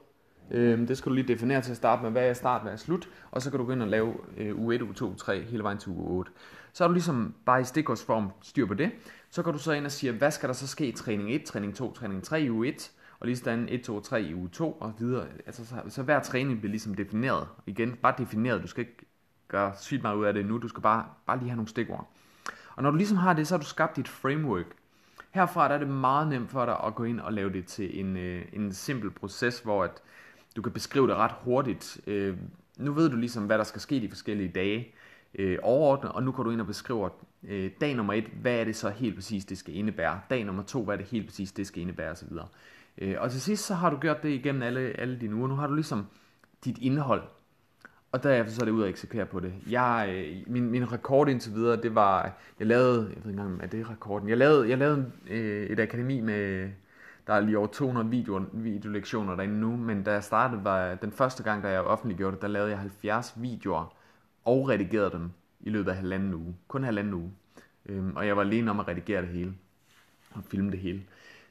Øhm, 0.50 0.86
det 0.86 0.98
skal 0.98 1.10
du 1.10 1.14
lige 1.14 1.28
definere 1.28 1.62
til 1.62 1.70
at 1.70 1.76
starte 1.76 2.02
med, 2.02 2.10
hvad 2.10 2.28
er 2.28 2.32
start, 2.32 2.62
hvad 2.62 2.72
er 2.72 2.76
slut. 2.76 3.08
Og 3.30 3.42
så 3.42 3.50
kan 3.50 3.58
du 3.58 3.66
gå 3.66 3.72
ind 3.72 3.82
og 3.82 3.88
lave 3.88 4.14
øh, 4.36 4.58
uge 4.58 4.74
1, 4.74 4.82
uge 4.82 4.94
2, 4.94 5.06
uge 5.06 5.16
3, 5.16 5.42
hele 5.42 5.62
vejen 5.62 5.78
til 5.78 5.92
uge 5.92 6.08
8. 6.08 6.32
Så 6.72 6.84
er 6.84 6.88
du 6.88 6.94
ligesom 6.94 7.34
bare 7.46 7.60
i 7.60 7.64
stikordsform 7.64 8.30
styr 8.42 8.66
på 8.66 8.74
det. 8.74 8.90
Så 9.30 9.42
går 9.42 9.52
du 9.52 9.58
så 9.58 9.72
ind 9.72 9.84
og 9.84 9.92
siger, 9.92 10.12
hvad 10.12 10.30
skal 10.30 10.48
der 10.48 10.54
så 10.54 10.66
ske 10.66 10.86
i 10.86 10.92
træning 10.92 11.32
1, 11.32 11.44
træning 11.44 11.74
2, 11.74 11.92
træning 11.92 12.22
3 12.22 12.42
i 12.42 12.50
uge 12.50 12.68
1. 12.68 12.90
Og 13.20 13.26
lige 13.26 13.36
sådan 13.36 13.68
1, 13.68 13.82
2, 13.82 14.00
3 14.00 14.22
i 14.22 14.34
uge 14.34 14.48
2 14.48 14.72
og 14.72 14.92
videre. 14.98 15.26
Altså, 15.46 15.66
så, 15.66 15.74
så 15.88 16.02
hver 16.02 16.20
træning 16.20 16.58
bliver 16.58 16.70
ligesom 16.70 16.94
defineret. 16.94 17.48
Igen, 17.66 17.96
bare 18.02 18.14
defineret. 18.18 18.62
Du 18.62 18.66
skal 18.66 18.80
ikke 18.80 19.06
gøre 19.48 19.72
sygt 19.80 20.02
meget 20.02 20.16
ud 20.16 20.24
af 20.24 20.34
det 20.34 20.46
nu. 20.46 20.58
Du 20.58 20.68
skal 20.68 20.82
bare, 20.82 21.04
bare 21.26 21.38
lige 21.38 21.48
have 21.48 21.56
nogle 21.56 21.68
stikord. 21.68 22.12
Og 22.76 22.82
når 22.82 22.90
du 22.90 22.96
ligesom 22.96 23.16
har 23.16 23.32
det, 23.32 23.46
så 23.46 23.54
har 23.54 23.60
du 23.60 23.66
skabt 23.66 23.96
dit 23.96 24.08
framework. 24.08 24.66
Herfra 25.30 25.68
der 25.68 25.74
er 25.74 25.78
det 25.78 25.88
meget 25.88 26.28
nemt 26.28 26.50
for 26.50 26.64
dig 26.64 26.84
at 26.84 26.94
gå 26.94 27.04
ind 27.04 27.20
og 27.20 27.32
lave 27.32 27.52
det 27.52 27.66
til 27.66 28.00
en, 28.00 28.16
øh, 28.16 28.42
en 28.52 28.72
simpel 28.72 29.10
proces, 29.10 29.60
hvor 29.60 29.84
at 29.84 30.02
du 30.56 30.62
kan 30.62 30.72
beskrive 30.72 31.08
det 31.08 31.16
ret 31.16 31.34
hurtigt. 31.40 32.00
Øh, 32.06 32.36
nu 32.78 32.92
ved 32.92 33.10
du 33.10 33.16
ligesom, 33.16 33.46
hvad 33.46 33.58
der 33.58 33.64
skal 33.64 33.80
ske 33.80 34.00
de 34.00 34.08
forskellige 34.08 34.48
dage 34.48 34.94
øh, 35.34 35.58
overordnet, 35.62 36.12
og 36.12 36.22
nu 36.22 36.32
går 36.32 36.42
du 36.42 36.50
ind 36.50 36.60
og 36.60 36.66
beskriver 36.66 37.08
Øh, 37.42 37.70
dag 37.80 37.94
nummer 37.94 38.12
et, 38.12 38.24
hvad 38.24 38.54
er 38.54 38.64
det 38.64 38.76
så 38.76 38.90
helt 38.90 39.14
præcis, 39.14 39.44
det 39.44 39.58
skal 39.58 39.76
indebære? 39.76 40.20
Dag 40.30 40.44
nummer 40.44 40.62
to, 40.62 40.84
hvad 40.84 40.94
er 40.94 40.98
det 40.98 41.06
helt 41.06 41.26
præcis, 41.26 41.52
det 41.52 41.66
skal 41.66 41.82
indebære 41.82 42.10
osv. 42.10 42.28
Øh, 42.98 43.16
og 43.18 43.30
til 43.30 43.40
sidst, 43.40 43.66
så 43.66 43.74
har 43.74 43.90
du 43.90 43.96
gjort 43.96 44.22
det 44.22 44.28
igennem 44.28 44.62
alle, 44.62 44.80
alle 44.80 45.20
dine 45.20 45.34
uger. 45.34 45.48
Nu 45.48 45.54
har 45.54 45.66
du 45.66 45.74
ligesom 45.74 46.06
dit 46.64 46.78
indhold, 46.78 47.22
og 48.12 48.22
derefter 48.22 48.54
så 48.54 48.60
er 48.60 48.64
det 48.64 48.72
ud 48.72 48.82
at 48.82 48.88
eksekvere 48.88 49.26
på 49.26 49.40
det. 49.40 49.52
Jeg, 49.70 50.10
øh, 50.12 50.52
min, 50.52 50.70
min 50.70 50.92
rekord 50.92 51.28
indtil 51.28 51.54
videre, 51.54 51.82
det 51.82 51.94
var, 51.94 52.32
jeg 52.58 52.66
lavede, 52.66 52.98
jeg 52.98 53.08
ved 53.08 53.16
ikke 53.16 53.28
engang, 53.28 53.62
er 53.62 53.66
det 53.66 53.90
rekorden? 53.90 54.28
Jeg 54.28 54.36
lavede, 54.36 54.68
jeg 54.68 54.78
lavede 54.78 55.12
øh, 55.30 55.66
et 55.66 55.80
akademi 55.80 56.20
med, 56.20 56.70
der 57.26 57.32
er 57.32 57.40
lige 57.40 57.58
over 57.58 57.66
200 57.66 58.08
video, 58.08 58.44
videolektioner 58.52 59.36
derinde 59.36 59.60
nu, 59.60 59.76
men 59.76 60.02
da 60.02 60.12
jeg 60.12 60.24
startede, 60.24 60.64
var 60.64 60.94
den 60.94 61.12
første 61.12 61.42
gang, 61.42 61.62
da 61.62 61.68
jeg 61.68 61.80
offentliggjorde 61.80 62.34
det, 62.34 62.42
der 62.42 62.48
lavede 62.48 62.70
jeg 62.70 62.78
70 62.78 63.34
videoer 63.36 63.94
og 64.44 64.68
redigerede 64.68 65.10
dem 65.10 65.30
i 65.60 65.70
løbet 65.70 65.90
af 65.90 65.96
halvanden 65.96 66.34
uge. 66.34 66.56
Kun 66.68 66.84
halvanden 66.84 67.14
uge. 67.14 67.32
Øhm, 67.86 68.16
og 68.16 68.26
jeg 68.26 68.36
var 68.36 68.42
alene 68.42 68.70
om 68.70 68.80
at 68.80 68.88
redigere 68.88 69.22
det 69.22 69.28
hele 69.28 69.54
og 70.34 70.42
filme 70.44 70.70
det 70.70 70.78
hele. 70.78 71.02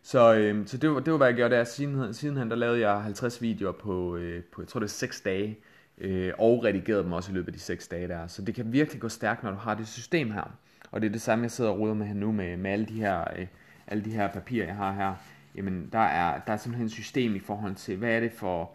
Så, 0.01 0.35
øhm, 0.35 0.67
så 0.67 0.77
det, 0.77 0.89
var, 0.89 0.99
det 0.99 1.11
var, 1.11 1.17
hvad 1.17 1.27
jeg 1.27 1.35
gjorde 1.35 1.55
der. 1.55 1.63
Siden, 1.63 2.13
sidenhen, 2.13 2.49
der 2.49 2.55
lavede 2.55 2.79
jeg 2.79 3.01
50 3.01 3.41
videoer 3.41 3.71
på, 3.71 4.15
øh, 4.15 4.43
på 4.43 4.61
jeg 4.61 4.67
tror 4.67 4.79
det 4.79 4.87
er 4.87 4.89
6 4.89 5.21
dage, 5.21 5.59
øh, 5.99 6.33
og 6.37 6.63
redigeret 6.63 7.03
dem 7.03 7.13
også 7.13 7.31
i 7.31 7.35
løbet 7.35 7.47
af 7.47 7.53
de 7.53 7.59
6 7.59 7.87
dage 7.87 8.07
der. 8.07 8.27
Så 8.27 8.41
det 8.41 8.55
kan 8.55 8.73
virkelig 8.73 9.01
gå 9.01 9.09
stærkt, 9.09 9.43
når 9.43 9.51
du 9.51 9.57
har 9.57 9.73
det 9.73 9.87
system 9.87 10.31
her. 10.31 10.57
Og 10.91 11.01
det 11.01 11.07
er 11.07 11.11
det 11.11 11.21
samme, 11.21 11.43
jeg 11.43 11.51
sidder 11.51 11.69
og 11.69 11.79
ruder 11.79 11.93
med 11.93 12.05
her 12.05 12.13
nu, 12.13 12.31
med, 12.31 12.57
med 12.57 12.71
alle, 12.71 12.85
de 12.85 12.93
her, 12.93 13.23
øh, 13.37 13.47
alle 13.87 14.05
de 14.05 14.11
her 14.11 14.27
papirer, 14.27 14.65
jeg 14.65 14.75
har 14.75 14.93
her. 14.93 15.13
Jamen, 15.55 15.89
der 15.91 15.99
er, 15.99 16.39
der 16.47 16.53
er 16.53 16.57
simpelthen 16.57 16.85
et 16.85 16.91
system 16.91 17.35
i 17.35 17.39
forhold 17.39 17.75
til, 17.75 17.97
hvad 17.97 18.11
er 18.11 18.19
det 18.19 18.31
for 18.31 18.71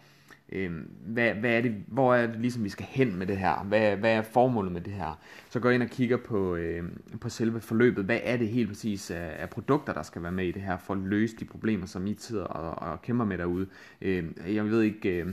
øh, 0.52 0.72
hvad, 1.06 1.34
hvad 1.34 1.50
er 1.50 1.60
det, 1.60 1.74
hvor 1.87 2.14
er 2.14 2.26
det 2.26 2.40
ligesom 2.40 2.64
vi 2.64 2.68
skal 2.68 2.87
hen 2.90 3.16
med 3.16 3.26
det 3.26 3.38
her, 3.38 3.64
hvad, 3.64 3.96
hvad 3.96 4.12
er 4.12 4.22
formålet 4.22 4.72
med 4.72 4.80
det 4.80 4.92
her, 4.92 5.20
så 5.50 5.60
går 5.60 5.68
jeg 5.68 5.74
ind 5.74 5.82
og 5.82 5.88
kigger 5.88 6.16
på, 6.16 6.54
øh, 6.54 6.84
på 7.20 7.28
selve 7.28 7.60
forløbet, 7.60 8.04
hvad 8.04 8.20
er 8.22 8.37
det 8.37 8.48
helt 8.48 8.68
præcis 8.68 9.10
af, 9.10 9.37
af 9.38 9.50
produkter, 9.50 9.92
der 9.92 10.02
skal 10.02 10.22
være 10.22 10.32
med 10.32 10.46
i 10.46 10.52
det 10.52 10.62
her, 10.62 10.76
for 10.76 10.94
at 10.94 11.00
løse 11.00 11.37
de 11.37 11.44
problemer, 11.44 11.87
som 11.87 12.06
I 12.06 12.16
sidder 12.18 12.44
og, 12.44 12.90
og 12.90 13.02
kæmper 13.02 13.24
med 13.24 13.38
derude. 13.38 13.66
Øh, 14.02 14.24
jeg 14.46 14.64
ved 14.64 14.82
ikke... 14.82 15.08
Øh, 15.08 15.26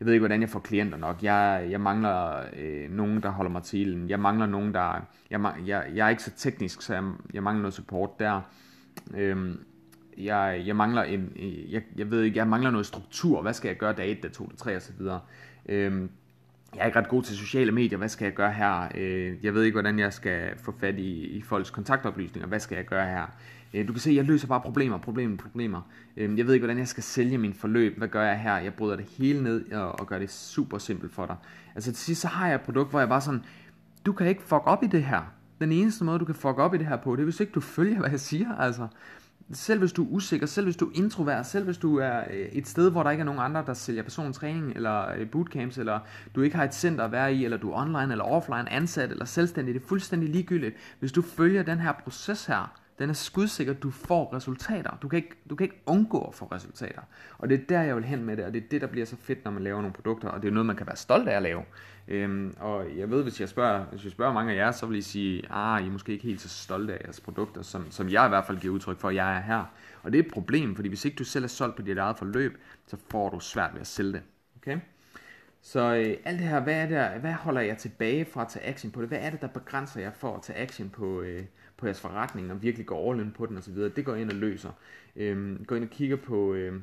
jeg 0.00 0.06
ved 0.06 0.12
ikke, 0.12 0.20
hvordan 0.20 0.40
jeg 0.40 0.48
får 0.48 0.60
klienter 0.60 0.98
nok. 0.98 1.22
Jeg, 1.22 1.66
jeg 1.70 1.80
mangler 1.80 2.42
øh, 2.56 2.90
nogen, 2.90 3.22
der 3.22 3.30
holder 3.30 3.50
mig 3.50 3.62
til 3.62 3.80
ilden. 3.80 4.10
Jeg 4.10 4.20
mangler 4.20 4.46
nogen, 4.46 4.74
der... 4.74 5.06
Jeg, 5.30 5.54
jeg, 5.66 5.86
jeg 5.94 6.06
er 6.06 6.10
ikke 6.10 6.22
så 6.22 6.30
teknisk, 6.36 6.82
så 6.82 6.94
jeg, 6.94 7.04
jeg 7.34 7.42
mangler 7.42 7.62
noget 7.62 7.74
support 7.74 8.10
der. 8.18 8.40
Øhm, 9.14 9.60
jeg, 10.18 10.62
jeg 10.66 10.76
mangler 10.76 11.02
en, 11.02 11.32
øh, 11.36 11.72
jeg, 11.72 11.82
jeg 11.96 12.10
ved 12.10 12.22
ikke, 12.22 12.38
jeg 12.38 12.46
mangler 12.46 12.70
noget 12.70 12.86
struktur. 12.86 13.42
Hvad 13.42 13.52
skal 13.52 13.68
jeg 13.68 13.76
gøre 13.76 13.92
dag 13.92 14.10
1, 14.10 14.22
dag 14.22 14.32
2, 14.32 14.46
dag 14.46 14.56
3 14.56 14.76
osv. 14.76 15.00
Øhm, 15.68 16.10
jeg 16.74 16.82
er 16.82 16.86
ikke 16.86 16.98
ret 16.98 17.08
god 17.08 17.22
til 17.22 17.36
sociale 17.36 17.72
medier. 17.72 17.98
Hvad 17.98 18.08
skal 18.08 18.24
jeg 18.24 18.34
gøre 18.34 18.52
her? 18.52 18.88
Øh, 18.94 19.44
jeg 19.44 19.54
ved 19.54 19.62
ikke, 19.62 19.74
hvordan 19.74 19.98
jeg 19.98 20.12
skal 20.12 20.58
få 20.58 20.74
fat 20.80 20.98
i, 20.98 21.26
i 21.26 21.42
folks 21.42 21.70
kontaktoplysninger. 21.70 22.48
Hvad 22.48 22.60
skal 22.60 22.76
jeg 22.76 22.84
gøre 22.84 23.06
her? 23.06 23.26
Øh, 23.74 23.88
du 23.88 23.92
kan 23.92 24.00
se, 24.00 24.10
jeg 24.10 24.24
løser 24.24 24.48
bare 24.48 24.60
problemer, 24.60 24.98
problemer, 24.98 25.36
problemer. 25.36 25.80
Øhm, 26.16 26.38
jeg 26.38 26.46
ved 26.46 26.54
ikke, 26.54 26.64
hvordan 26.64 26.78
jeg 26.78 26.88
skal 26.88 27.02
sælge 27.02 27.38
min 27.38 27.54
forløb. 27.54 27.98
Hvad 27.98 28.08
gør 28.08 28.24
jeg 28.24 28.40
her? 28.40 28.56
Jeg 28.56 28.74
bryder 28.74 28.96
det 28.96 29.04
hele 29.18 29.42
ned 29.42 29.72
og, 29.72 30.00
og 30.00 30.06
gør 30.06 30.18
det 30.18 30.30
super 30.30 30.78
simpelt 30.78 31.12
for 31.12 31.26
dig. 31.26 31.36
Altså 31.74 31.92
til 31.92 32.04
sidst, 32.04 32.20
så 32.20 32.28
har 32.28 32.46
jeg 32.46 32.54
et 32.54 32.60
produkt, 32.60 32.90
hvor 32.90 32.98
jeg 32.98 33.08
bare 33.08 33.20
sådan, 33.20 33.42
du 34.06 34.12
kan 34.12 34.26
ikke 34.26 34.42
fuck 34.42 34.62
op 34.64 34.82
i 34.82 34.86
det 34.86 35.04
her. 35.04 35.20
Den 35.60 35.72
eneste 35.72 36.04
måde, 36.04 36.18
du 36.18 36.24
kan 36.24 36.34
fuck 36.34 36.58
op 36.58 36.74
i 36.74 36.78
det 36.78 36.86
her 36.86 36.96
på, 36.96 37.16
det 37.16 37.22
er, 37.22 37.24
hvis 37.24 37.40
ikke 37.40 37.52
du 37.52 37.60
følger, 37.60 37.98
hvad 37.98 38.10
jeg 38.10 38.20
siger. 38.20 38.56
Altså, 38.56 38.88
selv 39.52 39.78
hvis 39.78 39.92
du 39.92 40.04
er 40.04 40.08
usikker, 40.10 40.46
selv 40.46 40.66
hvis 40.66 40.76
du 40.76 40.86
er 40.86 40.90
introvert, 40.94 41.46
selv 41.46 41.64
hvis 41.64 41.78
du 41.78 41.96
er 41.96 42.20
øh, 42.30 42.46
et 42.52 42.68
sted, 42.68 42.90
hvor 42.90 43.02
der 43.02 43.10
ikke 43.10 43.20
er 43.20 43.24
nogen 43.24 43.40
andre, 43.40 43.64
der 43.66 43.74
sælger 43.74 44.02
personlig 44.02 44.34
træning, 44.34 44.72
eller 44.76 45.12
øh, 45.16 45.30
bootcamps, 45.30 45.78
eller 45.78 45.98
du 46.34 46.40
ikke 46.40 46.56
har 46.56 46.64
et 46.64 46.74
center 46.74 47.04
at 47.04 47.12
være 47.12 47.34
i, 47.34 47.44
eller 47.44 47.56
du 47.56 47.70
er 47.70 47.76
online 47.76 48.12
eller 48.12 48.24
offline 48.24 48.72
ansat 48.72 49.10
eller 49.10 49.24
selvstændig, 49.24 49.74
det 49.74 49.82
er 49.82 49.86
fuldstændig 49.86 50.28
ligegyldigt. 50.28 50.76
Hvis 51.00 51.12
du 51.12 51.22
følger 51.22 51.62
den 51.62 51.78
her 51.78 51.92
proces 51.92 52.46
her, 52.46 52.79
den 53.00 53.10
er 53.10 53.14
skudsikker, 53.14 53.72
du 53.72 53.90
får 53.90 54.34
resultater. 54.34 54.98
Du 55.02 55.08
kan, 55.08 55.16
ikke, 55.16 55.36
du 55.50 55.56
kan 55.56 55.64
ikke 55.64 55.82
undgå 55.86 56.20
at 56.24 56.34
få 56.34 56.44
resultater. 56.44 57.02
Og 57.38 57.48
det 57.48 57.60
er 57.60 57.64
der, 57.68 57.82
jeg 57.82 57.96
vil 57.96 58.04
hen 58.04 58.24
med 58.24 58.36
det, 58.36 58.44
og 58.44 58.52
det 58.54 58.64
er 58.64 58.68
det, 58.70 58.80
der 58.80 58.86
bliver 58.86 59.06
så 59.06 59.16
fedt, 59.16 59.44
når 59.44 59.50
man 59.50 59.62
laver 59.62 59.80
nogle 59.80 59.92
produkter, 59.92 60.28
og 60.28 60.42
det 60.42 60.48
er 60.48 60.52
noget, 60.52 60.66
man 60.66 60.76
kan 60.76 60.86
være 60.86 60.96
stolt 60.96 61.28
af 61.28 61.36
at 61.36 61.42
lave. 61.42 61.62
Øhm, 62.08 62.54
og 62.60 62.84
jeg 62.96 63.10
ved, 63.10 63.22
hvis 63.22 63.40
jeg 63.40 63.48
spørger, 63.48 63.84
hvis 63.84 64.04
jeg 64.04 64.12
spørger 64.12 64.32
mange 64.32 64.52
af 64.52 64.56
jer, 64.56 64.70
så 64.70 64.86
vil 64.86 64.98
I 64.98 65.02
sige, 65.02 65.42
ah, 65.50 65.84
I 65.84 65.86
er 65.86 65.90
måske 65.90 66.12
ikke 66.12 66.24
helt 66.24 66.40
så 66.40 66.48
stolte 66.48 66.94
af 66.94 67.00
jeres 67.04 67.20
produkter, 67.20 67.62
som, 67.62 67.90
som 67.90 68.08
jeg 68.08 68.26
i 68.26 68.28
hvert 68.28 68.46
fald 68.46 68.58
giver 68.58 68.74
udtryk 68.74 68.98
for, 68.98 69.08
at 69.08 69.14
jeg 69.14 69.36
er 69.36 69.40
her. 69.40 69.64
Og 70.02 70.12
det 70.12 70.18
er 70.18 70.22
et 70.22 70.32
problem, 70.32 70.76
fordi 70.76 70.88
hvis 70.88 71.04
ikke 71.04 71.16
du 71.16 71.24
selv 71.24 71.44
er 71.44 71.48
solgt 71.48 71.76
på 71.76 71.82
dit 71.82 71.98
eget 71.98 72.18
forløb, 72.18 72.60
så 72.86 72.96
får 73.10 73.30
du 73.30 73.40
svært 73.40 73.70
ved 73.74 73.80
at 73.80 73.86
sælge 73.86 74.12
det. 74.12 74.22
Okay? 74.56 74.78
Så 75.62 75.80
øh, 75.80 76.16
alt 76.24 76.38
det 76.38 76.48
her, 76.48 76.60
hvad, 76.60 76.74
er 76.74 77.10
det, 77.10 77.20
hvad 77.20 77.32
holder 77.32 77.60
jeg 77.60 77.78
tilbage 77.78 78.24
fra 78.24 78.42
at 78.42 78.48
tage 78.48 78.66
action 78.66 78.92
på 78.92 79.00
det? 79.00 79.08
Hvad 79.08 79.18
er 79.18 79.30
det, 79.30 79.40
der 79.40 79.48
begrænser 79.48 80.00
jer 80.00 80.10
for 80.10 80.36
at 80.36 80.42
tage 80.42 80.58
action 80.58 80.90
på, 80.90 81.20
øh, 81.20 81.44
på 81.80 81.86
jeres 81.86 82.00
forretning 82.00 82.52
og 82.52 82.62
virkelig 82.62 82.86
gå 82.86 83.10
all 83.10 83.20
in 83.20 83.30
på 83.30 83.46
den 83.46 83.56
osv.? 83.56 83.74
Det 83.74 84.04
går 84.04 84.14
ind 84.14 84.30
og 84.30 84.36
løser. 84.36 84.70
Øhm, 85.16 85.64
gå 85.64 85.74
ind 85.74 85.84
og 85.84 85.90
kigger 85.90 86.16
på, 86.16 86.54
øh, 86.54 86.80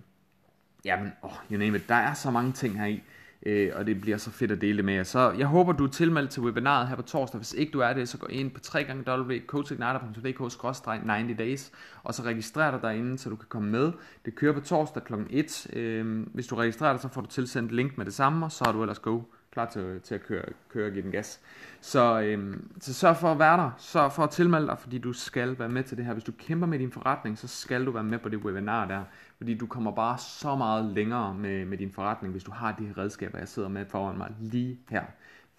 jamen, 0.85 1.11
oh, 1.21 1.31
you 1.51 1.57
name 1.57 1.77
it, 1.77 1.89
der 1.89 1.95
er 1.95 2.13
så 2.13 2.31
mange 2.31 2.51
ting 2.51 2.79
her 2.79 2.85
i 2.85 3.03
øh, 3.45 3.71
og 3.75 3.85
det 3.85 4.01
bliver 4.01 4.17
så 4.17 4.31
fedt 4.31 4.51
at 4.51 4.61
dele 4.61 4.83
med 4.83 4.93
jer. 4.93 5.03
Så 5.03 5.31
jeg 5.31 5.47
håber, 5.47 5.71
du 5.71 5.83
er 5.83 5.89
tilmeldt 5.89 6.31
til 6.31 6.41
webinaret 6.41 6.87
her 6.87 6.95
på 6.95 7.01
torsdag. 7.01 7.37
Hvis 7.37 7.53
ikke 7.53 7.71
du 7.71 7.79
er 7.79 7.93
det, 7.93 8.09
så 8.09 8.17
gå 8.17 8.27
ind 8.27 8.51
på 8.51 8.59
www.coachigniter.dk 8.73 10.39
90 10.39 11.37
days, 11.37 11.71
og 12.03 12.13
så 12.13 12.23
registrer 12.23 12.71
dig 12.71 12.81
derinde, 12.81 13.17
så 13.17 13.29
du 13.29 13.35
kan 13.35 13.47
komme 13.49 13.69
med. 13.69 13.91
Det 14.25 14.35
kører 14.35 14.53
på 14.53 14.59
torsdag 14.59 15.03
kl. 15.03 15.13
1. 15.29 15.67
Øh, 15.73 16.27
hvis 16.33 16.47
du 16.47 16.55
registrerer 16.55 16.93
dig, 16.93 17.01
så 17.01 17.09
får 17.09 17.21
du 17.21 17.27
tilsendt 17.27 17.71
link 17.71 17.97
med 17.97 18.05
det 18.05 18.13
samme, 18.13 18.45
og 18.45 18.51
så 18.51 18.65
er 18.67 18.71
du 18.71 18.81
ellers 18.81 18.99
god 18.99 19.21
klar 19.57 19.65
til, 19.65 20.01
til 20.01 20.15
at 20.15 20.23
køre, 20.23 20.43
køre 20.69 20.87
og 20.87 20.91
give 20.91 21.03
den 21.03 21.11
gas. 21.11 21.39
Så, 21.81 22.21
øhm, 22.21 22.71
så 22.79 22.93
sørg 22.93 23.17
for 23.17 23.31
at 23.31 23.39
være 23.39 23.57
der, 23.57 23.71
sørg 23.77 24.11
for 24.11 24.23
at 24.23 24.29
tilmelde 24.29 24.67
dig, 24.67 24.79
fordi 24.79 24.97
du 24.97 25.13
skal 25.13 25.59
være 25.59 25.69
med 25.69 25.83
til 25.83 25.97
det 25.97 26.05
her. 26.05 26.13
Hvis 26.13 26.23
du 26.23 26.31
kæmper 26.31 26.67
med 26.67 26.79
din 26.79 26.91
forretning, 26.91 27.37
så 27.37 27.47
skal 27.47 27.85
du 27.85 27.91
være 27.91 28.03
med 28.03 28.19
på 28.19 28.29
det 28.29 28.39
webinar 28.39 28.87
der, 28.87 29.03
fordi 29.37 29.53
du 29.53 29.67
kommer 29.67 29.91
bare 29.91 30.17
så 30.17 30.55
meget 30.55 30.85
længere 30.85 31.33
med, 31.33 31.65
med 31.65 31.77
din 31.77 31.91
forretning, 31.91 32.31
hvis 32.31 32.43
du 32.43 32.51
har 32.51 32.75
de 32.79 32.85
her 32.85 32.97
redskaber, 32.97 33.37
jeg 33.37 33.47
sidder 33.47 33.69
med 33.69 33.85
foran 33.85 34.17
mig 34.17 34.31
lige 34.39 34.79
her. 34.89 35.03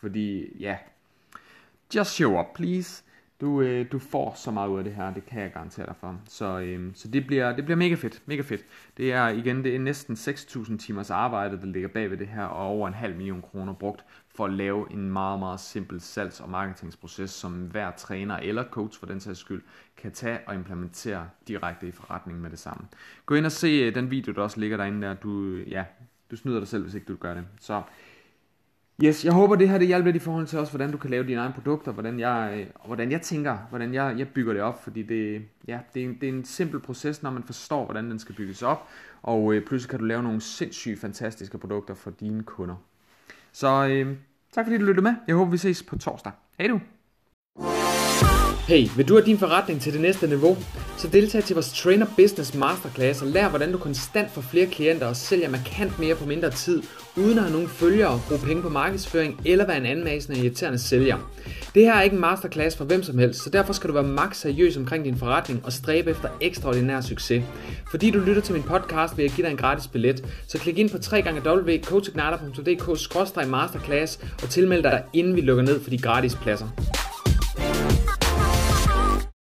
Fordi, 0.01 0.57
ja, 0.59 0.77
just 1.95 2.11
show 2.11 2.41
up, 2.41 2.47
please. 2.55 3.05
Du, 3.41 3.61
øh, 3.61 3.93
du 3.93 3.99
får 3.99 4.35
så 4.37 4.51
meget 4.51 4.69
ud 4.69 4.79
af 4.79 4.85
det 4.85 4.95
her, 4.95 5.15
det 5.15 5.27
kan 5.27 5.43
jeg 5.43 5.53
garantere 5.53 5.87
dig 5.87 5.95
for. 6.01 6.21
Så, 6.29 6.59
øh, 6.59 6.91
så 6.95 7.09
det, 7.09 7.27
bliver, 7.27 7.57
det 7.57 7.65
bliver 7.65 7.77
mega 7.77 7.95
fedt, 7.95 8.23
mega 8.27 8.43
fedt. 8.43 8.65
Det 8.97 9.13
er 9.13 9.29
igen, 9.29 9.65
det 9.65 9.75
er 9.75 9.79
næsten 9.79 10.15
6.000 10.15 10.79
timers 10.79 11.11
arbejde, 11.11 11.61
der 11.61 11.67
ligger 11.67 11.89
bag 11.89 12.11
ved 12.11 12.17
det 12.17 12.29
her, 12.29 12.45
og 12.45 12.67
over 12.67 12.89
en 12.89 12.95
halv 12.95 13.17
million 13.17 13.43
kroner 13.43 13.73
brugt 13.73 14.05
for 14.29 14.45
at 14.45 14.53
lave 14.53 14.93
en 14.93 15.11
meget, 15.11 15.39
meget 15.39 15.61
simpel 15.61 16.01
salgs- 16.01 16.41
og 16.41 16.51
marketingsproces, 16.51 17.31
som 17.31 17.53
hver 17.53 17.91
træner 17.91 18.37
eller 18.37 18.65
coach 18.65 18.99
for 18.99 19.07
den 19.07 19.21
sags 19.21 19.39
skyld 19.39 19.63
kan 19.97 20.13
tage 20.13 20.39
og 20.47 20.55
implementere 20.55 21.29
direkte 21.49 21.89
i 21.89 21.93
forretningen 21.93 22.43
med 22.43 22.51
det 22.51 22.59
samme. 22.59 22.87
Gå 23.27 23.35
ind 23.35 23.47
og 23.47 23.53
se 23.53 23.69
øh, 23.69 23.95
den 23.95 24.11
video, 24.11 24.33
der 24.33 24.43
også 24.43 24.61
ligger 24.61 24.77
derinde 24.77 25.07
der. 25.07 25.15
Du, 25.15 25.45
øh, 25.45 25.71
ja, 25.71 25.85
du 26.31 26.37
snyder 26.37 26.59
dig 26.59 26.69
selv, 26.69 26.83
hvis 26.83 26.95
ikke 26.95 27.07
du 27.07 27.17
gør 27.17 27.35
det. 27.35 27.45
Så 27.61 27.83
Yes, 29.05 29.25
jeg 29.25 29.33
håber 29.33 29.57
det 29.57 29.69
her 29.69 29.79
det 29.79 29.87
hjælper 29.87 30.05
lidt 30.05 30.23
i 30.23 30.25
forhold 30.25 30.47
til 30.47 30.59
også, 30.59 30.73
hvordan 30.73 30.93
du 30.93 30.99
kan 30.99 31.11
lave 31.11 31.27
dine 31.27 31.41
egne 31.41 31.55
produkter, 31.55 31.93
hvordan 31.93 32.21
jeg, 32.21 32.55
øh, 32.57 32.67
og 32.75 32.87
hvordan 32.87 33.11
jeg 33.11 33.23
tænker, 33.23 33.57
hvordan 33.71 33.95
jeg, 33.95 34.15
jeg 34.19 34.29
bygger 34.29 34.53
det 34.53 34.63
op, 34.63 34.83
fordi 34.83 35.03
det, 35.03 35.43
ja, 35.69 35.79
det, 35.95 36.03
er 36.03 36.07
en, 36.07 36.15
det 36.21 36.29
er 36.29 36.33
en 36.33 36.45
simpel 36.45 36.81
proces, 36.81 37.23
når 37.23 37.31
man 37.31 37.43
forstår, 37.43 37.85
hvordan 37.85 38.11
den 38.11 38.19
skal 38.19 38.35
bygges 38.35 38.63
op, 38.63 38.89
og 39.23 39.55
øh, 39.55 39.65
pludselig 39.67 39.91
kan 39.91 39.99
du 39.99 40.05
lave 40.05 40.23
nogle 40.23 40.41
sindssygt 40.41 41.01
fantastiske 41.01 41.59
produkter 41.59 41.95
for 41.95 42.11
dine 42.11 42.43
kunder. 42.43 42.77
Så 43.53 43.87
øh, 43.87 44.17
tak 44.53 44.67
fordi 44.67 44.79
du 44.79 44.85
lyttede 44.85 45.05
med. 45.05 45.15
Jeg 45.27 45.37
håber 45.37 45.51
vi 45.51 45.59
ses 45.59 45.83
på 45.83 45.99
torsdag. 45.99 46.33
Hej 46.59 46.69
du! 46.69 46.81
Hey, 48.69 48.89
vil 48.97 49.09
du 49.09 49.15
have 49.15 49.27
din 49.27 49.39
forretning 49.39 49.81
til 49.81 49.93
det 49.93 50.01
næste 50.01 50.27
niveau? 50.27 50.57
Så 50.97 51.09
deltag 51.09 51.45
til 51.45 51.55
vores 51.55 51.73
Trainer 51.73 52.07
Business 52.17 52.55
Masterclass 52.55 53.23
og 53.23 53.29
lær, 53.29 53.49
hvordan 53.49 53.73
du 53.73 53.79
konstant 53.79 54.31
får 54.31 54.41
flere 54.41 54.67
klienter 54.67 55.07
og 55.07 55.17
sælger 55.17 55.51
markant 55.51 55.99
mere 55.99 56.15
på 56.15 56.27
mindre 56.27 56.51
tid, 56.51 56.83
uden 57.17 57.39
at 57.39 57.45
have 57.45 57.53
nogen 57.53 57.69
følgere, 57.69 58.21
bruge 58.29 58.41
penge 58.41 58.63
på 58.63 58.69
markedsføring 58.69 59.41
eller 59.45 59.67
være 59.67 59.77
en 59.77 59.87
anmasende 59.87 60.41
irriterende 60.41 60.79
sælger. 60.79 61.17
Det 61.75 61.83
her 61.83 61.95
er 61.95 62.03
ikke 62.03 62.15
en 62.15 62.21
masterclass 62.21 62.77
for 62.77 62.85
hvem 62.85 63.03
som 63.03 63.19
helst, 63.19 63.43
så 63.43 63.51
derfor 63.51 63.73
skal 63.73 63.89
du 63.89 63.95
være 63.95 64.03
maks 64.03 64.39
seriøs 64.39 64.77
omkring 64.77 65.05
din 65.05 65.19
forretning 65.19 65.65
og 65.65 65.73
stræbe 65.73 66.11
efter 66.11 66.29
ekstraordinær 66.41 67.01
succes. 67.01 67.45
Fordi 67.91 68.11
du 68.11 68.19
lytter 68.19 68.43
til 68.43 68.55
min 68.55 68.63
podcast, 68.63 69.17
vil 69.17 69.23
jeg 69.23 69.33
give 69.33 69.47
dig 69.47 69.51
en 69.51 69.59
gratis 69.59 69.87
billet, 69.87 70.25
så 70.47 70.59
klik 70.59 70.79
ind 70.79 70.91
på 70.91 70.99
www.coachignata.dk 71.13 73.49
masterclass 73.49 74.21
og 74.43 74.51
tilmeld 74.51 74.83
dig, 74.83 75.03
inden 75.13 75.37
vi 75.37 75.41
lukker 75.41 75.65
ned 75.65 75.81
for 75.81 75.91
de 75.91 75.99
gratis 75.99 76.35
pladser. 76.35 76.69